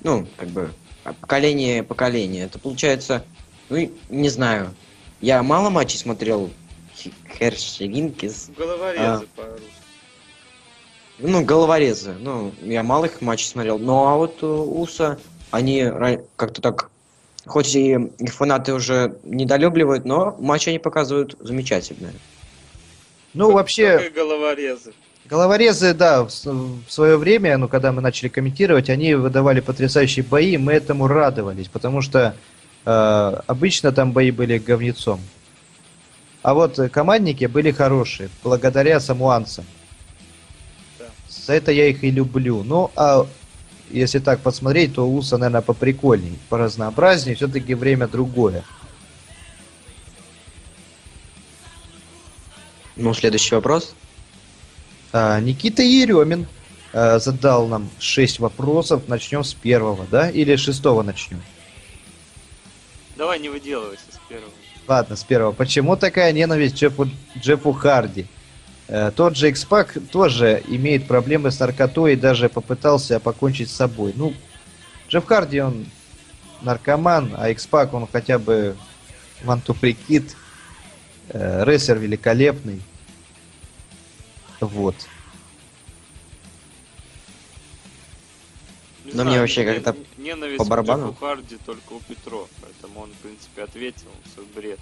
Ну, 0.03 0.27
как 0.37 0.49
бы, 0.49 0.71
а, 1.05 1.13
поколение 1.15 1.83
поколение. 1.83 2.45
Это 2.45 2.59
получается, 2.59 3.25
ну, 3.71 3.91
не 4.11 4.29
знаю. 4.29 4.75
Я 5.21 5.43
мало 5.43 5.71
матчей 5.71 5.99
смотрел 5.99 6.51
Хершевинкис. 7.39 8.51
Головорезы 8.57 9.25
А. 9.25 9.27
по-русски. 9.35 9.65
Ну, 11.19 11.45
головорезы. 11.45 12.15
Ну, 12.19 12.53
я 12.63 12.83
мало 12.83 13.07
их 13.07 13.21
матчей 13.21 13.49
смотрел. 13.49 13.79
Ну, 13.79 14.07
а 14.07 14.17
вот 14.17 14.43
э, 14.43 14.47
Уса, 14.47 15.19
они 15.51 15.85
как-то 16.37 16.63
так 16.63 16.91
Хоть 17.49 17.75
и 17.75 17.93
их 18.19 18.35
фанаты 18.35 18.75
уже 18.75 19.17
недолюбливают, 19.25 20.05
но 20.05 20.37
матчи 20.39 20.69
они 20.69 20.79
показывают 20.79 21.35
замечательно. 21.41 22.11
Ну, 23.33 23.47
Как- 23.47 23.55
вообще, 23.55 24.11
головорезы. 24.15 24.93
головорезы, 25.25 25.95
да, 25.95 26.25
в 26.25 26.31
свое 26.89 27.17
время, 27.17 27.57
ну, 27.57 27.67
когда 27.69 27.91
мы 27.93 28.03
начали 28.03 28.29
комментировать, 28.29 28.91
они 28.91 29.15
выдавали 29.15 29.61
потрясающие 29.61 30.25
бои, 30.25 30.59
мы 30.59 30.75
этому 30.75 31.09
радовались, 31.09 31.69
потому 31.69 32.03
что 32.03 32.35
э, 32.85 33.41
обычно 33.47 33.93
там 33.93 34.13
бои 34.13 34.31
были 34.31 34.59
говнецом. 34.59 35.21
А 36.43 36.53
вот 36.53 36.79
э, 36.79 36.91
командники 36.91 37.47
были 37.47 37.71
хорошие, 37.71 38.29
благодаря 38.45 39.01
самуанцам. 39.01 39.65
За 41.49 41.55
это 41.55 41.73
я 41.73 41.87
их 41.87 42.05
и 42.05 42.11
люблю. 42.11 42.63
Ну, 42.63 42.91
а 42.95 43.27
если 43.91 44.19
так 44.19 44.41
посмотреть, 44.41 44.95
то 44.95 45.09
Уса, 45.09 45.39
наверное, 45.39 45.63
поприкольней, 45.63 46.39
поразнообразнее, 46.51 47.37
все-таки 47.37 47.73
время 47.73 48.07
другое. 48.07 48.65
Ну, 52.97 53.15
следующий 53.15 53.55
вопрос. 53.55 53.95
А, 55.11 55.41
Никита 55.41 55.83
Еремин 55.83 56.47
а, 56.93 57.19
задал 57.19 57.67
нам 57.67 57.89
6 57.99 58.41
вопросов. 58.41 59.09
Начнем 59.09 59.43
с 59.43 59.55
первого, 59.55 60.07
да? 60.11 60.29
Или 60.29 60.55
с 60.55 60.61
шестого 60.61 61.03
начнем? 61.03 61.41
Давай 63.17 63.39
не 63.39 63.49
выделывайся 63.49 64.05
с 64.13 64.29
первого. 64.29 64.53
Ладно, 64.87 65.17
с 65.17 65.25
первого. 65.25 65.53
Почему 65.53 65.97
такая 65.97 66.31
ненависть 66.33 66.75
Джеффу, 66.75 67.09
Джеффу 67.39 67.73
Харди? 67.73 68.27
Э, 68.89 69.13
тот 69.15 69.37
же 69.37 69.51
X-Pac 69.51 70.01
тоже 70.09 70.63
имеет 70.67 71.07
проблемы 71.07 71.51
с 71.51 71.61
наркотой 71.61 72.15
и 72.15 72.17
даже 72.17 72.49
попытался 72.49 73.21
покончить 73.21 73.71
с 73.71 73.77
собой. 73.77 74.15
Ну, 74.17 74.35
Джефф 75.11 75.27
Харди, 75.27 75.61
он 75.61 75.87
наркоман, 76.63 77.35
а 77.37 77.51
X-Pac, 77.51 77.91
он 77.93 78.07
хотя 78.11 78.39
бы 78.39 78.77
вантуприкид, 79.45 80.35
э, 81.29 81.65
рестлер 81.65 81.99
великолепный. 81.99 82.81
Вот. 84.61 84.97
Не 89.05 89.13
Но 89.13 89.25
мне 89.25 89.39
вообще 89.41 89.65
не- 89.65 89.81
как-то 89.81 89.97
ненависть 90.17 90.59
по 90.59 90.65
барабану. 90.65 91.09
Джеффу 91.09 91.27
Харди 91.27 91.59
только 91.65 91.93
у 91.93 92.01
Петро, 92.01 92.49
поэтому 92.63 93.01
он, 93.01 93.11
в 93.11 93.17
принципе, 93.17 93.65
ответил 93.65 94.09
свой 94.35 94.47
бред. 94.55 94.81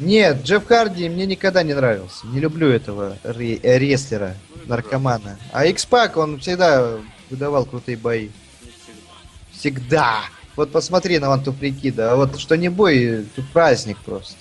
Нет, 0.00 0.42
Джефф 0.42 0.66
Харди 0.66 1.08
мне 1.08 1.24
никогда 1.26 1.62
не 1.62 1.72
нравился. 1.74 2.26
Не 2.26 2.40
люблю 2.40 2.68
этого 2.68 3.16
ре- 3.22 3.60
рестлера, 3.62 4.34
Ну 4.56 4.62
наркомана. 4.66 5.38
А 5.52 5.66
X-Pac, 5.66 6.16
он 6.18 6.40
всегда 6.40 6.98
выдавал 7.30 7.64
крутые 7.64 7.96
бои. 7.96 8.28
Всегда. 8.60 9.12
Всегда. 9.52 10.20
Вот 10.56 10.72
посмотри 10.72 11.18
на 11.18 11.28
Ванту 11.28 11.52
Прикида. 11.52 12.12
А 12.12 12.16
вот 12.16 12.38
что 12.40 12.56
не 12.56 12.68
бой, 12.68 13.26
тут 13.36 13.48
праздник 13.52 13.98
просто. 13.98 14.34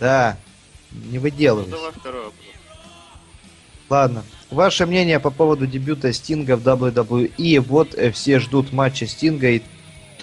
Да. 0.00 0.36
Не 0.90 1.16
Ну, 1.18 1.22
выделывайся. 1.22 1.70
давай 1.70 1.92
второй 1.92 2.24
вопрос. 2.24 2.34
Ладно. 3.90 4.24
Ваше 4.50 4.86
мнение 4.86 5.20
по 5.20 5.30
поводу 5.30 5.66
дебюта 5.66 6.12
Стинга 6.12 6.56
в 6.56 6.66
WWE. 6.66 7.60
Вот 7.60 7.94
э, 7.94 8.10
все 8.10 8.38
ждут 8.38 8.72
матча 8.72 9.06
Стинга 9.06 9.48
и 9.50 9.62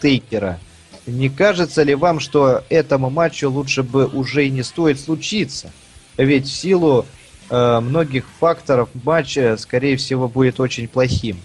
Тейкера. 0.01 0.59
Не 1.05 1.29
кажется 1.29 1.83
ли 1.83 1.95
вам, 1.95 2.19
что 2.19 2.63
этому 2.69 3.09
матчу 3.09 3.49
лучше 3.49 3.83
бы 3.83 4.05
уже 4.05 4.45
и 4.47 4.49
не 4.49 4.63
стоит 4.63 4.99
случиться? 4.99 5.71
Ведь 6.17 6.47
в 6.47 6.51
силу 6.51 7.05
э, 7.49 7.79
многих 7.79 8.25
факторов 8.39 8.89
матч, 9.03 9.37
э, 9.37 9.57
скорее 9.57 9.97
всего, 9.97 10.27
будет 10.27 10.59
очень 10.59 10.87
плохим. 10.87 11.39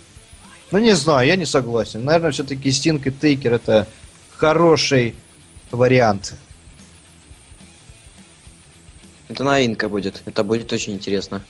Ну, 0.70 0.78
не 0.78 0.94
знаю, 0.94 1.26
я 1.26 1.36
не 1.36 1.46
согласен. 1.46 2.04
Наверное, 2.04 2.32
все-таки 2.32 2.70
Стинг 2.70 3.06
и 3.06 3.10
Тейкер 3.10 3.54
это 3.54 3.86
хороший 4.36 5.14
вариант. 5.70 6.34
Это 9.28 9.44
новинка 9.44 9.88
будет. 9.88 10.22
Это 10.26 10.44
будет 10.44 10.72
очень 10.72 10.94
интересно. 10.94 11.42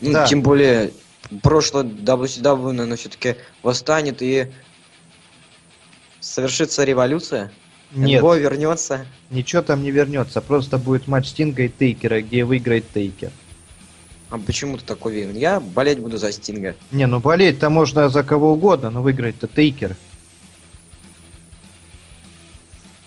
Ну, 0.00 0.12
Да. 0.12 0.26
Тем 0.26 0.42
более, 0.42 0.92
прошлое 1.42 1.84
WCW, 1.84 2.72
наверное, 2.72 2.96
все-таки 2.96 3.36
восстанет 3.62 4.22
и 4.22 4.48
совершится 6.20 6.84
революция. 6.84 7.52
Нет, 7.92 8.20
НГО 8.20 8.36
вернется. 8.36 9.06
ничего 9.30 9.62
там 9.62 9.82
не 9.82 9.90
вернется. 9.90 10.40
Просто 10.40 10.78
будет 10.78 11.08
матч 11.08 11.28
Стинга 11.28 11.62
и 11.64 11.68
Тейкера, 11.68 12.20
где 12.20 12.44
выиграет 12.44 12.84
Тейкер. 12.92 13.30
А 14.30 14.38
почему 14.38 14.76
ты 14.76 14.84
так 14.84 15.06
уверен? 15.06 15.34
Я 15.34 15.58
болеть 15.58 15.98
буду 15.98 16.18
за 16.18 16.30
Стинга. 16.32 16.76
Не, 16.90 17.06
ну 17.06 17.18
болеть-то 17.18 17.70
можно 17.70 18.10
за 18.10 18.22
кого 18.22 18.52
угодно, 18.52 18.90
но 18.90 19.02
выиграть-то 19.02 19.46
Тейкер. 19.46 19.96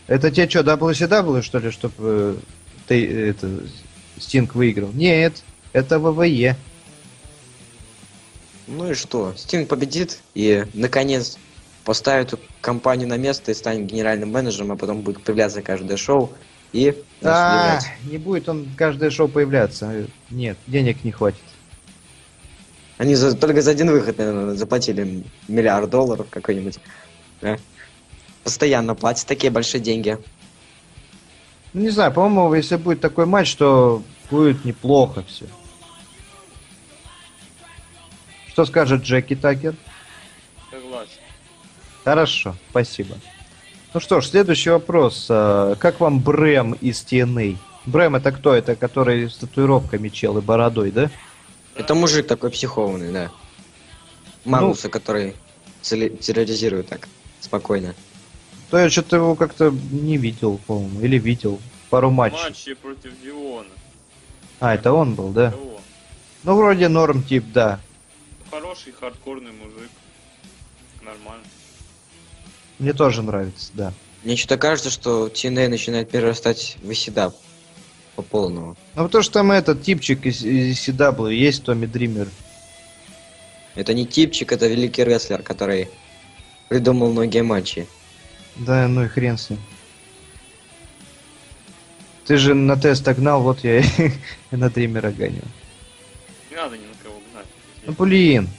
Это 0.08 0.32
те 0.32 0.50
что, 0.50 0.62
WCW, 0.62 1.42
что 1.42 1.60
ли, 1.60 1.70
чтобы 1.70 2.40
это, 2.90 3.64
Стинг 4.18 4.56
выиграл? 4.56 4.90
Нет, 4.94 5.44
это 5.74 6.00
ВВЕ. 6.00 6.58
Ну 8.68 8.92
и 8.92 8.94
что? 8.94 9.34
Стинг 9.38 9.70
победит 9.70 10.20
и, 10.34 10.66
наконец, 10.74 11.38
поставит 11.84 12.34
эту 12.34 12.40
компанию 12.62 13.08
на 13.08 13.18
место 13.18 13.52
и 13.52 13.56
станет 13.56 13.86
генеральным 13.88 14.32
менеджером, 14.32 14.72
а 14.72 14.76
потом 14.76 15.02
будет 15.02 15.24
появляться 15.24 15.62
каждое 15.62 15.98
шоу 15.98 16.32
и 16.74 16.96
А, 17.22 17.76
начнет 17.76 18.12
не 18.12 18.18
будет 18.18 18.48
он 18.50 18.68
каждое 18.78 19.10
шоу 19.10 19.28
появляться. 19.28 20.08
Нет, 20.30 20.58
денег 20.68 21.04
не 21.04 21.12
хватит. 21.12 21.42
Они 22.98 23.16
за- 23.16 23.36
только 23.36 23.62
за 23.62 23.72
один 23.72 23.90
выход, 23.90 24.18
наверное, 24.20 24.56
заплатили 24.56 25.24
миллиард 25.48 25.90
долларов 25.90 26.28
какой-нибудь. 26.30 26.80
Да. 27.42 27.58
Постоянно 28.44 28.96
платят 28.96 29.28
такие 29.28 29.52
большие 29.52 29.82
деньги. 29.82 30.18
Ну, 31.74 31.82
не 31.82 31.90
знаю, 31.90 32.12
по-моему, 32.12 32.54
если 32.54 32.76
будет 32.76 33.02
такой 33.02 33.26
матч, 33.26 33.56
то 33.56 34.04
будет 34.30 34.66
неплохо 34.66 35.24
все. 35.28 35.46
Что 38.50 38.66
скажет 38.66 39.04
Джеки 39.04 39.36
Такер? 39.36 39.76
Хорошо, 42.04 42.56
спасибо. 42.70 43.16
Ну 43.94 44.00
что 44.00 44.22
ж, 44.22 44.28
следующий 44.28 44.70
вопрос. 44.70 45.28
А, 45.30 45.76
Как 45.76 46.00
вам 46.00 46.20
Брэм 46.20 46.74
из 46.74 47.04
TNA? 47.04 47.58
Брэм 47.86 48.16
это 48.16 48.32
кто? 48.32 48.54
Это 48.54 48.76
который 48.76 49.30
с 49.30 49.36
татуировками 49.36 50.10
чел 50.10 50.38
и 50.38 50.42
бородой, 50.42 50.92
да? 50.92 51.10
Это 51.76 51.96
мужик 51.96 52.28
такой 52.28 52.50
психованный, 52.52 53.12
да. 53.12 53.32
Магуса, 54.46 54.90
который 54.90 55.36
цели- 55.82 56.10
терроризирует 56.10 56.88
так 56.90 57.08
спокойно. 57.40 57.94
То 58.70 58.78
я 58.78 58.90
что-то 58.90 59.18
его 59.18 59.36
как-то 59.36 59.72
не 59.92 60.18
видел, 60.18 60.60
по-моему, 60.66 61.02
или 61.02 61.18
видел. 61.20 61.60
Пару 61.90 62.10
матчей. 62.10 62.44
Матчи 62.44 62.74
против 62.76 63.12
Диона. 63.22 63.68
А, 64.60 64.74
это 64.76 64.94
он 64.94 65.14
был, 65.16 65.30
да? 65.30 65.54
Он. 65.56 65.82
Ну, 66.44 66.56
вроде 66.56 66.88
норм 66.88 67.22
тип, 67.24 67.44
да. 67.54 67.80
Хороший 68.50 68.94
хардкорный 68.94 69.52
мужик. 69.52 69.90
Нормально. 71.02 71.44
Мне 72.82 72.94
тоже 72.94 73.22
нравится, 73.22 73.70
да. 73.76 73.94
Мне 74.24 74.36
что-то 74.36 74.58
кажется, 74.58 74.90
что 74.90 75.28
TNA 75.28 75.68
начинает 75.68 76.10
перерастать 76.10 76.78
в 76.82 76.92
Исидап 76.92 77.36
по 78.16 78.24
полному. 78.24 78.76
Ну, 78.96 79.04
потому 79.04 79.24
что 79.24 79.34
там 79.34 79.52
этот 79.52 79.84
типчик 79.84 80.26
из, 80.26 80.44
из 80.44 80.90
CW 80.90 81.32
есть, 81.32 81.64
Томми 81.64 81.86
Дример. 81.86 82.28
Это 83.76 83.94
не 83.94 84.08
типчик, 84.08 84.52
это 84.52 84.66
великий 84.66 85.04
рестлер, 85.04 85.44
который 85.44 85.90
придумал 86.70 87.12
многие 87.12 87.44
матчи. 87.44 87.88
Да, 88.56 88.88
ну 88.88 89.06
и 89.06 89.08
хрен 89.08 89.38
с 89.38 89.52
ним. 89.52 89.60
Ты 92.26 92.38
же 92.38 92.56
на 92.56 92.78
тест 92.78 93.08
гнал, 93.08 93.44
вот 93.44 93.64
я 93.64 93.82
и 93.82 93.84
на 94.52 94.72
Дримера 94.72 95.12
гоню. 95.12 95.44
Не 96.50 96.56
надо 96.56 96.78
ни 96.78 96.86
на 96.86 96.96
кого 97.04 97.22
гнать. 97.32 97.46
Ну, 97.86 97.94
блин. 97.94 98.50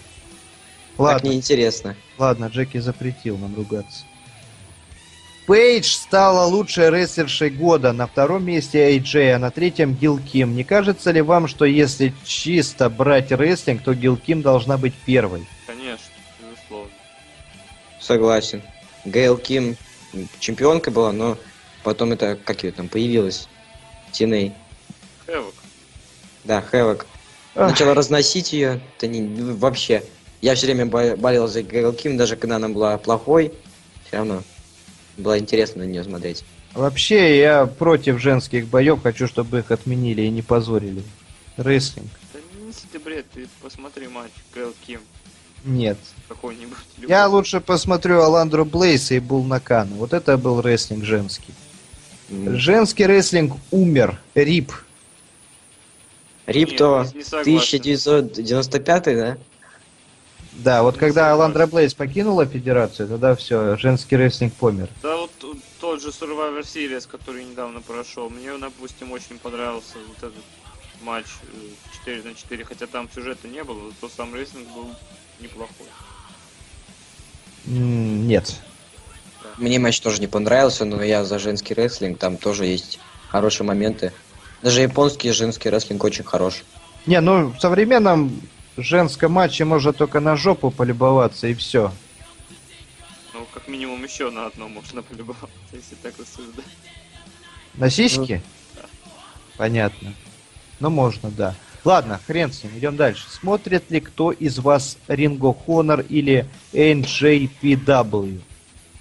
Так 0.97 0.99
Ладно. 0.99 1.29
неинтересно. 1.29 1.97
Ладно, 2.18 2.45
Джеки 2.47 2.79
запретил 2.79 3.37
нам 3.37 3.57
ругаться. 3.57 4.05
Пейдж 5.47 5.95
стала 5.95 6.47
лучшей 6.47 6.90
рестлершей 6.90 7.51
года. 7.51 7.93
На 7.93 8.07
втором 8.07 8.45
месте 8.45 8.97
AJ, 8.97 9.32
а 9.32 9.38
на 9.38 9.51
третьем 9.51 9.95
Гил 9.95 10.20
Ким. 10.20 10.55
Не 10.55 10.62
кажется 10.62 11.11
ли 11.11 11.20
вам, 11.20 11.49
что 11.49 11.64
если 11.64 12.14
чисто 12.24 12.88
брать 12.88 13.32
рестлинг, 13.32 13.82
то 13.82 13.93
Гил 13.93 14.16
Ким 14.16 14.43
должна 14.43 14.78
быть 14.78 14.95
первой? 14.95 15.47
Конечно, 15.66 16.07
безусловно. 16.40 16.93
Согласен. 18.01 18.62
Гейл 19.05 19.36
Ким 19.36 19.76
чемпионка 20.38 20.93
была, 20.93 21.11
но 21.11 21.36
потом 21.82 22.12
это, 22.12 22.36
как 22.36 22.62
ее 22.62 22.70
там, 22.70 22.88
появилась 22.88 23.49
TNA. 24.12 24.53
Хэвок. 25.26 25.55
Да, 26.45 26.61
Хэвок. 26.61 27.07
Ах. 27.57 27.70
Начала 27.70 27.95
разносить 27.95 28.53
ее. 28.53 28.80
Это 28.97 29.09
не 29.09 29.22
ну, 29.22 29.57
вообще. 29.57 30.05
Я 30.40 30.55
все 30.55 30.66
время 30.66 30.86
бо- 30.86 31.16
болел 31.16 31.49
за 31.49 31.62
Гейл 31.62 31.93
Ким, 31.93 32.16
даже 32.16 32.36
когда 32.36 32.57
она 32.57 32.68
была 32.68 32.97
плохой. 32.97 33.53
Все 34.07 34.18
равно 34.18 34.43
было 35.17 35.39
интересно 35.39 35.85
на 35.85 35.89
нее 35.89 36.05
смотреть. 36.05 36.45
Вообще, 36.75 37.39
я 37.39 37.67
против 37.67 38.21
женских 38.21 38.67
боев. 38.67 39.03
Хочу, 39.03 39.27
чтобы 39.27 39.59
их 39.61 39.71
отменили 39.71 40.23
и 40.23 40.31
не 40.31 40.43
позорили. 40.43 41.03
Рестлинг. 41.57 42.09
Да 42.33 42.41
не 42.55 42.67
неси 42.69 42.87
ты 42.91 42.99
бред, 42.99 43.27
ты 43.35 43.47
посмотри 43.63 44.09
матч 44.09 44.31
Гэл 44.55 44.73
Ким. 44.87 45.01
Нет. 45.65 45.99
какой-нибудь. 46.29 46.77
Я 47.07 47.29
лучше 47.29 47.61
посмотрю 47.61 48.21
Аландру 48.21 48.65
Блейса 48.65 49.15
и 49.15 49.21
Бул 49.21 49.45
Накану. 49.45 49.95
Вот 49.97 50.13
это 50.13 50.37
был 50.37 50.61
рестлинг 50.61 51.05
женский. 51.05 51.55
Женский 52.31 53.07
рестлинг 53.07 53.57
умер. 53.71 54.19
Рип. 54.35 54.73
Не 56.47 56.77
согласен. 57.23 57.41
1995, 57.41 59.05
да? 59.05 59.39
Да, 60.53 60.82
вот 60.82 60.98
когда. 60.98 61.32
Аландра 61.32 61.66
Блейс 61.66 61.94
покинула 61.94 62.46
федерацию, 62.46 63.09
тогда 63.09 63.34
все, 63.34 63.76
женский 63.76 64.16
рестлинг 64.16 64.53
помер. 64.55 64.88
Да 65.03 65.16
вот 65.16 65.30
тот 65.80 66.03
же 66.03 66.09
Survivor 66.09 66.61
Series, 66.62 67.09
который 67.11 67.44
недавно 67.44 67.80
прошел, 67.80 68.28
мне, 68.30 68.57
допустим, 68.59 69.12
очень 69.12 69.38
понравился 69.38 69.96
вот 70.09 70.18
этот 70.18 70.44
матч 71.03 71.26
э, 71.42 71.57
4 72.05 72.22
на 72.22 72.34
4, 72.34 72.64
хотя 72.64 72.86
там 72.86 73.09
сюжета 73.12 73.48
не 73.48 73.64
было, 73.64 73.92
то 74.00 74.09
сам 74.09 74.34
рестлинг 74.34 74.68
был 74.68 74.88
неплохой. 75.40 75.86
Нет. 77.64 78.61
Мне 79.57 79.78
матч 79.78 80.00
тоже 80.00 80.20
не 80.20 80.26
понравился, 80.26 80.84
но 80.84 81.03
я 81.03 81.24
за 81.24 81.38
женский 81.38 81.74
рестлинг, 81.74 82.18
там 82.18 82.36
тоже 82.36 82.66
есть 82.66 82.98
хорошие 83.28 83.66
моменты. 83.66 84.12
Даже 84.62 84.80
японский 84.80 85.32
женский 85.32 85.68
рестлинг 85.70 86.05
очень 86.05 86.24
хорош. 86.24 86.62
Не, 87.07 87.20
ну 87.20 87.48
в 87.48 87.61
современном 87.61 88.40
женском 88.77 89.33
матче 89.33 89.64
можно 89.64 89.93
только 89.93 90.20
на 90.20 90.37
жопу 90.37 90.70
полюбоваться 90.70 91.47
и 91.47 91.55
все. 91.55 91.93
Ну, 93.35 93.47
как 93.53 93.68
минимум 93.68 94.03
еще 94.05 94.31
на 94.31 94.47
одно 94.47 94.68
можно 94.68 95.03
полюбоваться, 95.03 95.49
если 95.73 95.95
так 95.97 96.14
рассуждать. 96.18 96.64
На 97.75 97.91
сиськи? 97.91 98.43
Понятно. 99.57 100.14
Ну 100.81 100.91
можно, 100.91 101.31
да. 101.31 101.55
Ладно, 101.85 102.20
хрен 102.27 102.53
с 102.53 102.62
ним, 102.62 102.79
идем 102.79 102.97
дальше. 102.97 103.29
Смотрит 103.29 103.91
ли 103.91 104.01
кто 104.01 104.31
из 104.31 104.59
вас 104.59 104.97
Ring 105.09 105.39
of 105.39 105.57
Honor 105.66 106.07
или 106.07 106.47
NJPW? 106.73 108.41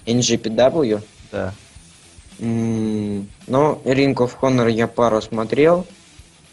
NGPW? 0.06 1.02
Да. 1.30 1.54
М, 2.40 3.28
Ну, 3.46 3.80
Ring 3.84 4.14
of 4.14 4.32
Honor 4.40 4.70
я 4.70 4.86
пару 4.88 5.22
смотрел. 5.22 5.86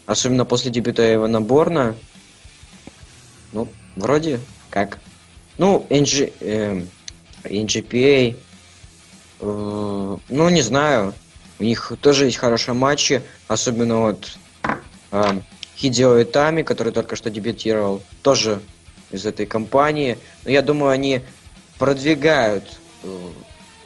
Особенно 0.06 0.44
после 0.44 0.70
дебюта 0.70 1.14
Ивана 1.14 1.40
Борна. 1.40 1.94
Ну, 3.52 3.68
вроде 3.96 4.40
как. 4.70 4.98
Ну, 5.58 5.86
NG, 5.90 6.32
эм, 6.40 6.88
NGPA. 7.44 8.36
э, 9.40 10.16
ну, 10.28 10.48
не 10.48 10.62
знаю. 10.62 11.14
У 11.58 11.64
них 11.64 11.92
тоже 12.00 12.26
есть 12.26 12.38
хорошие 12.38 12.74
матчи. 12.74 13.22
Особенно 13.48 14.00
вот 14.00 14.38
эм, 15.12 15.42
Хидео 15.76 16.22
Итами, 16.22 16.62
который 16.62 16.92
только 16.92 17.16
что 17.16 17.30
дебютировал. 17.30 18.02
Тоже 18.22 18.60
из 19.10 19.26
этой 19.26 19.46
компании. 19.46 20.18
Но 20.44 20.50
я 20.50 20.62
думаю, 20.62 20.90
они 20.90 21.22
продвигают 21.78 22.78
э, 23.02 23.18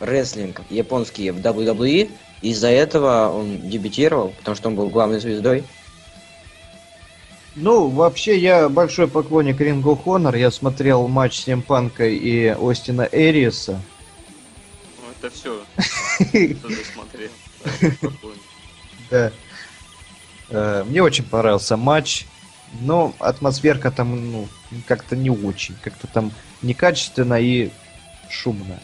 рестлинг 0.00 0.60
японский 0.70 1.30
в 1.30 1.38
WWE. 1.38 2.10
Из-за 2.42 2.68
этого 2.68 3.32
он 3.34 3.68
дебютировал, 3.68 4.34
потому 4.38 4.54
что 4.54 4.68
он 4.68 4.74
был 4.74 4.90
главной 4.90 5.20
звездой. 5.20 5.64
Ну, 7.56 7.88
вообще, 7.88 8.36
я 8.36 8.68
большой 8.68 9.06
поклонник 9.06 9.60
of 9.60 10.04
Honor. 10.04 10.36
Я 10.36 10.50
смотрел 10.50 11.06
матч 11.06 11.38
Симпанка 11.44 12.06
и 12.06 12.46
Остина 12.46 13.08
Эриеса. 13.12 13.80
Ну, 14.98 15.04
это 15.20 15.34
все, 15.34 15.64
смотрел. 16.92 17.30
Да. 19.10 19.32
Э, 20.50 20.84
Мне 20.84 21.02
очень 21.02 21.24
понравился 21.24 21.76
матч. 21.76 22.26
Но 22.80 23.14
атмосферка 23.20 23.92
там, 23.92 24.32
ну, 24.32 24.48
как-то 24.88 25.14
не 25.14 25.30
очень. 25.30 25.76
Как-то 25.80 26.08
там 26.08 26.32
некачественно 26.60 27.40
и 27.40 27.70
шумно. 28.28 28.80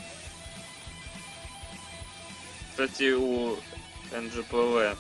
Кстати, 2.71 3.13
у 3.13 3.57
НЖПВ 4.13 4.97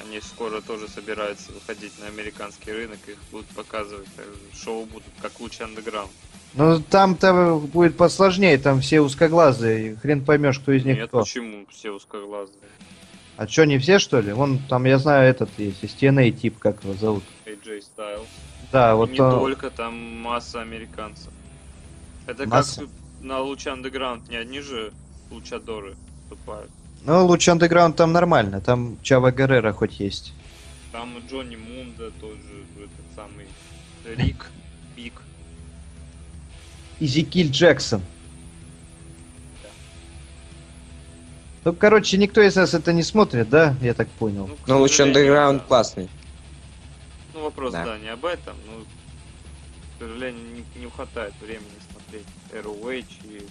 они 0.00 0.20
скоро 0.20 0.60
тоже 0.60 0.88
собираются 0.88 1.52
выходить 1.52 1.92
на 2.00 2.06
американский 2.06 2.72
рынок, 2.72 2.98
их 3.06 3.18
будут 3.30 3.46
показывать, 3.48 4.08
э, 4.18 4.22
шоу 4.56 4.84
будут 4.86 5.08
как 5.20 5.38
лучший 5.40 5.66
андеграунд. 5.66 6.10
Ну, 6.54 6.80
там-то 6.80 7.56
будет 7.72 7.96
посложнее, 7.96 8.58
там 8.58 8.80
все 8.80 9.00
узкоглазые, 9.00 9.96
хрен 9.96 10.24
поймешь, 10.24 10.58
кто 10.58 10.72
из 10.72 10.84
них 10.84 10.96
Нет, 10.96 11.08
кто. 11.08 11.20
почему 11.20 11.64
все 11.70 11.90
узкоглазые? 11.90 12.56
А 13.36 13.46
что, 13.46 13.64
не 13.64 13.78
все, 13.78 13.98
что 13.98 14.20
ли? 14.20 14.32
Вон 14.32 14.58
там, 14.68 14.84
я 14.84 14.98
знаю, 14.98 15.30
этот 15.30 15.48
есть, 15.58 15.82
из 15.84 15.94
TNA 15.94 16.30
тип, 16.32 16.58
как 16.58 16.82
его 16.84 16.94
зовут. 16.94 17.24
AJ 17.46 17.82
Styles. 17.96 18.26
Да, 18.72 18.92
И 18.92 18.94
вот 18.94 19.10
не 19.10 19.20
он- 19.20 19.30
только, 19.38 19.70
там 19.70 19.94
масса 19.96 20.60
американцев. 20.60 21.32
Это 22.26 22.46
Масса? 22.46 22.82
как 22.82 22.90
на 23.22 23.40
луч 23.40 23.66
андеграунд, 23.66 24.28
не 24.28 24.36
одни 24.36 24.60
же 24.60 24.92
лучадоры 25.30 25.96
выступают. 26.28 26.70
Ну, 27.02 27.26
луч 27.26 27.48
андеграунд 27.48 27.96
там 27.96 28.12
нормально, 28.12 28.60
там 28.60 28.98
Чава 29.02 29.32
Геррера 29.32 29.72
хоть 29.72 30.00
есть. 30.00 30.34
Там 30.92 31.16
и 31.18 31.28
Джонни 31.28 31.56
Мунда 31.56 32.10
тоже, 32.20 32.64
этот 32.76 33.16
самый 33.16 33.46
Рик, 34.16 34.50
Пик. 34.94 35.14
Изикиль 36.98 37.50
Джексон. 37.50 38.02
Ну, 41.64 41.74
короче, 41.74 42.16
никто 42.16 42.40
из 42.40 42.56
нас 42.56 42.72
это 42.72 42.92
не 42.92 43.02
смотрит, 43.02 43.48
да? 43.50 43.74
Я 43.82 43.92
так 43.94 44.08
понял. 44.08 44.50
Но 44.66 44.78
лучше 44.78 44.96
сожалению, 44.96 45.22
андеграунд 45.22 45.62
да. 45.62 45.68
классный. 45.68 46.08
Ну, 47.34 47.42
вопрос, 47.42 47.72
Да. 47.72 47.84
да. 47.84 47.98
не 47.98 48.08
об 48.08 48.24
этом, 48.24 48.56
но, 48.66 48.82
к 48.82 49.98
сожалению, 49.98 50.42
не, 50.54 50.80
не 50.80 50.90
хватает 50.90 51.34
времени 51.40 51.66
смотреть 51.90 52.26
ROH 52.52 53.04
и 53.24 53.46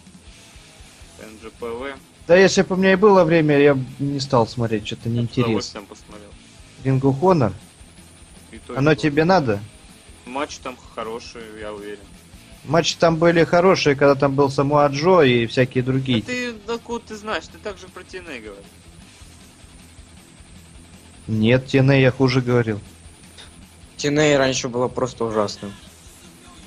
НЖПВ. 1.24 2.00
Да, 2.30 2.38
если 2.38 2.62
бы 2.62 2.76
у 2.76 2.78
меня 2.78 2.94
и 2.94 2.96
было 2.96 3.24
время, 3.24 3.58
я 3.58 3.74
бы 3.74 3.84
не 3.98 4.20
стал 4.20 4.48
смотреть, 4.48 4.86
что-то 4.86 5.10
неинтересно. 5.10 5.82
то, 8.60 8.74
и 8.74 8.78
Оно 8.78 8.94
тебе 8.94 9.26
надо? 9.26 9.60
Матч 10.28 10.60
там 10.60 10.78
хороший, 10.94 11.42
я 11.60 11.74
уверен. 11.74 11.98
Матчи 12.66 12.96
там 12.98 13.16
были 13.16 13.44
хорошие, 13.46 13.96
когда 13.96 14.14
там 14.14 14.36
был 14.36 14.52
Самуа 14.52 14.88
Джо 14.90 15.22
и 15.22 15.48
всякие 15.48 15.84
другие. 15.84 16.20
А 16.20 16.22
ты, 16.22 16.54
откуда 16.72 17.04
ты 17.08 17.16
знаешь? 17.16 17.46
Ты 17.52 17.58
также 17.58 17.88
про 17.88 18.02
TNA 18.02 18.42
говоришь. 18.42 18.66
Нет, 21.26 21.66
TNA 21.66 22.00
я 22.00 22.12
хуже 22.12 22.42
говорил. 22.42 22.80
TNA 23.98 24.38
раньше 24.38 24.70
было 24.70 24.88
просто 24.88 25.26
ужасно. 25.26 25.72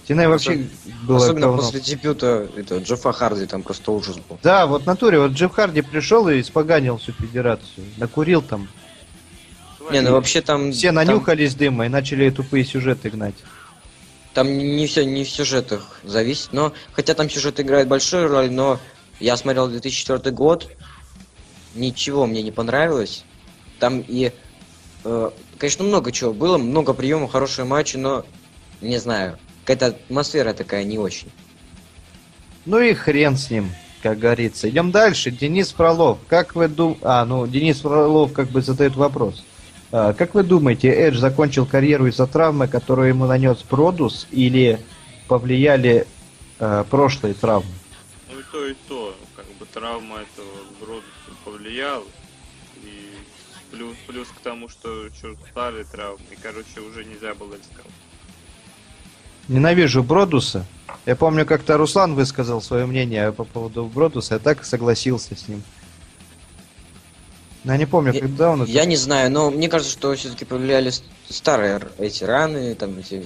TNA 0.08 0.28
вообще 0.28 0.66
было 1.06 1.18
Особенно 1.18 1.46
говно. 1.46 1.62
после 1.62 1.80
дебюта 1.80 2.48
это, 2.56 2.78
Джеффа 2.78 3.12
Харди, 3.12 3.46
там 3.46 3.62
просто 3.62 3.92
ужас 3.92 4.16
был. 4.16 4.38
Да, 4.42 4.66
вот 4.66 4.84
натуре, 4.86 5.18
вот 5.20 5.32
Джефф 5.32 5.52
Харди 5.52 5.82
пришел 5.82 6.28
и 6.28 6.40
испоганил 6.40 6.98
всю 6.98 7.12
федерацию. 7.12 7.86
Накурил 7.98 8.42
там. 8.42 8.68
Не, 9.90 10.00
ну 10.00 10.12
вообще 10.12 10.40
там... 10.40 10.72
Все 10.72 10.88
там- 10.88 10.96
нанюхались 10.96 11.54
дыма 11.54 11.86
и 11.86 11.88
начали 11.88 12.30
тупые 12.30 12.64
сюжеты 12.64 13.10
гнать. 13.10 13.34
Там 14.34 14.48
не 14.48 14.86
все 14.86 15.04
не 15.04 15.24
в 15.24 15.30
сюжетах 15.30 16.00
зависит, 16.04 16.52
но 16.52 16.72
хотя 16.92 17.14
там 17.14 17.28
сюжет 17.28 17.60
играет 17.60 17.86
большую 17.86 18.28
роль, 18.28 18.50
но 18.50 18.80
я 19.20 19.36
смотрел 19.36 19.68
2004 19.68 20.34
год, 20.34 20.70
ничего 21.74 22.26
мне 22.26 22.42
не 22.42 22.50
понравилось. 22.50 23.24
Там 23.78 24.02
и, 24.06 24.32
э, 25.04 25.30
конечно, 25.58 25.84
много 25.84 26.12
чего 26.12 26.32
было, 26.32 26.56
много 26.56 26.94
приемов, 26.94 27.32
хорошие 27.32 27.66
матчи, 27.66 27.98
но 27.98 28.24
не 28.80 28.98
знаю, 28.98 29.38
какая-то 29.64 29.86
атмосфера 29.86 30.52
такая 30.52 30.84
не 30.84 30.98
очень. 30.98 31.30
Ну 32.64 32.80
и 32.80 32.94
хрен 32.94 33.36
с 33.36 33.50
ним, 33.50 33.72
как 34.02 34.18
говорится. 34.18 34.68
Идем 34.68 34.90
дальше. 34.90 35.30
Денис 35.30 35.72
Фролов. 35.72 36.18
Как 36.28 36.54
вы 36.54 36.68
дум... 36.68 36.98
А, 37.02 37.24
ну, 37.24 37.46
Денис 37.46 37.80
Фролов 37.80 38.32
как 38.32 38.48
бы 38.48 38.62
задает 38.62 38.94
вопрос. 38.94 39.44
А, 39.90 40.12
как 40.12 40.34
вы 40.34 40.42
думаете, 40.42 40.88
Эдж 40.88 41.18
закончил 41.18 41.66
карьеру 41.66 42.06
из-за 42.06 42.26
травмы, 42.26 42.68
которую 42.68 43.08
ему 43.08 43.26
нанес 43.26 43.58
Продус, 43.58 44.28
или 44.30 44.80
повлияли 45.26 46.06
э, 46.58 46.84
прошлые 46.88 47.34
травмы? 47.34 47.70
Ну 48.30 48.38
и 48.38 48.42
то, 48.52 48.66
и 48.66 48.74
то. 48.88 49.16
Как 49.34 49.46
бы 49.58 49.66
травма 49.66 50.18
этого 50.18 50.48
рода 50.86 51.06
повлияла. 51.44 52.04
И 52.84 53.10
плюс, 53.70 53.96
плюс 54.06 54.28
к 54.28 54.40
тому, 54.40 54.68
что 54.68 55.08
черт 55.20 55.36
старые 55.50 55.84
травмы. 55.84 56.24
И, 56.30 56.36
короче, 56.36 56.80
уже 56.80 57.04
нельзя 57.04 57.34
было 57.34 57.54
рисковать. 57.54 57.92
Ненавижу 59.48 60.02
Бродуса. 60.02 60.64
Я 61.04 61.16
помню, 61.16 61.44
как-то 61.44 61.76
Руслан 61.76 62.14
высказал 62.14 62.62
свое 62.62 62.86
мнение 62.86 63.32
по 63.32 63.44
поводу 63.44 63.84
Бродуса, 63.86 64.34
я 64.34 64.38
так 64.40 64.64
согласился 64.64 65.34
с 65.34 65.48
ним. 65.48 65.62
Я 67.64 67.76
не 67.76 67.86
помню, 67.86 68.12
Я- 68.12 68.20
когда 68.20 68.50
он 68.50 68.62
это... 68.62 68.70
Я 68.70 68.84
не 68.84 68.96
знаю, 68.96 69.30
но 69.30 69.50
мне 69.50 69.68
кажется, 69.68 69.92
что 69.92 70.14
все-таки 70.14 70.44
повлияли 70.44 70.92
старые 71.28 71.80
эти 71.98 72.24
раны, 72.24 72.74
там 72.74 72.98
эти 72.98 73.22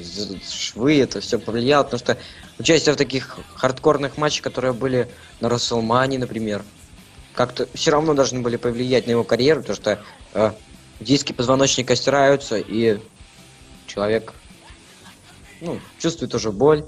швы, 0.49 1.01
это 1.01 1.21
все 1.21 1.39
повлияло, 1.39 1.85
потому 1.85 1.99
что 1.99 2.19
участие 2.59 2.95
в 2.95 2.99
таких 2.99 3.39
хардкорных 3.55 4.19
матчах, 4.19 4.43
которые 4.45 4.73
были 4.75 5.09
на 5.41 5.49
Расселмане, 5.49 6.19
например, 6.19 6.63
как-то 7.35 7.69
все 7.75 7.91
равно 7.91 8.15
должны 8.15 8.41
были 8.41 8.57
повлиять 8.57 9.07
на 9.07 9.13
его 9.13 9.25
карьеру, 9.25 9.61
потому 9.61 9.77
что 9.77 10.01
э, 10.35 10.53
диски 11.01 11.33
позвоночника 11.33 11.97
стираются, 11.97 12.57
и 12.59 12.99
человек 13.87 14.33
ну, 15.61 15.79
чувствует 15.99 16.35
уже 16.35 16.53
боль, 16.53 16.85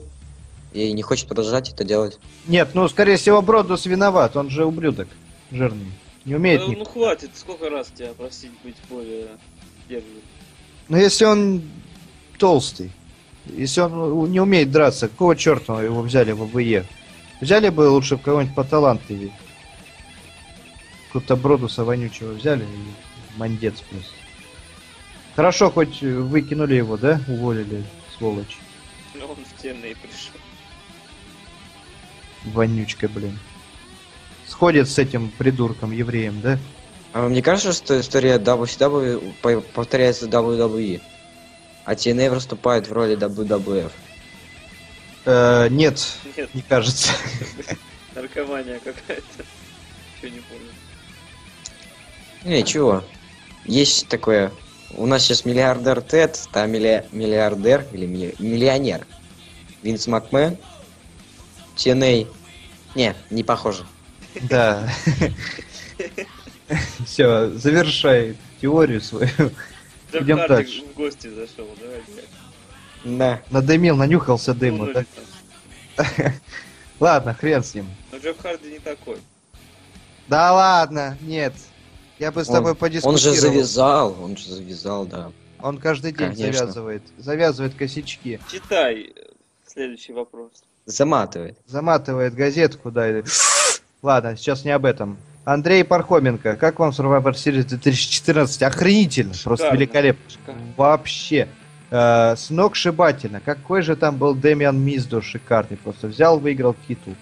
и 0.72 0.92
не 0.92 1.02
хочет 1.02 1.28
продолжать 1.28 1.70
это 1.70 1.84
делать. 1.84 2.18
Нет, 2.46 2.70
ну, 2.74 2.88
скорее 2.88 3.16
всего, 3.16 3.40
Бродус 3.42 3.86
виноват, 3.86 4.36
он 4.36 4.50
же 4.50 4.64
ублюдок 4.64 5.08
жирный. 5.50 5.92
Не 6.24 6.34
умеет 6.34 6.60
Ну, 6.62 6.72
ни- 6.72 6.76
ну 6.76 6.84
хватит, 6.84 7.30
сколько 7.34 7.70
раз 7.70 7.88
тебя 7.94 8.12
просить 8.12 8.50
быть 8.62 8.76
более 8.90 9.28
сдержанным. 9.86 10.22
Но 10.88 10.98
если 10.98 11.24
он 11.24 11.62
толстый, 12.38 12.90
если 13.46 13.80
он 13.80 13.94
у- 13.94 14.26
не 14.26 14.40
умеет 14.40 14.70
драться, 14.70 15.08
какого 15.08 15.34
черта 15.36 15.82
его 15.82 16.02
взяли 16.02 16.32
в 16.32 16.44
ВВЕ? 16.44 16.84
Взяли 17.40 17.68
бы 17.70 17.88
лучше 17.88 18.18
кого-нибудь 18.18 18.54
поталантливее. 18.54 19.32
Какого-то 21.06 21.36
Бродуса 21.36 21.84
вонючего 21.84 22.32
взяли 22.32 22.64
и 22.64 23.38
мандец 23.38 23.80
просто. 23.90 24.10
Хорошо, 25.34 25.70
хоть 25.70 26.02
выкинули 26.02 26.74
его, 26.74 26.96
да? 26.96 27.20
Уволили, 27.28 27.84
сволочь. 28.18 28.58
Но 29.14 29.26
он 29.30 29.36
в 29.36 29.64
TNA 29.64 29.96
пришел. 29.96 30.40
Вонючка, 32.44 33.08
блин. 33.08 33.38
Сходит 34.46 34.88
с 34.88 34.98
этим 34.98 35.30
придурком 35.30 35.92
евреем, 35.92 36.40
да? 36.40 36.58
А 37.12 37.22
вам 37.22 37.32
не 37.32 37.42
кажется, 37.42 37.72
что 37.72 38.00
история 38.00 38.36
WCW 38.38 39.34
по- 39.42 39.60
повторяется 39.60 40.26
WWE? 40.26 41.00
А 41.84 41.94
TNA 41.94 42.30
выступает 42.30 42.86
в 42.88 42.92
роли 42.92 43.16
WWF? 43.16 43.92
Э, 45.24 45.68
нет, 45.70 46.06
Нет, 46.36 46.54
не 46.54 46.62
кажется. 46.62 47.12
наркомания 48.14 48.78
какая-то. 48.78 49.44
Чего 50.20 50.32
не 50.34 50.40
помню. 50.40 50.70
Не, 52.44 52.64
чего? 52.64 53.04
Есть 53.64 54.08
такое. 54.08 54.52
У 54.93 55.07
нас 55.07 55.22
сейчас 55.22 55.45
миллиардер 55.45 56.01
Тед, 56.01 56.49
там 56.53 56.70
милли- 56.72 57.05
миллиардер 57.12 57.84
или 57.93 58.07
милли- 58.07 58.34
миллионер. 58.39 59.07
Винс 59.82 60.07
Макмен. 60.07 60.57
TNA. 61.76 62.26
Не, 62.95 63.14
не 63.30 63.45
похоже. 63.45 63.84
Да. 64.43 64.89
Все, 67.07 67.51
завершай 67.51 68.36
теорию 68.61 69.01
свою. 69.01 69.28
Идем 70.12 70.39
Харди 70.39 70.49
дальше. 70.55 70.82
в 70.82 70.95
гости 70.97 71.28
зашел, 71.28 71.68
давай. 71.80 72.03
Да. 73.05 73.41
Надымил, 73.51 73.97
нанюхался 73.97 74.55
там. 74.55 74.91
Ладно, 77.01 77.34
хрен 77.34 77.62
с 77.62 77.74
ним. 77.74 77.89
Но 78.11 78.18
Джефф 78.18 78.41
Харди 78.41 78.72
не 78.72 78.78
такой. 78.78 79.18
Да 80.28 80.53
ладно, 80.53 81.16
нет. 81.20 81.55
Я 82.18 82.32
бы 82.32 82.44
с 82.44 82.48
Он- 82.48 82.54
тобой 82.56 82.70
Он 82.72 82.76
подискутировал. 82.76 83.18
же 83.18 83.40
завязал, 83.40 84.16
он 84.22 84.36
же 84.36 84.48
завязал, 84.50 85.06
да. 85.06 85.30
Он 85.60 85.78
каждый 85.78 86.12
день 86.12 86.30
Конечно. 86.34 86.52
завязывает. 86.52 87.02
Завязывает 87.18 87.74
косячки. 87.74 88.40
Читай 88.50 89.12
следующий 89.66 90.12
вопрос. 90.12 90.50
Заматывает. 90.86 91.56
Заматывает 91.66 92.34
газетку, 92.34 92.90
да. 92.90 93.18
и- 93.20 93.22
Ладно, 94.02 94.36
сейчас 94.36 94.64
не 94.64 94.70
об 94.70 94.84
этом. 94.84 95.18
Андрей 95.44 95.82
Пархоменко, 95.82 96.56
как 96.56 96.78
вам 96.78 96.90
Survivor 96.90 97.32
Series 97.32 97.64
2014? 97.64 98.62
Охренительно, 98.62 99.32
просто 99.44 99.66
Шикарно. 99.66 99.78
великолепно. 99.78 100.30
Шикарно. 100.30 100.60
Вообще. 100.76 101.48
Э, 101.90 102.36
сногсшибательно. 102.36 103.40
Какой 103.40 103.80
же 103.82 103.96
там 103.96 104.18
был 104.18 104.34
Дэмиан 104.34 104.78
Миздо 104.78 105.22
шикарный. 105.22 105.78
Просто 105.78 106.06
взял, 106.08 106.38
выиграл 106.38 106.76
титул 106.86 107.14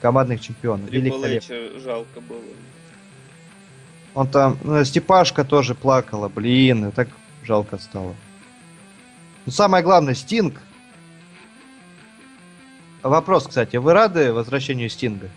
командных 0.00 0.40
чемпионов. 0.40 0.90
Великолепно. 0.90 1.80
Жалко 1.80 2.20
было. 2.20 2.40
Он 4.14 4.28
там, 4.28 4.58
ну, 4.62 4.84
Степашка 4.84 5.44
тоже 5.44 5.74
плакала, 5.74 6.28
блин, 6.28 6.88
и 6.88 6.90
так 6.90 7.08
жалко 7.44 7.78
стало. 7.78 8.14
Но 9.46 9.52
самое 9.52 9.82
главное, 9.82 10.14
Стинг. 10.14 10.60
Вопрос, 13.02 13.48
кстати, 13.48 13.76
вы 13.76 13.92
рады 13.94 14.32
возвращению 14.32 14.88
Стинга? 14.88 15.28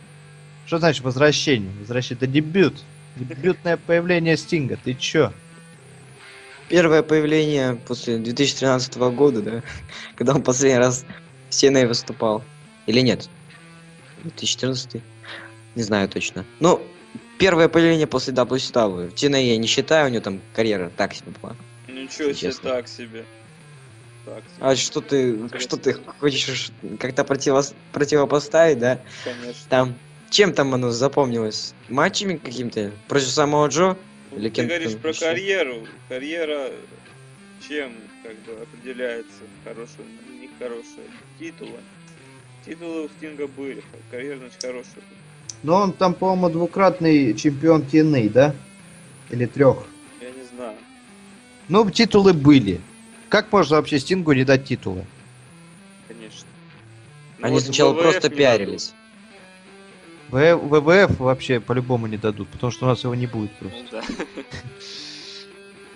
Что 0.68 0.78
значит 0.78 1.04
возвращение? 1.04 1.72
Возвращение, 1.80 2.18
это 2.18 2.28
дебют. 2.28 2.84
Дебютное 3.16 3.78
появление 3.78 4.36
Стинга, 4.38 4.78
ты 4.84 4.94
чё? 4.94 5.32
Первое 6.68 7.02
появление 7.02 7.76
после 7.76 8.18
2013 8.18 8.96
года, 8.98 9.42
да? 9.42 9.64
Когда 10.16 10.36
он 10.36 10.44
последний 10.44 10.80
раз 10.80 11.06
в 11.50 11.54
TNA 11.54 11.88
выступал. 11.88 12.44
Или 12.88 13.00
нет? 13.02 13.30
2014? 14.24 15.02
Не 15.76 15.84
знаю 15.84 16.10
точно. 16.10 16.46
Ну, 16.60 16.82
первое 17.38 17.68
появление 17.68 18.08
после. 18.08 18.34
В 18.34 19.14
TNA 19.14 19.42
я 19.44 19.58
не 19.58 19.68
считаю, 19.68 20.08
у 20.08 20.10
него 20.10 20.22
там 20.24 20.42
карьера 20.54 20.92
так 20.96 21.14
себе 21.14 21.32
была. 21.42 21.56
Ничего 21.88 22.34
себе, 22.34 22.52
так 22.54 22.88
себе. 22.88 23.26
Так 24.26 24.44
себе, 24.44 24.58
А 24.60 24.76
что 24.76 25.02
ты, 25.02 25.60
что 25.60 25.78
ты 25.78 25.94
хочешь 26.20 26.72
как-то 27.00 27.24
противос- 27.24 27.76
противопоставить, 27.92 28.80
да? 28.80 29.00
конечно. 29.24 29.62
Там, 29.70 29.96
чем 30.30 30.54
там 30.54 30.74
оно 30.74 30.92
запомнилось? 30.92 31.74
Матчами 31.90 32.38
каким-то? 32.38 32.92
Против 33.08 33.30
самого 33.30 33.68
Джо? 33.68 33.96
Ну, 34.32 34.38
Или 34.38 34.50
Ты 34.50 34.64
говоришь 34.64 34.98
про 34.98 35.12
еще? 35.12 35.20
карьеру. 35.20 35.88
Карьера 36.10 36.72
чем 37.68 37.94
как 38.24 38.34
бы 38.42 38.62
определяется 38.64 39.30
хорошая 39.64 40.06
нехорошая? 40.42 41.06
Титулы. 41.40 41.80
Титулы 42.66 43.06
у 43.06 43.10
Стинга 43.10 43.48
были, 43.48 43.84
карьера 44.10 44.40
значит 44.40 44.58
хорошая. 44.60 45.04
Но 45.66 45.78
он 45.78 45.94
там, 45.94 46.14
по-моему, 46.14 46.50
двукратный 46.52 47.34
чемпион 47.34 47.82
TNA, 47.82 48.30
да? 48.30 48.54
Или 49.32 49.48
трех. 49.48 49.78
Я 50.22 50.30
не 50.30 50.44
знаю. 50.56 50.76
Ну, 51.70 51.90
титулы 51.90 52.34
были. 52.34 52.80
Как 53.30 53.52
можно 53.52 53.78
вообще 53.78 53.98
Стингу 53.98 54.34
не 54.34 54.44
дать 54.44 54.66
титулы? 54.66 55.04
Конечно. 56.08 56.46
Ну 57.40 57.46
Они 57.48 57.56
вот 57.56 57.64
сначала 57.64 57.94
ВВФ 57.94 58.02
просто 58.04 58.30
пиарились. 58.30 58.94
В- 60.30 60.56
ВВФ 60.56 61.20
вообще 61.20 61.60
по-любому 61.60 62.06
не 62.06 62.18
дадут, 62.18 62.48
потому 62.50 62.72
что 62.72 62.86
у 62.86 62.90
нас 62.90 63.04
его 63.04 63.16
не 63.16 63.26
будет 63.26 63.52
просто. 63.54 63.80
Ну 63.82 63.88
да. 63.92 64.04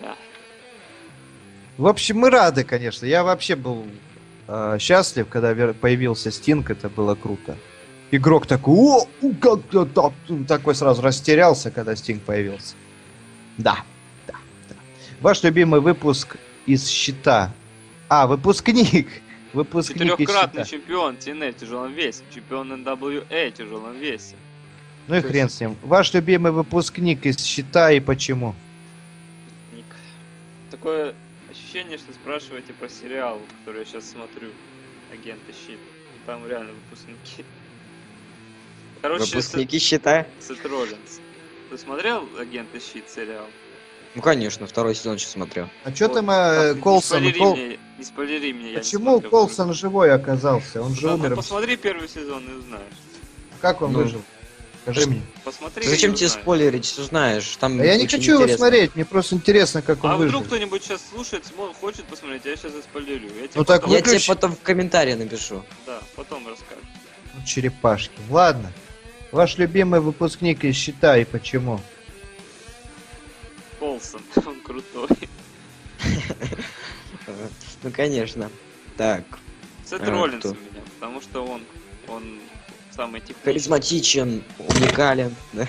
Да. 0.01 0.15
В 1.77 1.85
общем, 1.85 2.17
мы 2.17 2.31
рады, 2.31 2.63
конечно. 2.63 3.05
Я 3.05 3.23
вообще 3.23 3.55
был 3.55 3.85
э, 4.47 4.77
счастлив, 4.79 5.27
когда 5.29 5.53
вер- 5.53 5.73
появился 5.75 6.31
Стинг, 6.31 6.71
это 6.71 6.89
было 6.89 7.13
круто. 7.13 7.55
Игрок 8.11 8.47
такой, 8.47 8.75
о, 8.75 9.07
как-то 9.39 9.85
так», 9.85 10.13
такой 10.47 10.73
сразу 10.73 11.01
растерялся, 11.01 11.69
когда 11.69 11.95
Стинг 11.95 12.23
появился. 12.23 12.75
Да, 13.57 13.83
да, 14.25 14.33
да. 14.67 14.75
Ваш 15.21 15.43
любимый 15.43 15.79
выпуск 15.79 16.37
из 16.65 16.87
щита. 16.87 17.53
А, 18.07 18.25
выпускник. 18.25 19.07
Выпускник 19.53 20.11
Четырехкратный 20.11 20.65
чемпион 20.65 21.15
TNA 21.15 21.53
в 21.53 21.55
тяжелом 21.57 21.93
весе, 21.93 22.23
чемпион 22.33 22.71
NWA 22.71 23.51
в 23.51 23.53
тяжелом 23.53 23.97
весе. 23.97 24.35
Ну 25.07 25.15
и 25.15 25.21
хрен 25.21 25.49
с 25.49 25.59
ним. 25.59 25.75
Ваш 25.81 26.13
любимый 26.13 26.51
выпускник 26.51 27.25
из 27.25 27.43
щита 27.43 27.91
и 27.91 27.99
почему? 27.99 28.53
Ник. 29.73 29.85
Такое 30.69 31.15
ощущение, 31.49 31.97
что 31.97 32.13
спрашиваете 32.13 32.73
про 32.73 32.89
сериал, 32.89 33.39
который 33.59 33.79
я 33.79 33.85
сейчас 33.85 34.09
смотрю. 34.09 34.49
Агенты 35.11 35.51
Щит. 35.65 35.79
Там 36.27 36.47
реально 36.47 36.73
выпускники. 36.73 37.43
Короче, 39.01 39.25
Выпускники 39.25 39.79
счета? 39.79 40.25
Сет 40.45 40.65
Роллинс. 40.65 41.19
Ты 41.69 41.77
смотрел 41.77 42.27
Агенты 42.39 42.79
Щит 42.79 43.05
сериал? 43.09 43.45
Ну 44.15 44.21
конечно, 44.23 44.65
второй 44.65 44.95
сезон 44.95 45.17
сейчас 45.19 45.31
смотрю. 45.33 45.69
А 45.83 45.93
что 45.93 46.07
Вот, 46.07 46.13
там 46.15 46.29
э, 46.31 46.73
не 46.73 46.81
Колсон? 46.81 47.19
спойлери 47.19 47.37
Кол- 47.39 47.55
мне, 47.55 47.79
не 47.99 48.03
спойлери 48.03 48.53
мне, 48.53 48.65
я 48.65 48.71
не 48.71 48.77
Почему 48.79 49.11
смотрел 49.11 49.29
Колсон 49.29 49.73
живой 49.73 50.11
оказался? 50.11 50.81
Он 50.81 50.95
же. 50.95 51.01
Да, 51.03 51.13
умер. 51.13 51.29
ну, 51.31 51.35
посмотри 51.35 51.77
первый 51.77 52.09
сезон 52.09 52.43
и 52.49 52.53
узнаешь. 52.53 52.81
Как 53.61 53.81
он 53.83 53.93
Ну. 53.93 53.99
выжил? 53.99 54.21
Скажи 54.81 55.07
мне. 55.07 55.21
Посмотри 55.43 55.85
Зачем 55.85 56.15
тебе 56.15 56.25
узнаешь. 56.25 56.41
спойлерить, 56.41 56.85
что 56.85 57.03
знаешь? 57.03 57.55
Там 57.57 57.79
А 57.79 57.85
я 57.85 57.97
не 57.97 58.07
хочу 58.07 58.31
его 58.31 58.41
интересно. 58.43 58.57
смотреть, 58.57 58.95
мне 58.95 59.05
просто 59.05 59.35
интересно, 59.35 59.81
как 59.83 60.03
он 60.03 60.09
А 60.11 60.15
выжил. 60.17 60.29
вдруг 60.39 60.47
кто-нибудь 60.47 60.83
сейчас 60.83 61.01
слушает, 61.13 61.43
хочет 61.79 62.05
посмотреть, 62.05 62.45
я 62.45 62.55
сейчас 62.55 62.71
заспойлерю. 62.71 63.27
Я 63.27 63.41
тебе 63.47 63.51
Ну 63.55 63.63
так 63.65 63.81
потом, 63.81 63.95
Я 63.95 64.01
тебе 64.01 64.19
потом 64.27 64.55
в 64.55 64.61
комментарии 64.61 65.13
напишу. 65.13 65.63
Да, 65.85 65.99
потом 66.15 66.47
расскажу. 66.47 66.81
Ну, 67.35 67.45
черепашки. 67.45 68.11
Ладно. 68.31 68.71
Ваш 69.31 69.57
любимый 69.57 69.99
выпускник 69.99 70.63
из 70.63 70.75
щита 70.75 71.17
и 71.17 71.25
почему? 71.25 71.79
Колсон, 73.79 74.21
он 74.45 74.59
крутой. 74.61 75.07
Ну 77.83 77.91
конечно. 77.91 78.49
Так, 78.97 79.23
Сет 79.85 80.01
А, 80.01 80.11
Роллинс 80.11 80.43
у 80.45 80.49
меня, 80.49 80.81
потому 80.99 81.21
что 81.21 81.45
он, 81.45 81.61
он 82.07 82.39
самый 82.93 83.21
техничный. 83.21 83.43
харизматичен, 83.45 84.43
уникален. 84.57 85.33
да. 85.53 85.67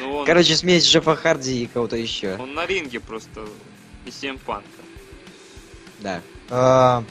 Ну, 0.00 0.16
он, 0.18 0.26
Короче, 0.26 0.54
смесь 0.54 0.84
Джеффа 0.86 1.16
Харди 1.16 1.62
и 1.62 1.66
кого-то 1.66 1.96
еще. 1.96 2.36
он 2.38 2.52
на 2.54 2.66
ринге 2.66 3.00
просто 3.00 3.46
и 4.04 4.10
CM 4.10 4.38
Панка. 4.38 4.66
Да. 6.00 6.20
А, 6.50 7.02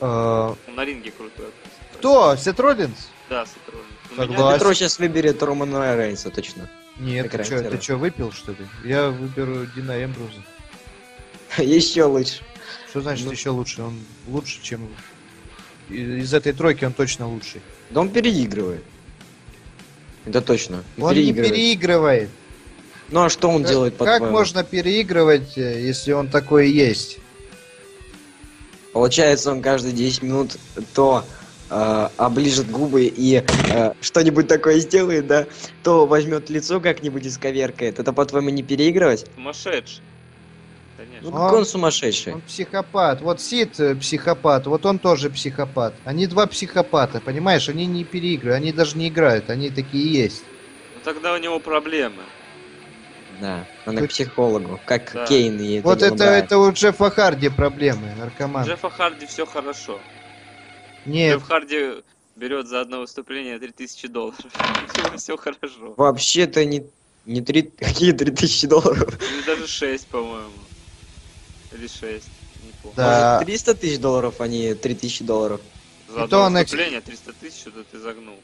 а, 0.00 0.54
Он 0.68 0.74
на 0.74 0.84
ринге 0.84 1.10
крутой. 1.10 1.46
кто? 1.94 2.36
Сет 2.36 2.60
Роллинс? 2.60 3.08
Да. 3.28 3.44
У 4.12 4.16
Согласен. 4.16 4.54
Петро 4.58 4.74
сейчас 4.74 4.98
выберет 4.98 5.42
Романа 5.42 5.96
Рейнса, 5.96 6.30
точно. 6.30 6.68
Нет, 6.98 7.30
ты 7.30 7.44
что, 7.44 7.62
ты 7.62 7.70
да. 7.70 7.78
чё, 7.78 7.96
выпил, 7.98 8.32
что 8.32 8.52
ли? 8.52 8.66
Я 8.84 9.10
выберу 9.10 9.66
Дина 9.66 10.02
Эмбруза. 10.04 10.42
Еще 11.58 12.04
лучше. 12.04 12.42
Что 12.90 13.02
значит 13.02 13.26
Ну. 13.26 13.32
еще 13.32 13.50
лучше? 13.50 13.82
Он 13.82 13.98
лучше, 14.26 14.60
чем... 14.62 14.88
из 15.90 16.32
этой 16.34 16.52
тройки 16.52 16.84
он 16.84 16.92
точно 16.92 17.28
лучший. 17.28 17.60
Да 17.90 18.00
он 18.00 18.10
переигрывает. 18.10 18.82
Это 20.24 20.40
точно. 20.40 20.82
Он 20.98 21.14
не 21.14 21.32
переигрывает. 21.32 22.30
Ну 23.10 23.22
а 23.24 23.28
что 23.30 23.48
он 23.48 23.62
Как- 23.62 23.70
делает, 23.70 23.92
Как 23.96 23.98
по-твоему? 23.98 24.30
можно 24.30 24.64
переигрывать, 24.64 25.56
э, 25.56 25.80
если 25.82 26.12
он 26.12 26.28
такой 26.28 26.70
есть? 26.70 27.18
Получается, 28.92 29.50
он 29.52 29.62
каждые 29.62 29.92
10 29.94 30.22
минут 30.22 30.56
то 30.94 31.24
э, 31.70 32.08
оближет 32.16 32.70
губы 32.70 33.04
и 33.04 33.42
э, 33.72 33.92
что-нибудь 34.00 34.48
такое 34.48 34.78
сделает, 34.78 35.26
да, 35.26 35.46
то 35.82 36.06
возьмет 36.06 36.50
лицо 36.50 36.80
как-нибудь 36.80 37.26
и 37.26 37.30
сковеркает. 37.30 37.98
Это, 37.98 38.12
по-твоему, 38.12 38.50
не 38.50 38.62
переигрывать? 38.62 39.26
Сумасшедший. 39.34 40.02
Ну, 40.98 41.04
Конечно. 41.04 41.30
как 41.30 41.52
Он- 41.52 41.58
он 41.58 41.66
сумасшедший. 41.66 42.34
Он 42.34 42.40
психопат. 42.40 43.20
Вот 43.20 43.40
Сид 43.40 43.78
э, 43.78 43.94
психопат, 43.94 44.66
вот 44.66 44.84
он 44.84 44.98
тоже 44.98 45.30
психопат. 45.30 45.94
Они 46.04 46.26
два 46.26 46.46
психопата, 46.46 47.20
понимаешь? 47.20 47.68
Они 47.68 47.86
не 47.86 48.04
переигрывают, 48.04 48.60
они 48.62 48.72
даже 48.72 48.96
не 48.98 49.08
играют, 49.08 49.48
они 49.50 49.70
такие 49.70 50.04
и 50.04 50.08
есть. 50.08 50.42
Ну 50.94 51.00
тогда 51.04 51.34
у 51.34 51.38
него 51.38 51.60
проблемы. 51.60 52.22
Да, 53.40 53.64
надо 53.86 54.00
Вы- 54.00 54.06
к 54.08 54.10
психологу, 54.10 54.80
как 54.84 55.12
Да. 55.14 55.24
Кейн 55.26 55.60
и 55.60 55.80
вот 55.80 56.02
это, 56.02 56.24
это 56.24 56.58
у 56.58 56.72
Джеффа 56.72 57.08
Харди 57.10 57.48
проблемы, 57.48 58.12
наркоман. 58.18 58.66
Джеффа 58.66 58.90
Харди 58.90 59.26
все 59.26 59.46
хорошо. 59.46 60.00
Нет, 61.06 61.36
Джефф 61.36 61.48
Харди 61.48 62.02
берет 62.36 62.68
за 62.68 62.80
одно 62.80 63.00
выступление 63.00 63.58
3000 63.58 64.08
долларов. 64.08 64.38
Все 65.16 65.36
хорошо. 65.36 65.94
Вообще-то 65.96 66.64
не, 66.64 66.84
не 67.26 67.40
три... 67.40 67.62
Какие 67.78 68.12
3000 68.12 68.66
долларов? 68.66 69.20
Или 69.20 69.42
даже 69.46 69.66
6, 69.66 70.06
по-моему. 70.06 70.52
Или 71.72 71.86
6. 71.86 72.02
Не 72.02 72.72
помню. 72.82 72.96
Да. 72.96 73.34
Может, 73.34 73.46
300 73.46 73.74
тысяч 73.74 73.98
долларов, 73.98 74.40
а 74.40 74.48
не 74.48 74.74
3000 74.74 75.24
долларов? 75.24 75.60
За 76.08 76.24
одно 76.24 76.26
то 76.26 76.38
он 76.44 76.54
выступление 76.54 77.00
300 77.00 77.32
тысяч, 77.34 77.66
это 77.66 77.84
ты 77.84 77.98
загнул. 77.98 78.36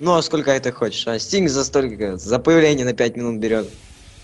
Ну, 0.00 0.14
а 0.14 0.22
сколько 0.22 0.50
это 0.50 0.72
хочешь? 0.72 1.06
А 1.06 1.18
Стинг 1.18 1.48
за 1.48 1.64
столько, 1.64 2.16
за 2.16 2.38
появление 2.38 2.84
на 2.84 2.94
5 2.94 3.16
минут 3.16 3.38
берет. 3.38 3.68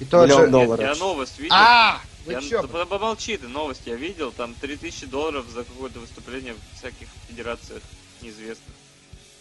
и 0.01 0.05
тот 0.05 0.27
миллион 0.27 0.47
же... 0.47 0.51
долларов. 0.51 0.85
Нет, 0.85 0.97
я 0.97 1.05
новость 1.05 1.39
видел. 1.39 1.55
А, 1.55 2.01
Я- 2.33 2.41
чё? 2.41 2.63
да 2.63 2.87
помолчи 2.87 3.37
ты, 3.37 3.49
новость 3.49 3.83
я 3.87 3.97
видел, 3.97 4.33
там 4.33 4.55
3000 4.55 5.07
долларов 5.07 5.49
за 5.49 5.65
какое-то 5.65 6.01
выступление 6.01 6.55
в 6.55 6.79
всяких 6.79 7.09
федерациях 7.29 7.83
неизвестных. 8.23 8.77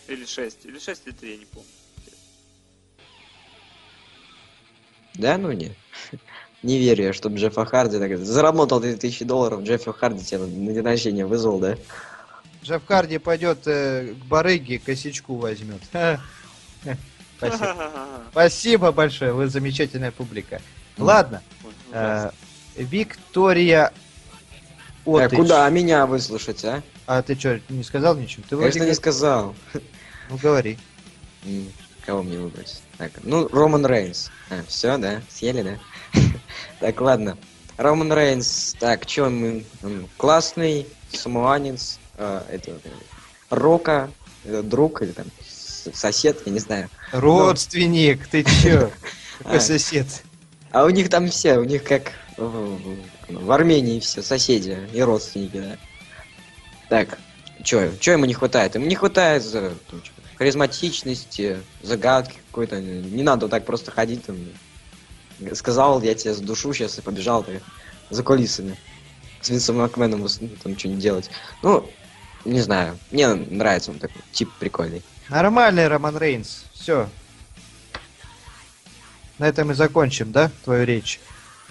Или 0.07 0.25
6, 0.25 0.65
или 0.65 0.79
6, 0.79 1.05
или 1.05 1.13
3, 1.13 1.31
я 1.31 1.37
не 1.37 1.45
помню. 1.45 1.69
Да, 5.15 5.37
ну 5.37 5.51
не. 5.51 5.71
Не 6.63 6.77
верю 6.77 7.05
я, 7.05 7.13
чтобы 7.13 7.37
Джеффа 7.37 7.65
Харди 7.65 7.99
так 7.99 8.17
заработал 8.17 8.81
3000 8.81 9.23
долларов, 9.25 9.63
Джеффа 9.63 9.93
Харди 9.93 10.23
тебя 10.23 10.39
на 10.39 10.73
день 10.73 10.83
рождения 10.83 11.25
вызвал, 11.25 11.59
да? 11.59 11.77
Джефф 12.63 12.85
Харди 12.85 13.17
пойдет 13.17 13.65
э, 13.67 14.13
к 14.13 14.25
барыге, 14.25 14.79
косячку 14.79 15.35
возьмет. 15.35 15.81
Спасибо. 17.37 17.75
Спасибо 18.31 18.91
большое, 18.91 19.33
вы 19.33 19.47
замечательная 19.47 20.11
публика. 20.11 20.61
Ладно, 20.97 21.41
э, 21.91 22.29
Виктория 22.84 23.91
А 25.05 25.25
Отыч. 25.25 25.38
куда 25.38 25.69
меня 25.69 26.05
выслушать, 26.05 26.63
а? 26.65 26.82
А 27.07 27.21
ты 27.21 27.36
что, 27.38 27.59
не 27.69 27.84
сказал 27.84 28.15
ничего? 28.15 28.43
Ты 28.47 28.55
вроде 28.55 28.71
Конечно, 28.80 28.86
не 28.86 28.95
как- 28.95 29.01
сказал. 29.01 29.55
Ну 30.30 30.38
говори. 30.38 30.77
Кого 32.05 32.23
мне 32.23 32.38
выбрать? 32.38 32.82
Так, 32.97 33.11
ну, 33.23 33.47
Роман 33.47 33.86
Рейнс. 33.86 34.32
А, 34.49 34.61
все, 34.67 34.97
да? 34.97 35.21
Съели, 35.30 35.61
да? 35.63 35.80
Так, 36.80 36.99
ладно. 37.01 37.38
Роман 37.77 38.11
Рейнс, 38.13 38.75
так, 38.80 39.05
чё 39.05 39.30
мы? 39.30 39.65
Он 39.84 40.07
классный, 40.17 40.86
самуанец, 41.13 41.99
а, 42.17 42.45
это, 42.49 42.71
э, 42.71 42.75
Рока, 43.49 44.11
это 44.43 44.63
друг 44.63 45.01
или 45.01 45.11
там 45.11 45.25
сосед, 45.93 46.41
я 46.45 46.51
не 46.51 46.59
знаю. 46.59 46.89
Родственник, 47.11 48.27
ты 48.27 48.43
чё? 48.43 48.91
Какой 49.39 49.57
А, 49.57 49.59
сосед? 49.61 50.07
А 50.71 50.84
у 50.84 50.89
них 50.89 51.09
там 51.09 51.30
все, 51.30 51.57
у 51.57 51.63
них 51.63 51.84
как 51.84 52.11
в, 52.39 53.51
Армении 53.51 53.99
все, 53.99 54.21
соседи 54.21 54.77
и 54.93 55.01
родственники, 55.01 55.57
да. 55.57 55.77
Так, 56.89 57.19
чё, 57.63 57.91
чё 57.99 58.13
ему 58.13 58.25
не 58.25 58.33
хватает? 58.33 58.75
Ему 58.75 58.85
не 58.85 58.95
хватает 58.95 59.43
харизматичности, 60.37 61.59
загадки 61.81 62.37
какой-то. 62.47 62.79
Не 62.79 63.23
надо 63.23 63.47
так 63.49 63.65
просто 63.65 63.91
ходить 63.91 64.25
там. 64.25 64.37
Сказал, 65.53 66.01
я 66.01 66.15
тебя 66.15 66.33
задушу 66.33 66.73
сейчас 66.73 66.97
и 66.97 67.01
побежал 67.01 67.43
ты 67.43 67.61
за 68.09 68.23
кулисами. 68.23 68.77
С 69.41 69.49
Винсом 69.49 69.77
Макменом 69.77 70.21
ну, 70.21 70.49
там 70.61 70.77
что-нибудь 70.77 71.01
делать. 71.01 71.29
Ну, 71.63 71.89
не 72.43 72.59
знаю, 72.59 72.97
мне 73.11 73.27
нравится 73.33 73.91
он 73.91 73.99
такой, 73.99 74.21
тип 74.33 74.49
прикольный. 74.59 75.01
Нормальный 75.29 75.87
Роман 75.87 76.17
Рейнс. 76.17 76.65
Все. 76.73 77.09
На 79.37 79.47
этом 79.47 79.71
и 79.71 79.73
закончим, 79.73 80.33
да, 80.33 80.51
твою 80.65 80.85
речь. 80.85 81.21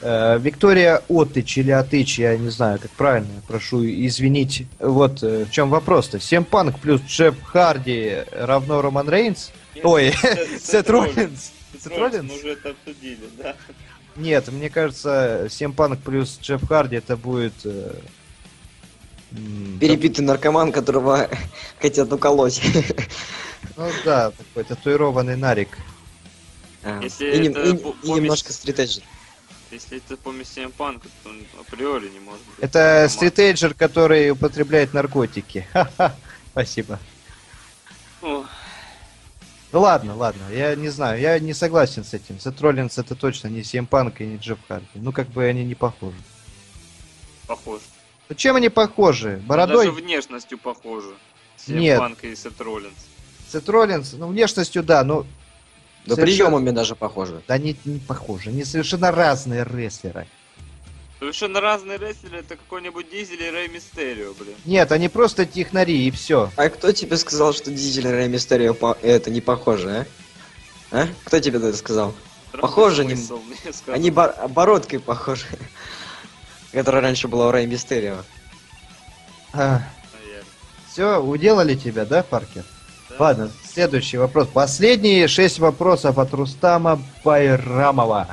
Э, 0.00 0.38
Виктория 0.38 1.02
Отыч 1.08 1.58
или 1.58 1.70
Отыч, 1.72 2.18
я 2.20 2.36
не 2.36 2.50
знаю, 2.50 2.78
как 2.78 2.90
правильно, 2.92 3.42
прошу 3.48 3.84
извинить. 3.84 4.66
Вот 4.78 5.22
э, 5.24 5.44
в 5.44 5.50
чем 5.50 5.70
вопрос-то. 5.70 6.18
Всем 6.18 6.44
панк 6.44 6.78
плюс 6.78 7.00
Джефф 7.02 7.42
Харди 7.42 8.18
равно 8.32 8.80
Роман 8.80 9.08
Рейнс? 9.08 9.50
Ой, 9.82 10.12
Сет 10.62 10.88
Роллинс. 10.88 11.50
Сет 11.82 11.96
Роллинс? 11.98 12.30
Мы 12.30 12.36
уже 12.38 12.48
это 12.52 12.70
обсудили, 12.70 13.18
да. 13.38 13.56
Нет, 14.16 14.48
мне 14.48 14.70
кажется, 14.70 15.46
всем 15.48 15.72
панк 15.72 15.98
плюс 16.00 16.38
Джефф 16.40 16.66
Харди 16.68 16.96
это 16.96 17.16
будет... 17.16 17.54
э, 17.64 17.92
Перепитый 19.80 20.24
наркоман, 20.24 20.72
которого 20.72 21.28
хотят 21.80 22.12
уколоть. 22.12 22.62
Ну 23.76 23.88
да, 24.04 24.30
такой 24.32 24.64
татуированный 24.64 25.36
нарик. 25.36 25.78
А, 26.82 27.00
Если 27.02 27.26
и, 27.26 27.48
это 27.48 27.62
и- 27.62 27.76
по- 27.76 27.94
и 28.02 28.10
немножко 28.10 28.52
стритеджер. 28.52 29.02
Если 29.70 29.98
это 29.98 30.16
по 30.16 30.30
Мессиям 30.30 30.72
Панку, 30.72 31.08
то 31.22 31.28
он 31.28 31.44
априори 31.60 32.08
не 32.08 32.20
может 32.20 32.40
быть. 32.46 32.58
Это 32.60 33.06
стритейджер, 33.10 33.74
который 33.74 34.30
употребляет 34.30 34.94
наркотики. 34.94 35.66
Ха-ха. 35.72 36.14
Спасибо. 36.52 36.98
О, 38.22 38.44
Ну 39.72 39.80
ладно, 39.80 40.16
ладно, 40.16 40.42
я 40.50 40.74
не 40.74 40.88
знаю, 40.88 41.20
я 41.20 41.38
не 41.38 41.52
согласен 41.52 42.02
с 42.02 42.14
этим. 42.14 42.40
Сет 42.40 42.60
Роллинс 42.60 42.98
это 42.98 43.14
точно 43.14 43.48
не 43.48 43.60
CM 43.60 43.86
Punk 43.86 44.14
и 44.20 44.26
не 44.26 44.36
Джефф 44.38 44.58
Харди. 44.66 44.86
Ну 44.94 45.12
как 45.12 45.28
бы 45.28 45.44
они 45.44 45.64
не 45.64 45.74
похожи. 45.74 46.16
похож. 47.46 47.80
Ну 48.28 48.34
чем 48.34 48.56
они 48.56 48.70
похожи? 48.70 49.38
Ну, 49.40 49.46
Бородой? 49.46 49.86
Даже 49.86 49.92
внешностью 49.92 50.58
похожи. 50.58 51.14
Нет. 51.66 51.98
Панк 51.98 52.24
и 52.24 52.34
Сет 52.34 52.58
Роллинс. 52.60 52.94
Сет 53.52 53.68
Роллинс, 53.68 54.14
ну 54.14 54.28
внешностью 54.28 54.82
да, 54.82 55.04
но... 55.04 55.26
Да 56.08 56.14
совершенно- 56.16 56.50
приемами 56.50 56.70
даже 56.70 56.94
похоже. 56.94 57.42
Да 57.46 57.58
не, 57.58 57.76
не 57.84 57.98
похожи, 57.98 58.50
они 58.50 58.64
совершенно 58.64 59.10
разные 59.12 59.64
рестлеры. 59.64 60.26
Совершенно 61.18 61.60
разные 61.60 61.98
рестлеры, 61.98 62.38
это 62.38 62.56
какой-нибудь 62.56 63.10
Дизель 63.10 63.42
и 63.42 63.50
Рэй 63.50 63.68
Мистерио, 63.68 64.32
блин. 64.38 64.54
Нет, 64.64 64.92
они 64.92 65.08
просто 65.08 65.46
технари 65.46 66.06
и 66.06 66.10
все. 66.12 66.50
А 66.56 66.68
кто 66.68 66.92
тебе 66.92 67.16
сказал, 67.16 67.52
что 67.52 67.70
Дизель 67.72 68.06
и 68.06 68.10
Рэй 68.10 68.28
Мистерио 68.28 68.72
по- 68.72 68.96
это 69.02 69.28
не 69.30 69.40
похоже, 69.40 70.06
а? 70.92 71.02
А? 71.02 71.08
Кто 71.24 71.40
тебе 71.40 71.58
это 71.58 71.76
сказал? 71.76 72.14
Странный 72.48 72.62
Похоже, 72.62 73.04
не- 73.04 73.16
смысл, 73.16 73.40
мне 73.42 73.56
сказано. 73.72 73.94
Они 73.94 74.10
бор- 74.10 74.34
оборотки 74.38 74.98
похожи. 74.98 75.46
Которая 76.72 77.02
раньше 77.02 77.26
была 77.28 77.48
у 77.48 77.50
Рэй 77.50 77.66
Мистерио. 77.66 78.18
Наверное. 79.52 79.90
все, 80.90 81.20
уделали 81.22 81.74
тебя, 81.74 82.04
да, 82.04 82.22
Паркер? 82.22 82.64
Да. 83.10 83.16
Ладно, 83.18 83.50
следующий 83.78 84.16
вопрос. 84.16 84.48
Последние 84.52 85.28
шесть 85.28 85.60
вопросов 85.60 86.18
от 86.18 86.34
Рустама 86.34 87.00
Байрамова. 87.22 88.26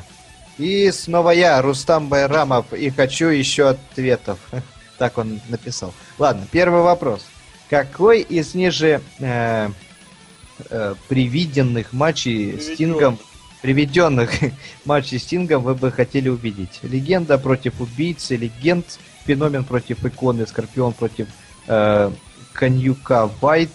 И 0.57 0.89
снова 0.89 1.29
я, 1.29 1.61
Рустам 1.61 2.09
Байрамов, 2.09 2.73
и 2.73 2.89
хочу 2.89 3.27
еще 3.27 3.69
ответов. 3.69 4.39
Так 4.97 5.19
он 5.19 5.39
написал. 5.49 5.93
Ладно, 6.17 6.47
первый 6.51 6.81
вопрос. 6.81 7.27
Какой 7.69 8.21
из 8.21 8.55
ниже 8.55 9.01
э, 9.19 9.69
э, 10.69 10.95
привиденных 11.09 11.93
матчей 11.93 12.59
с 12.59 12.73
Стингом, 12.73 13.19
приведенных 13.61 14.31
матчей 14.85 15.19
Стингом 15.19 15.61
вы 15.61 15.75
бы 15.75 15.91
хотели 15.91 16.29
увидеть? 16.29 16.79
Легенда 16.81 17.37
против 17.37 17.81
убийцы, 17.81 18.35
легенд, 18.35 18.85
феномен 19.25 19.63
против 19.63 20.03
иконы, 20.03 20.47
скорпион 20.47 20.93
против 20.93 21.27
э, 21.67 22.09
конюка 22.53 23.29
Вайт, 23.41 23.69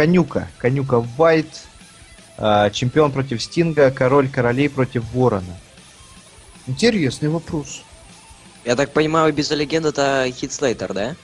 конюка, 0.00 0.48
конюка 0.56 1.00
Вайт, 1.18 1.46
э, 2.38 2.70
чемпион 2.72 3.12
против 3.12 3.42
Стинга, 3.42 3.90
король 3.90 4.30
королей 4.30 4.70
против 4.70 5.04
Ворона. 5.12 5.58
Интересный 6.66 7.28
вопрос. 7.28 7.82
Я 8.64 8.76
так 8.76 8.94
понимаю, 8.94 9.30
без 9.34 9.50
легенды 9.50 9.90
это 9.90 10.26
Хит 10.34 10.54
Слейтер, 10.54 10.94
да? 10.94 11.16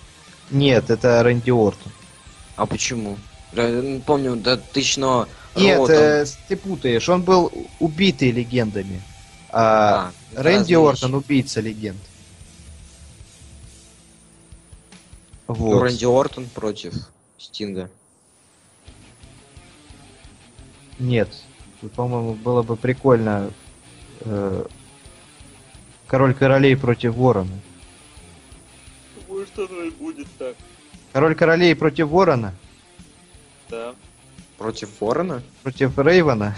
Нет, 0.51 0.91
это 0.91 1.22
Рэнди 1.22 1.51
Ортон. 1.51 1.91
А 2.57 2.66
почему? 2.66 3.16
Я 3.53 3.70
не 3.70 4.01
помню, 4.01 4.37
до 4.37 4.59
тысячного 4.59 5.27
Нет, 5.55 5.79
Ро 5.79 5.87
там- 5.87 5.97
э, 5.97 6.27
ты 6.49 6.57
путаешь. 6.59 7.09
Он 7.09 7.22
был 7.22 7.51
убитый 7.81 8.31
легендами. 8.31 9.01
А, 9.49 10.12
это 10.33 10.43
Рэнди 10.43 10.74
разные 10.74 10.89
Ортон 10.91 11.14
убийца 11.14 11.62
легенд. 11.62 12.01
Ну, 15.49 15.55
Вот. 15.55 15.83
Рэнди 15.83 16.05
Ортон 16.05 16.47
против 16.55 16.93
Стинга. 17.39 17.89
Нет. 20.99 21.28
Тут, 21.80 21.92
По-моему, 21.92 22.34
было 22.34 22.62
бы 22.62 22.76
прикольно. 22.76 23.51
э, 24.20 24.64
Король 26.07 26.34
королей 26.34 26.76
против 26.76 27.14
ворона. 27.14 27.59
Может 29.28 29.59
оно 29.59 29.82
и 29.82 29.90
будет 29.90 30.26
так. 30.38 30.55
Король 31.12 31.34
королей 31.34 31.74
против 31.74 32.09
ворона? 32.09 32.55
Да. 33.68 33.94
Против 34.59 34.88
Ворона? 35.01 35.42
Против 35.62 35.99
Рейвана? 35.99 36.57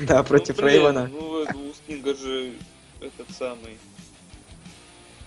Да, 0.00 0.22
против 0.22 0.56
ну, 0.56 0.62
блин, 0.62 0.74
Рейвана. 0.74 1.06
Ну, 1.08 1.44
э, 1.44 1.52
у 1.52 1.74
Стинга 1.74 2.14
же 2.14 2.52
этот 3.00 3.26
самый 3.36 3.76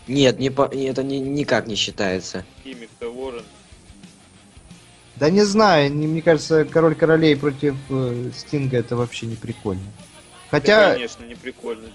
Нет, 0.07 0.39
не 0.39 0.49
по... 0.49 0.63
это 0.63 1.03
ни- 1.03 1.17
никак 1.17 1.67
не 1.67 1.75
считается. 1.75 2.43
химик-то 2.63 3.11
Ворон. 3.13 3.43
Да 5.21 5.29
не 5.29 5.43
знаю, 5.43 5.93
не- 5.93 6.07
мне 6.07 6.23
кажется, 6.23 6.65
король 6.65 6.95
королей 6.95 7.35
против 7.35 7.75
э, 7.91 8.31
Стинга 8.35 8.77
это 8.77 8.95
вообще 8.95 9.27
не 9.27 9.35
прикольно. 9.35 9.83
Да, 9.83 10.47
Хотя, 10.49 10.93
конечно, 10.93 11.23
не 11.25 11.35
прикольно. 11.35 11.89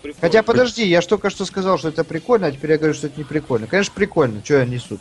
Прикольно. 0.00 0.20
хотя 0.22 0.42
подожди, 0.42 0.88
я 0.88 1.02
ж 1.02 1.06
только 1.06 1.28
что 1.28 1.44
сказал, 1.44 1.76
что 1.76 1.88
это 1.88 2.02
прикольно, 2.02 2.46
а 2.46 2.50
теперь 2.50 2.70
я 2.70 2.78
говорю, 2.78 2.94
что 2.94 3.08
это 3.08 3.18
не 3.18 3.24
прикольно. 3.24 3.66
Конечно, 3.66 3.92
прикольно, 3.94 4.42
что 4.42 4.54
я 4.54 4.64
несу 4.64 4.94
-то? 4.94 5.00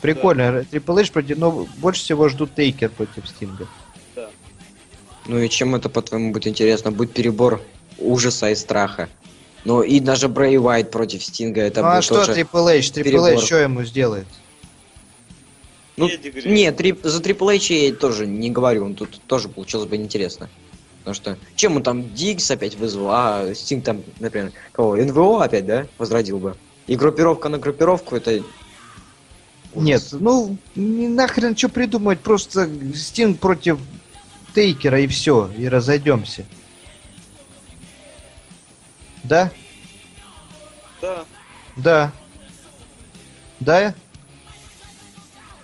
Прикольно, 0.00 0.60
Triple 0.70 1.00
H 1.00 1.10
против, 1.10 1.38
но 1.38 1.66
больше 1.78 2.02
всего 2.02 2.28
жду 2.28 2.46
Тейкер 2.46 2.90
против 2.90 3.28
Стинга. 3.28 3.66
Да. 4.14 4.30
Ну 5.26 5.40
и 5.40 5.48
чем 5.48 5.74
это, 5.74 5.88
по-твоему, 5.88 6.32
будет 6.32 6.46
интересно? 6.46 6.92
Будет 6.92 7.14
перебор 7.14 7.60
ужаса 7.98 8.50
и 8.50 8.54
страха. 8.54 9.08
Ну 9.64 9.82
и 9.82 9.98
даже 9.98 10.28
Брэй 10.28 10.56
Уайт 10.58 10.92
против 10.92 11.24
Стинга, 11.24 11.62
это 11.62 11.82
ну 11.82 11.88
а 11.88 11.94
будет 11.94 12.04
что 12.04 12.24
тоже... 12.24 12.40
Triple 12.40 12.78
H? 12.78 12.92
Triple 12.92 13.02
перебор. 13.02 13.32
H 13.32 13.44
что 13.44 13.56
ему 13.56 13.82
сделает? 13.82 14.28
Ну, 15.98 16.08
нет, 16.44 16.76
три- 16.76 16.96
за 17.02 17.20
Triple 17.20 17.56
H 17.56 17.70
я 17.70 17.92
тоже 17.92 18.26
не 18.26 18.50
говорю, 18.50 18.84
он 18.84 18.94
тут 18.94 19.20
тоже 19.26 19.48
получилось 19.48 19.88
бы 19.88 19.96
интересно. 19.96 20.48
Потому 21.00 21.14
что, 21.14 21.38
чем 21.56 21.76
он 21.76 21.82
там 21.82 22.14
Дикс 22.14 22.50
опять 22.50 22.76
вызвал, 22.76 23.08
а 23.10 23.54
Стинг 23.54 23.84
там, 23.84 24.02
например, 24.20 24.52
кого, 24.72 24.96
НВО 24.96 25.42
опять, 25.42 25.66
да, 25.66 25.86
возродил 25.98 26.38
бы. 26.38 26.56
И 26.86 26.96
группировка 26.96 27.48
на 27.48 27.58
группировку, 27.58 28.14
это... 28.14 28.42
Нет, 29.74 30.02
ну 30.12 30.56
не 30.74 31.08
нахрен 31.08 31.56
что 31.56 31.68
придумать, 31.68 32.20
просто 32.20 32.70
Стинг 32.94 33.38
против 33.40 33.78
Тейкера 34.54 35.00
и 35.00 35.06
все, 35.06 35.50
и 35.58 35.68
разойдемся. 35.68 36.44
Да? 39.24 39.50
Да. 41.00 41.24
Да. 41.76 42.12
Да? 43.60 43.94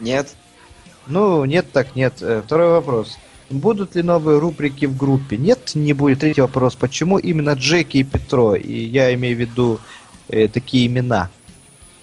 Нет? 0.05 0.37
Ну, 1.07 1.45
нет, 1.45 1.73
так 1.73 1.97
нет. 1.97 2.15
Э, 2.21 2.43
Второй 2.45 2.69
вопрос. 2.69 3.19
Будут 3.51 3.95
ли 3.95 4.03
новые 4.03 4.39
рубрики 4.39 4.87
в 4.87 4.97
группе? 4.97 5.37
Нет, 5.37 5.75
не 5.75 5.93
будет. 5.93 6.21
Третий 6.21 6.43
вопрос. 6.43 6.75
Почему 6.75 7.19
именно 7.19 7.55
Джеки 7.55 7.99
и 7.99 8.05
Петро? 8.05 8.55
И 8.55 8.85
я 8.85 9.13
имею 9.15 9.37
в 9.37 9.41
виду 9.41 9.81
э, 10.29 10.49
такие 10.49 10.87
имена. 10.87 11.31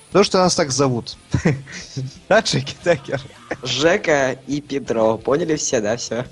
Потому 0.07 0.25
что 0.25 0.39
нас 0.39 0.55
так 0.55 0.71
зовут. 0.71 1.17
Да, 2.27 2.39
Джеки 2.39 2.75
Такер? 2.83 3.21
Жека 3.63 4.37
и 4.47 4.61
Петро, 4.61 5.17
поняли 5.17 5.55
все, 5.55 5.79
да, 5.81 5.97
все? 5.97 6.25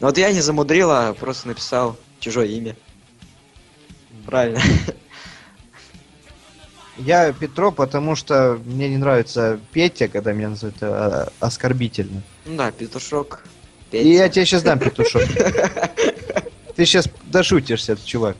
Ну 0.00 0.06
вот 0.06 0.18
я 0.18 0.32
не 0.32 0.40
замудрила, 0.40 1.14
просто 1.18 1.48
написал 1.48 1.96
чужое 2.20 2.46
имя. 2.46 2.76
Правильно. 4.26 4.60
Я 6.98 7.32
Петро, 7.32 7.70
потому 7.72 8.16
что 8.16 8.58
мне 8.64 8.88
не 8.88 8.96
нравится 8.96 9.60
Петя, 9.72 10.08
когда 10.08 10.32
меня 10.32 10.50
называют 10.50 10.76
э, 10.80 11.26
оскорбительно. 11.40 12.22
Ну 12.44 12.56
да, 12.56 12.70
Петушок. 12.72 13.44
И 13.92 13.96
я 14.08 14.24
Петя. 14.24 14.34
тебе 14.34 14.46
сейчас 14.46 14.62
дам 14.62 14.78
петушок. 14.78 15.22
Ты 16.74 16.84
сейчас 16.86 17.08
дошутишься, 17.26 17.96
чувак. 18.04 18.36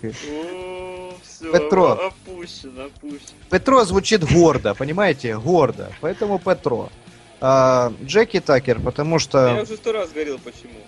Все, 1.23 1.53
Петро. 1.53 1.93
опущен, 2.09 2.73
опущен. 2.81 3.21
Петро 3.51 3.85
звучит 3.85 4.25
гордо, 4.31 4.75
понимаете? 4.75 5.37
Гордо. 5.39 5.93
Поэтому 6.01 6.39
Петро. 6.39 6.91
А, 7.41 7.93
Джеки 8.05 8.41
Такер, 8.41 8.81
потому 8.81 9.17
Я 9.17 9.21
что... 9.21 9.61
уже 9.63 9.77
сто 9.77 9.93
раз 9.93 10.11
говорил, 10.11 10.39
почему. 10.39 10.81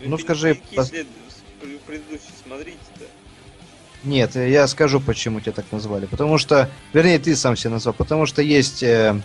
Ну, 0.00 0.16
скажи, 0.18 0.60
пос- 0.72 0.84
след- 0.84 1.06
Предыдущий 1.86 2.30
смотрите-то. 2.46 2.87
Нет, 4.08 4.36
я 4.36 4.66
скажу, 4.66 5.00
почему 5.00 5.40
тебя 5.40 5.52
так 5.52 5.66
назвали. 5.70 6.06
Потому 6.06 6.38
что... 6.38 6.70
Вернее, 6.94 7.18
ты 7.18 7.36
сам 7.36 7.56
себя 7.56 7.72
назвал. 7.72 7.92
Потому 7.92 8.24
что 8.24 8.40
есть 8.40 8.82
э, 8.82 9.20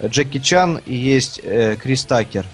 Джеки 0.00 0.38
Чан 0.38 0.80
и 0.86 0.94
есть 0.94 1.40
э, 1.42 1.74
Крис 1.76 2.04
Такер. 2.04 2.46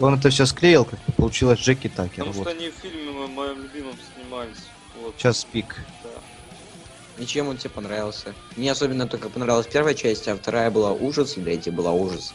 Он 0.00 0.18
это 0.18 0.30
все 0.30 0.46
склеил, 0.46 0.84
как 0.84 0.98
получилось 1.16 1.60
Джеки 1.60 1.88
Такер. 1.88 2.24
Потому 2.24 2.32
Вот. 2.32 2.48
что 2.48 2.58
они 2.58 2.70
в 2.70 2.74
фильме 2.74 3.12
мо- 3.12 3.28
моем 3.28 3.62
любимом 3.62 3.94
снимались. 4.16 4.56
Вот, 5.00 5.14
Сейчас 5.16 5.44
пик. 5.44 5.76
да. 6.02 7.22
И 7.22 7.26
чем 7.26 7.46
он 7.48 7.56
тебе 7.56 7.70
понравился? 7.70 8.34
Мне 8.56 8.72
особенно 8.72 9.06
только 9.06 9.28
понравилась 9.28 9.68
первая 9.68 9.94
часть, 9.94 10.26
а 10.26 10.34
вторая 10.36 10.72
была 10.72 10.90
ужас, 10.92 11.36
и 11.36 11.40
третья 11.40 11.70
была 11.70 11.92
ужас. 11.92 12.34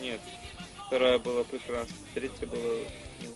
Нет. 0.00 0.18
Вторая 0.88 1.20
была 1.20 1.44
прекрасна. 1.44 1.94
Третья 2.14 2.46
была... 2.46 2.58
ну, 3.22 3.28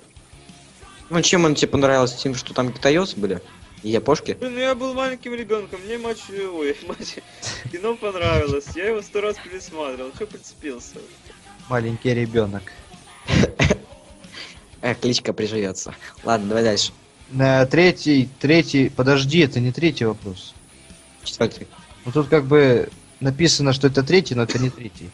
Ну 1.11 1.23
чем 1.23 1.45
он 1.45 1.55
тебе 1.55 1.69
понравился? 1.69 2.19
Тем, 2.19 2.35
что 2.35 2.53
там 2.53 2.73
китаёсы 2.73 3.17
были? 3.17 3.41
Япошки? 3.83 4.37
Блин, 4.39 4.55
ну 4.55 4.61
я 4.61 4.75
был 4.75 4.95
маленьким 4.95 5.35
ребенком, 5.35 5.81
мне 5.85 5.99
матч, 5.99 6.19
ой, 6.31 6.77
матч, 6.89 7.17
кино 7.71 7.95
понравилось, 7.97 8.67
я 8.75 8.89
его 8.89 9.03
сто 9.03 9.21
раз 9.21 9.37
пересматривал, 9.43 10.11
что 10.15 10.27
прицепился? 10.27 10.97
Маленький 11.69 12.15
ребенок. 12.15 12.63
Э, 14.83 14.95
кличка 14.95 15.33
приживется. 15.33 15.95
Ладно, 16.23 16.49
давай 16.49 16.63
дальше. 16.63 16.93
На 17.31 17.65
третий, 17.67 18.29
третий... 18.39 18.89
Подожди, 18.89 19.41
это 19.41 19.59
не 19.59 19.73
третий 19.73 20.05
вопрос. 20.05 20.55
Четвертый. 21.25 21.67
Ну 22.05 22.13
тут 22.13 22.29
как 22.29 22.45
бы 22.45 22.89
написано, 23.19 23.73
что 23.73 23.89
это 23.89 24.03
третий, 24.05 24.35
но 24.35 24.43
это 24.45 24.59
не 24.59 24.71
третий. 24.71 25.11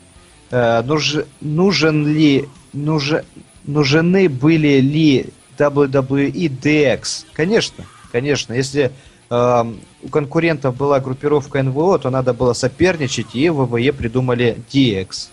Э, 0.51 0.83
нуж- 0.83 1.25
нужен 1.41 2.07
ли, 2.07 2.49
нужен, 2.75 3.25
нужны 3.65 4.29
были 4.29 4.81
ли 4.81 5.27
WWE 5.57 6.33
DX? 6.61 7.27
Конечно, 7.33 7.87
конечно. 8.13 8.53
Если 8.53 8.93
эм, 9.31 9.81
у 10.03 10.09
конкурентов 10.09 10.77
была 10.77 11.01
группировка 11.01 11.63
НВО, 11.63 11.99
то 11.99 12.11
надо 12.11 12.35
было 12.35 12.53
соперничать, 12.53 13.35
и 13.35 13.49
ВВЕ 13.49 13.93
придумали 13.93 14.63
DX. 14.73 15.29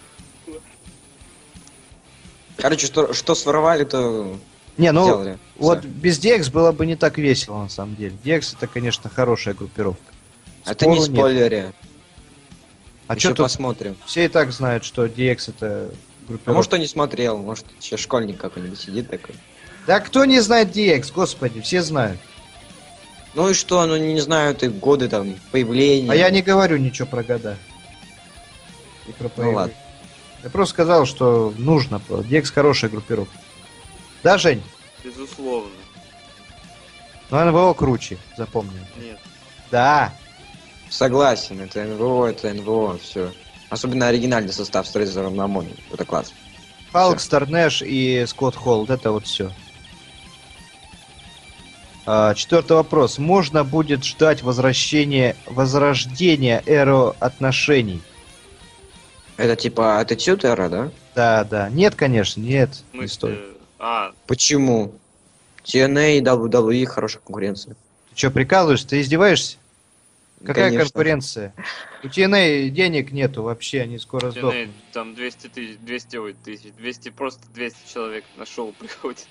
Короче, 2.58 2.88
что, 2.88 3.14
что 3.14 3.36
своровали, 3.36 3.84
то 3.84 4.36
Не, 4.78 4.92
ну 4.92 5.04
сделали. 5.04 5.38
вот 5.58 5.80
Всё. 5.80 5.88
без 5.88 6.20
DX 6.20 6.52
было 6.52 6.72
бы 6.72 6.86
не 6.86 6.96
так 6.96 7.18
весело 7.18 7.62
на 7.64 7.70
самом 7.70 7.96
деле. 7.96 8.16
DX 8.24 8.56
это, 8.58 8.68
конечно, 8.68 9.10
хорошая 9.10 9.54
группировка. 9.54 10.02
Это 10.66 10.86
не 10.88 11.02
Спору 11.02 11.30
нет. 11.32 11.76
А 13.08 13.16
Еще 13.16 13.30
что 13.30 13.36
тут? 13.36 13.46
посмотрим. 13.46 13.98
Все 14.06 14.26
и 14.26 14.28
так 14.28 14.52
знают, 14.52 14.84
что 14.86 15.06
DX 15.06 15.50
это 15.50 15.92
группировка. 16.28 16.52
А 16.52 16.54
может, 16.54 16.70
кто 16.70 16.78
не 16.78 16.88
смотрел, 16.88 17.38
может, 17.38 17.66
еще 17.82 17.98
школьник 17.98 18.38
какой-нибудь 18.40 18.80
сидит 18.80 19.10
такой. 19.10 19.36
Да 19.88 20.00
кто 20.02 20.26
не 20.26 20.40
знает 20.42 20.76
DX, 20.76 21.12
господи, 21.14 21.62
все 21.62 21.82
знают. 21.82 22.20
Ну 23.36 23.50
и 23.50 23.54
что, 23.54 23.86
ну 23.86 23.96
не 23.98 24.20
знаю, 24.20 24.56
ты 24.56 24.70
годы 24.70 25.08
там 25.08 25.36
появления. 25.52 26.12
А 26.12 26.16
я 26.16 26.30
не 26.30 26.42
говорю 26.42 26.78
ничего 26.78 27.08
про 27.08 27.24
года. 27.24 27.58
И 29.08 29.12
про 29.12 29.30
появление. 29.30 29.56
ладно. 29.56 29.74
Я 30.44 30.50
просто 30.50 30.74
сказал, 30.74 31.06
что 31.06 31.54
нужно. 31.58 32.02
DX 32.10 32.52
хорошая 32.54 32.90
группировка. 32.90 33.38
Да, 34.24 34.38
Жень? 34.38 34.64
Безусловно. 35.04 35.72
Но 37.30 37.44
НВО 37.46 37.74
круче, 37.74 38.18
запомни. 38.38 38.80
Нет. 38.98 39.20
Да. 39.70 40.14
Согласен, 40.90 41.62
это 41.62 41.84
НВО, 41.84 42.28
это 42.28 42.52
НВО, 42.54 42.98
все. 42.98 43.32
Особенно 43.70 44.08
оригинальный 44.08 44.52
состав 44.52 44.88
с 44.88 44.92
Трейзером 44.92 45.36
на 45.36 45.48
Моне. 45.48 45.76
Это 45.92 46.06
класс. 46.06 46.34
Халк, 46.92 47.20
Старнэш 47.20 47.84
и 47.84 48.26
Скотт 48.28 48.56
Холл. 48.56 48.82
Вот 48.82 48.90
Это 48.90 49.12
вот 49.12 49.28
все. 49.28 49.52
Четвертый 52.36 52.74
вопрос. 52.74 53.18
Можно 53.18 53.64
будет 53.64 54.04
ждать 54.04 54.42
возвращения, 54.44 55.36
возрождения 55.46 56.64
эру 56.66 57.16
отношений? 57.20 58.02
Это 59.38 59.56
типа 59.56 60.04
Attitude 60.04 60.42
Era, 60.42 60.70
да? 60.70 60.92
Да, 61.16 61.44
да. 61.44 61.70
Нет, 61.70 61.96
конечно, 61.96 62.42
нет. 62.42 62.84
В 62.94 62.98
Не 62.98 63.08
стоит. 63.08 63.40
А, 63.78 64.12
Почему? 64.28 64.94
TNA 65.64 66.18
и 66.18 66.22
WWE 66.22 66.86
хорошая 66.86 67.22
конкуренция. 67.24 67.76
Ты 68.10 68.18
что, 68.18 68.32
прикалываешься? 68.32 68.88
Ты 68.88 69.02
издеваешься? 69.02 69.58
Какая 70.46 70.68
Конечно. 70.70 70.86
конкуренция? 70.86 71.54
У 72.04 72.08
TNA 72.08 72.70
денег 72.70 73.12
нету 73.12 73.44
вообще, 73.44 73.82
они 73.82 73.98
скоро 74.00 74.28
TNA, 74.28 74.32
сдохнут. 74.32 74.70
там 74.94 75.16
200 75.16 75.48
тысяч, 75.48 75.78
200, 75.80 76.18
ой, 76.18 76.34
тысяч, 76.46 76.72
200, 76.78 77.10
просто 77.10 77.42
200 77.54 77.94
человек 77.94 78.24
на 78.38 78.46
шоу 78.46 78.72
приходит. 78.80 79.28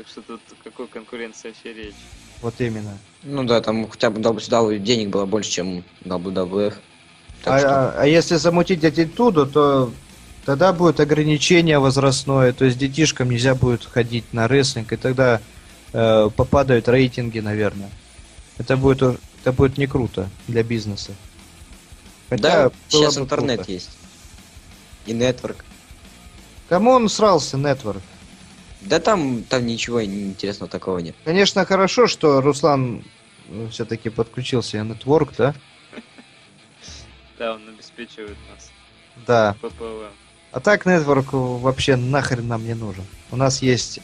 Так 0.00 0.08
что 0.08 0.22
тут 0.22 0.40
какой 0.64 0.86
конкуренции 0.86 1.48
вообще 1.48 1.74
речь? 1.74 1.94
Вот 2.40 2.54
именно. 2.58 2.96
Ну 3.22 3.44
да, 3.44 3.60
там 3.60 3.86
хотя 3.86 4.08
бы 4.08 4.18
WCW 4.18 4.78
денег 4.78 5.10
было 5.10 5.26
больше, 5.26 5.50
чем 5.50 5.84
WWF. 6.04 6.72
А, 7.44 7.58
что- 7.58 7.68
а- 7.68 7.94
а 7.98 8.06
если 8.06 8.36
замутить 8.36 8.82
аттитуду, 8.82 9.46
то 9.46 9.92
тогда 10.46 10.72
будет 10.72 11.00
ограничение 11.00 11.78
возрастное, 11.78 12.54
то 12.54 12.64
есть 12.64 12.78
детишкам 12.78 13.30
нельзя 13.30 13.54
будет 13.54 13.84
ходить 13.84 14.24
на 14.32 14.48
рестлинг, 14.48 14.90
и 14.94 14.96
тогда 14.96 15.42
э, 15.92 16.30
попадают 16.34 16.88
рейтинги, 16.88 17.40
наверное. 17.40 17.90
Это 18.56 18.78
будет, 18.78 19.02
это 19.02 19.52
будет 19.52 19.76
не 19.76 19.86
круто 19.86 20.30
для 20.48 20.62
бизнеса. 20.62 21.12
Хотя 22.30 22.70
да, 22.70 22.72
сейчас 22.88 23.18
интернет 23.18 23.56
круто. 23.56 23.72
есть. 23.72 23.90
И 25.04 25.12
нетворк. 25.12 25.62
Кому 26.70 26.92
он 26.92 27.08
срался, 27.10 27.56
Network? 27.56 28.00
Да 28.82 28.98
там, 28.98 29.42
там 29.44 29.66
ничего 29.66 30.04
интересного 30.04 30.70
такого 30.70 30.98
нет. 30.98 31.14
Конечно, 31.24 31.64
хорошо, 31.64 32.06
что 32.06 32.40
Руслан 32.40 33.04
все-таки 33.70 34.08
подключился 34.10 34.78
и 34.78 34.80
Network, 34.80 35.34
да? 35.36 35.54
Да, 37.38 37.54
он 37.54 37.68
обеспечивает 37.68 38.36
нас. 38.50 38.70
Да. 39.26 39.56
ППВ. 39.60 40.10
А 40.52 40.60
так 40.60 40.86
Network 40.86 41.58
вообще 41.60 41.96
нахрен 41.96 42.46
нам 42.48 42.64
не 42.64 42.74
нужен. 42.74 43.04
У 43.30 43.36
нас 43.36 43.62
есть 43.62 44.00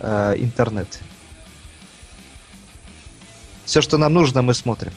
э, 0.00 0.34
интернет. 0.38 1.00
Все, 3.64 3.80
что 3.80 3.98
нам 3.98 4.14
нужно, 4.14 4.42
мы 4.42 4.54
смотрим. 4.54 4.92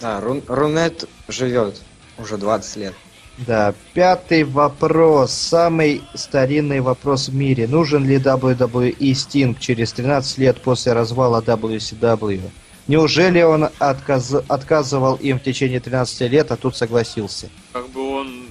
Да, 0.00 0.20
Рун- 0.20 0.44
Рунет 0.48 1.08
живет 1.28 1.80
уже 2.18 2.36
20 2.36 2.76
лет. 2.76 2.94
Да, 3.38 3.74
пятый 3.94 4.44
вопрос. 4.44 5.32
Самый 5.32 6.02
старинный 6.14 6.80
вопрос 6.80 7.28
в 7.28 7.34
мире. 7.34 7.66
Нужен 7.66 8.06
ли 8.06 8.16
WWE 8.16 8.94
Sting 8.98 9.56
через 9.58 9.92
13 9.92 10.38
лет 10.38 10.60
после 10.60 10.92
развала 10.92 11.40
WCW? 11.40 12.50
Неужели 12.88 13.42
он 13.42 13.64
отказ- 13.78 14.44
отказывал 14.48 15.14
им 15.14 15.38
в 15.38 15.42
течение 15.42 15.80
13 15.80 16.28
лет, 16.28 16.52
а 16.52 16.56
тут 16.56 16.76
согласился? 16.76 17.48
Как 17.72 17.88
бы 17.90 18.00
он 18.06 18.46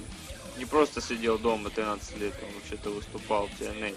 не 0.58 0.64
просто 0.64 1.00
сидел 1.00 1.38
дома 1.38 1.70
13 1.70 2.18
лет, 2.18 2.32
он 2.42 2.48
вообще-то 2.54 2.90
выступал 2.90 3.46
в 3.48 3.62
TNA. 3.62 3.94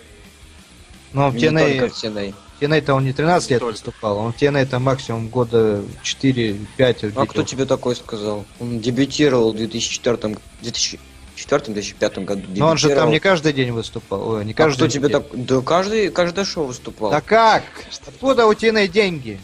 Но 1.13 1.29
в 1.29 1.35
Не 1.35 1.49
только 1.49 1.85
TNA, 1.85 1.89
в 1.89 2.03
TNA. 2.03 2.33
TNA-то 2.61 2.93
он 2.93 3.03
не 3.05 3.13
13 3.13 3.49
Не 3.49 3.53
лет 3.55 3.59
только. 3.59 3.71
выступал, 3.73 4.17
он 4.17 4.31
в 4.33 4.37
TNA-то 4.41 4.79
максимум 4.79 5.27
года 5.29 5.81
4-5. 6.03 7.13
А 7.15 7.25
кто 7.25 7.43
тебе 7.43 7.65
такой 7.65 7.95
сказал? 7.95 8.45
Он 8.59 8.79
дебютировал 8.79 9.51
в 9.53 9.57
2004 9.57 10.37
2004-2005 10.61 12.23
году. 12.23 12.43
Но 12.55 12.67
он 12.69 12.77
же 12.77 12.89
там 12.95 13.09
не 13.11 13.19
каждый 13.19 13.53
день 13.53 13.71
выступал. 13.71 14.27
Ой, 14.29 14.45
не 14.45 14.53
А 14.53 14.55
каждый 14.55 14.77
кто 14.77 14.87
тебе 14.87 15.09
так... 15.09 15.25
Да 15.33 15.61
каждый, 15.61 16.09
каждое 16.09 16.45
шоу 16.45 16.65
выступал. 16.67 17.11
Да 17.11 17.21
как? 17.21 17.63
Откуда 18.07 18.45
у 18.47 18.53
TNA 18.53 18.87
деньги? 18.87 19.39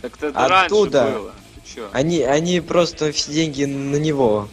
Так 0.00 0.12
это 0.20 0.64
Оттуда. 0.64 1.02
раньше 1.04 1.18
было. 1.18 1.32
Они, 1.92 2.22
они 2.22 2.60
просто 2.60 3.12
все 3.12 3.30
деньги 3.32 3.64
на 3.64 3.96
него 3.96 4.48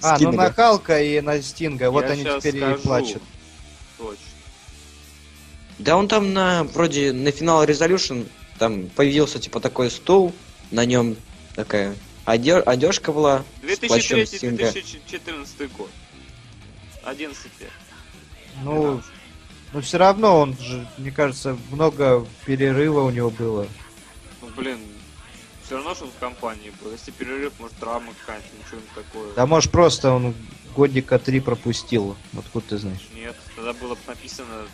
А, 0.00 0.12
ну 0.12 0.16
скинули. 0.16 0.36
на 0.36 0.52
Халка 0.52 1.02
и 1.02 1.20
на 1.20 1.40
Стинга, 1.42 1.90
вот 1.90 2.04
Я 2.06 2.12
они 2.12 2.24
щас 2.24 2.42
теперь 2.42 2.56
и 2.56 2.60
скажу. 2.60 2.82
плачут. 2.82 3.22
Да 5.78 5.96
он 5.96 6.08
там 6.08 6.32
на, 6.32 6.64
вроде, 6.64 7.12
на 7.12 7.30
финал 7.30 7.64
Resolution, 7.64 8.26
там 8.58 8.88
появился, 8.88 9.38
типа, 9.38 9.60
такой 9.60 9.90
стул, 9.90 10.34
на 10.70 10.84
нем 10.84 11.16
такая 11.54 11.94
одежка, 12.24 12.70
одежка 12.70 13.12
была 13.12 13.44
с 13.62 13.78
плащом 13.78 14.26
Стинга. 14.26 14.70
2003-2014 14.70 15.76
год. 15.76 15.90
11 17.04 17.44
лет. 17.60 17.70
Ну, 18.62 18.82
12. 18.82 19.10
ну 19.74 19.80
все 19.80 19.98
равно 19.98 20.40
он 20.40 20.56
же, 20.58 20.86
мне 20.98 21.10
кажется, 21.10 21.56
много 21.70 22.26
перерыва 22.44 23.02
у 23.02 23.10
него 23.10 23.30
было. 23.30 23.68
Ну, 24.42 24.48
блин, 24.56 24.78
все 25.64 25.76
равно, 25.76 25.94
что 25.94 26.06
в 26.06 26.18
компании 26.18 26.72
был. 26.82 26.92
Если 26.92 27.10
перерыв, 27.10 27.52
может, 27.58 27.76
травма 27.76 28.12
какая-нибудь, 28.20 28.50
ничего 28.64 28.80
не 28.80 29.02
такое. 29.02 29.34
Да 29.34 29.46
может 29.46 29.70
просто 29.70 30.10
он 30.10 30.34
годика 30.74 31.18
три 31.18 31.40
пропустил. 31.40 32.16
Вот 32.32 32.44
откуда 32.44 32.66
ты 32.68 32.78
знаешь. 32.78 33.08
Нет, 33.14 33.36
тогда 33.54 33.72
было 33.72 33.94
бы 33.94 34.00
написано 34.06 34.66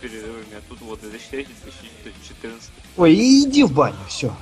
перерывами, 0.00 0.54
а 0.56 0.60
тут 0.68 0.80
вот 0.80 1.00
2003-2014. 1.02 1.46
Ой, 2.96 3.14
иди 3.14 3.64
в 3.64 3.72
баню, 3.72 3.96
все. 4.08 4.34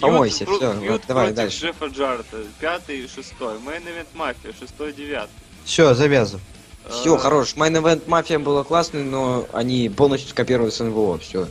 Помойся, 0.00 0.44
про- 0.44 0.72
вот 0.72 1.02
давай 1.08 1.32
дальше. 1.32 1.66
Джеффа 1.66 1.86
Джарта, 1.86 2.44
пятый 2.60 3.00
и 3.00 3.08
шестой. 3.08 3.58
Мейн 3.60 3.82
Event 3.82 4.08
Мафия, 4.14 4.52
шестой, 4.58 4.92
девятый. 4.92 5.32
Все, 5.64 5.94
завязывай. 5.94 6.42
Все, 6.90 7.16
Э, 7.16 7.18
хорош. 7.18 7.54
Main 7.54 7.72
Event 7.82 8.04
Mafia 8.06 8.38
было 8.38 8.62
классно, 8.62 9.02
но 9.02 9.48
они 9.52 9.88
полностью 9.88 10.30
скопировали 10.30 10.70
с 10.70 10.78
НВО, 10.80 11.18
все. 11.18 11.48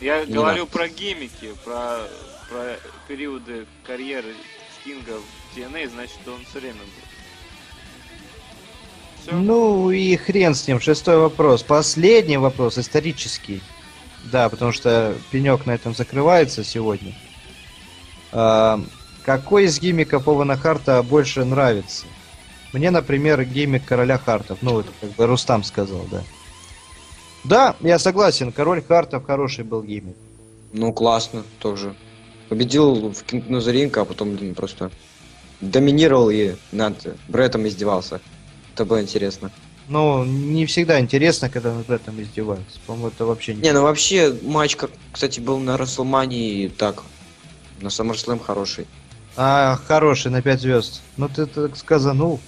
Я 0.00 0.24
Не 0.24 0.32
говорю 0.34 0.64
надо. 0.64 0.70
про 0.70 0.88
гиммики, 0.88 1.52
про, 1.64 1.98
про 2.48 2.76
периоды 3.08 3.66
карьеры 3.84 4.34
Стинга 4.80 5.18
в 5.18 5.56
TNA, 5.58 5.90
значит, 5.90 6.16
он 6.26 6.42
все 6.48 6.60
время 6.60 6.78
был. 6.80 7.11
Все? 9.22 9.34
Ну 9.34 9.90
и 9.90 10.16
хрен 10.16 10.54
с 10.54 10.66
ним. 10.66 10.80
Шестой 10.80 11.18
вопрос. 11.18 11.62
Последний 11.62 12.36
вопрос, 12.36 12.78
исторический. 12.78 13.62
Да, 14.24 14.48
потому 14.48 14.72
что 14.72 15.14
пенек 15.30 15.66
на 15.66 15.72
этом 15.72 15.94
закрывается 15.94 16.64
сегодня. 16.64 17.14
А, 18.32 18.80
какой 19.24 19.64
из 19.64 19.80
гиммиков 19.80 20.26
Ована 20.26 20.56
Харта 20.56 21.02
больше 21.02 21.44
нравится? 21.44 22.06
Мне, 22.72 22.90
например, 22.90 23.44
гиммик 23.44 23.84
Короля 23.84 24.18
Хартов. 24.18 24.58
Ну, 24.62 24.80
это 24.80 24.90
как 25.00 25.10
бы 25.10 25.26
Рустам 25.26 25.62
сказал, 25.62 26.06
да. 26.10 26.22
Да, 27.44 27.76
я 27.80 27.98
согласен, 27.98 28.52
Король 28.52 28.82
Хартов 28.82 29.26
хороший 29.26 29.64
был 29.64 29.82
гиммик. 29.82 30.16
Ну, 30.72 30.92
классно 30.92 31.42
тоже. 31.58 31.94
Победил 32.48 33.12
в 33.12 33.22
Кинг 33.24 33.46
Ринг, 33.48 33.96
а 33.98 34.04
потом, 34.04 34.36
блин, 34.36 34.54
просто 34.54 34.90
доминировал 35.60 36.30
и 36.30 36.54
над 36.70 36.94
Бреттом 37.28 37.66
издевался. 37.66 38.20
Это 38.74 38.84
было 38.84 39.02
интересно. 39.02 39.50
Но 39.88 40.24
не 40.24 40.64
всегда 40.66 41.00
интересно, 41.00 41.50
когда 41.50 41.74
над 41.74 41.90
этом 41.90 42.20
издеваются. 42.22 42.78
По-моему, 42.86 43.08
это 43.08 43.26
вообще 43.26 43.54
не... 43.54 43.62
Не, 43.62 43.72
ну 43.72 43.82
вообще 43.82 44.34
матч, 44.42 44.76
как, 44.76 44.90
кстати, 45.12 45.40
был 45.40 45.58
на 45.58 45.76
Расселмании 45.76 46.68
так. 46.68 47.02
На 47.80 47.88
SummerSlam 47.88 48.42
хороший. 48.42 48.86
А, 49.36 49.78
хороший, 49.86 50.30
на 50.30 50.40
5 50.40 50.60
звезд. 50.60 51.02
Ну 51.16 51.28
ты 51.28 51.46
так 51.46 51.76
сказанул. 51.76 52.40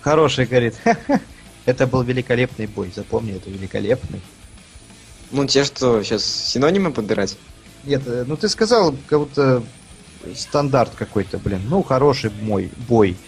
Хороший, 0.00 0.46
говорит. 0.46 0.74
Это 1.66 1.86
был 1.86 2.02
великолепный 2.02 2.66
бой, 2.66 2.90
запомни, 2.94 3.34
это 3.34 3.50
великолепный. 3.50 4.22
Ну, 5.30 5.46
те, 5.46 5.64
что 5.64 6.02
сейчас 6.02 6.24
синонимы 6.24 6.92
подбирать. 6.92 7.36
Нет, 7.84 8.00
э, 8.06 8.24
ну 8.26 8.38
ты 8.38 8.48
сказал, 8.48 8.94
как 9.06 9.18
будто 9.18 9.62
стандарт 10.34 10.92
какой-то, 10.96 11.36
блин. 11.36 11.60
Ну, 11.68 11.82
хороший 11.82 12.30
мой 12.40 12.70
бой. 12.88 13.18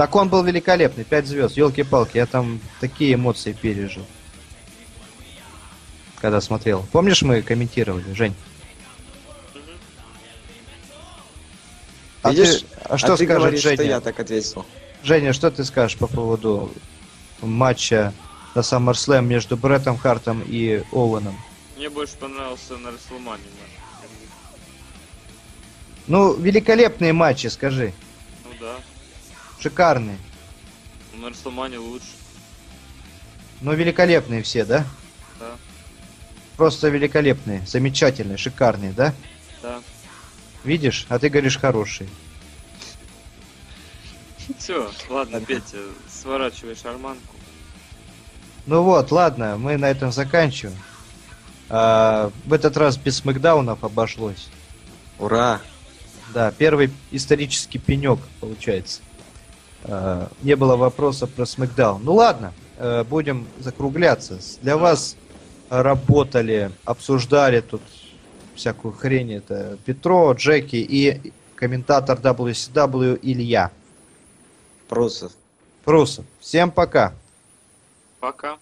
Так 0.00 0.16
он 0.16 0.30
был 0.30 0.42
великолепный, 0.42 1.04
5 1.04 1.26
звезд, 1.26 1.58
елки-палки, 1.58 2.16
я 2.16 2.24
там 2.24 2.58
такие 2.80 3.12
эмоции 3.12 3.52
пережил. 3.52 4.06
Когда 6.22 6.40
смотрел. 6.40 6.86
Помнишь, 6.90 7.20
мы 7.20 7.42
комментировали, 7.42 8.10
Жень? 8.14 8.34
А, 12.22 12.30
Видишь? 12.30 12.60
ты- 12.60 12.66
а 12.84 12.96
что 12.96 13.12
а 13.12 13.16
ты 13.18 13.24
скажет 13.24 13.42
говоришь, 13.42 13.60
Женя? 13.60 13.74
что 13.74 13.82
я 13.84 14.00
так 14.00 14.18
ответил. 14.18 14.64
Женя, 15.02 15.34
что 15.34 15.50
ты 15.50 15.64
скажешь 15.66 15.98
по 15.98 16.06
поводу 16.06 16.72
матча 17.42 18.14
на 18.54 18.60
SummerSlam 18.60 19.26
между 19.26 19.58
Бреттом 19.58 19.98
Хартом 19.98 20.42
и 20.46 20.82
Оуэном? 20.92 21.38
Мне 21.76 21.90
больше 21.90 22.16
понравился 22.16 22.78
на 22.78 22.90
Расселмане 22.92 23.42
матч. 23.60 24.08
Ну, 26.06 26.32
великолепные 26.32 27.12
матчи, 27.12 27.48
скажи. 27.48 27.92
Ну 28.46 28.50
да. 28.58 28.76
Шикарные. 29.60 30.16
На 31.14 31.28
Расселмане 31.28 31.78
лучше. 31.78 32.06
Ну, 33.60 33.74
великолепные 33.74 34.42
все, 34.42 34.64
да? 34.64 34.86
Да. 35.38 35.56
Просто 36.56 36.88
великолепные, 36.88 37.62
замечательные, 37.66 38.38
шикарные, 38.38 38.92
да? 38.92 39.12
Да. 39.62 39.80
Видишь? 40.64 41.06
А 41.10 41.18
ты 41.18 41.28
говоришь 41.28 41.58
хорошие. 41.58 42.08
Все, 44.58 44.90
ладно, 45.08 45.40
Петя, 45.40 45.78
сворачивай 46.08 46.74
шарманку. 46.74 47.36
Ну 48.66 48.82
вот, 48.82 49.12
ладно, 49.12 49.58
мы 49.58 49.76
на 49.76 49.90
этом 49.90 50.10
заканчиваем. 50.10 50.76
А, 51.68 52.32
в 52.46 52.52
этот 52.52 52.76
раз 52.76 52.96
без 52.96 53.18
смакдаунов 53.18 53.84
обошлось. 53.84 54.48
Ура! 55.18 55.60
Да, 56.32 56.50
первый 56.52 56.90
исторический 57.10 57.78
пенек, 57.78 58.20
получается. 58.40 59.02
Э, 59.84 60.26
Не 60.42 60.56
было 60.56 60.76
вопроса 60.76 61.26
про 61.26 61.46
Смакдаун. 61.46 62.02
Ну 62.04 62.14
ладно, 62.14 62.52
э, 62.78 63.04
будем 63.04 63.46
закругляться. 63.58 64.38
Для 64.62 64.76
вас 64.76 65.16
работали, 65.68 66.72
обсуждали 66.84 67.60
тут 67.60 67.82
всякую 68.54 68.92
хрень. 68.92 69.34
Это 69.34 69.78
Петро, 69.84 70.32
Джеки 70.32 70.76
и 70.76 71.32
комментатор 71.54 72.18
WCW 72.18 73.18
Илья 73.22 73.70
Прусов. 74.88 75.32
Прусов. 75.84 76.24
Всем 76.40 76.70
пока. 76.70 77.12
Пока. 78.18 78.58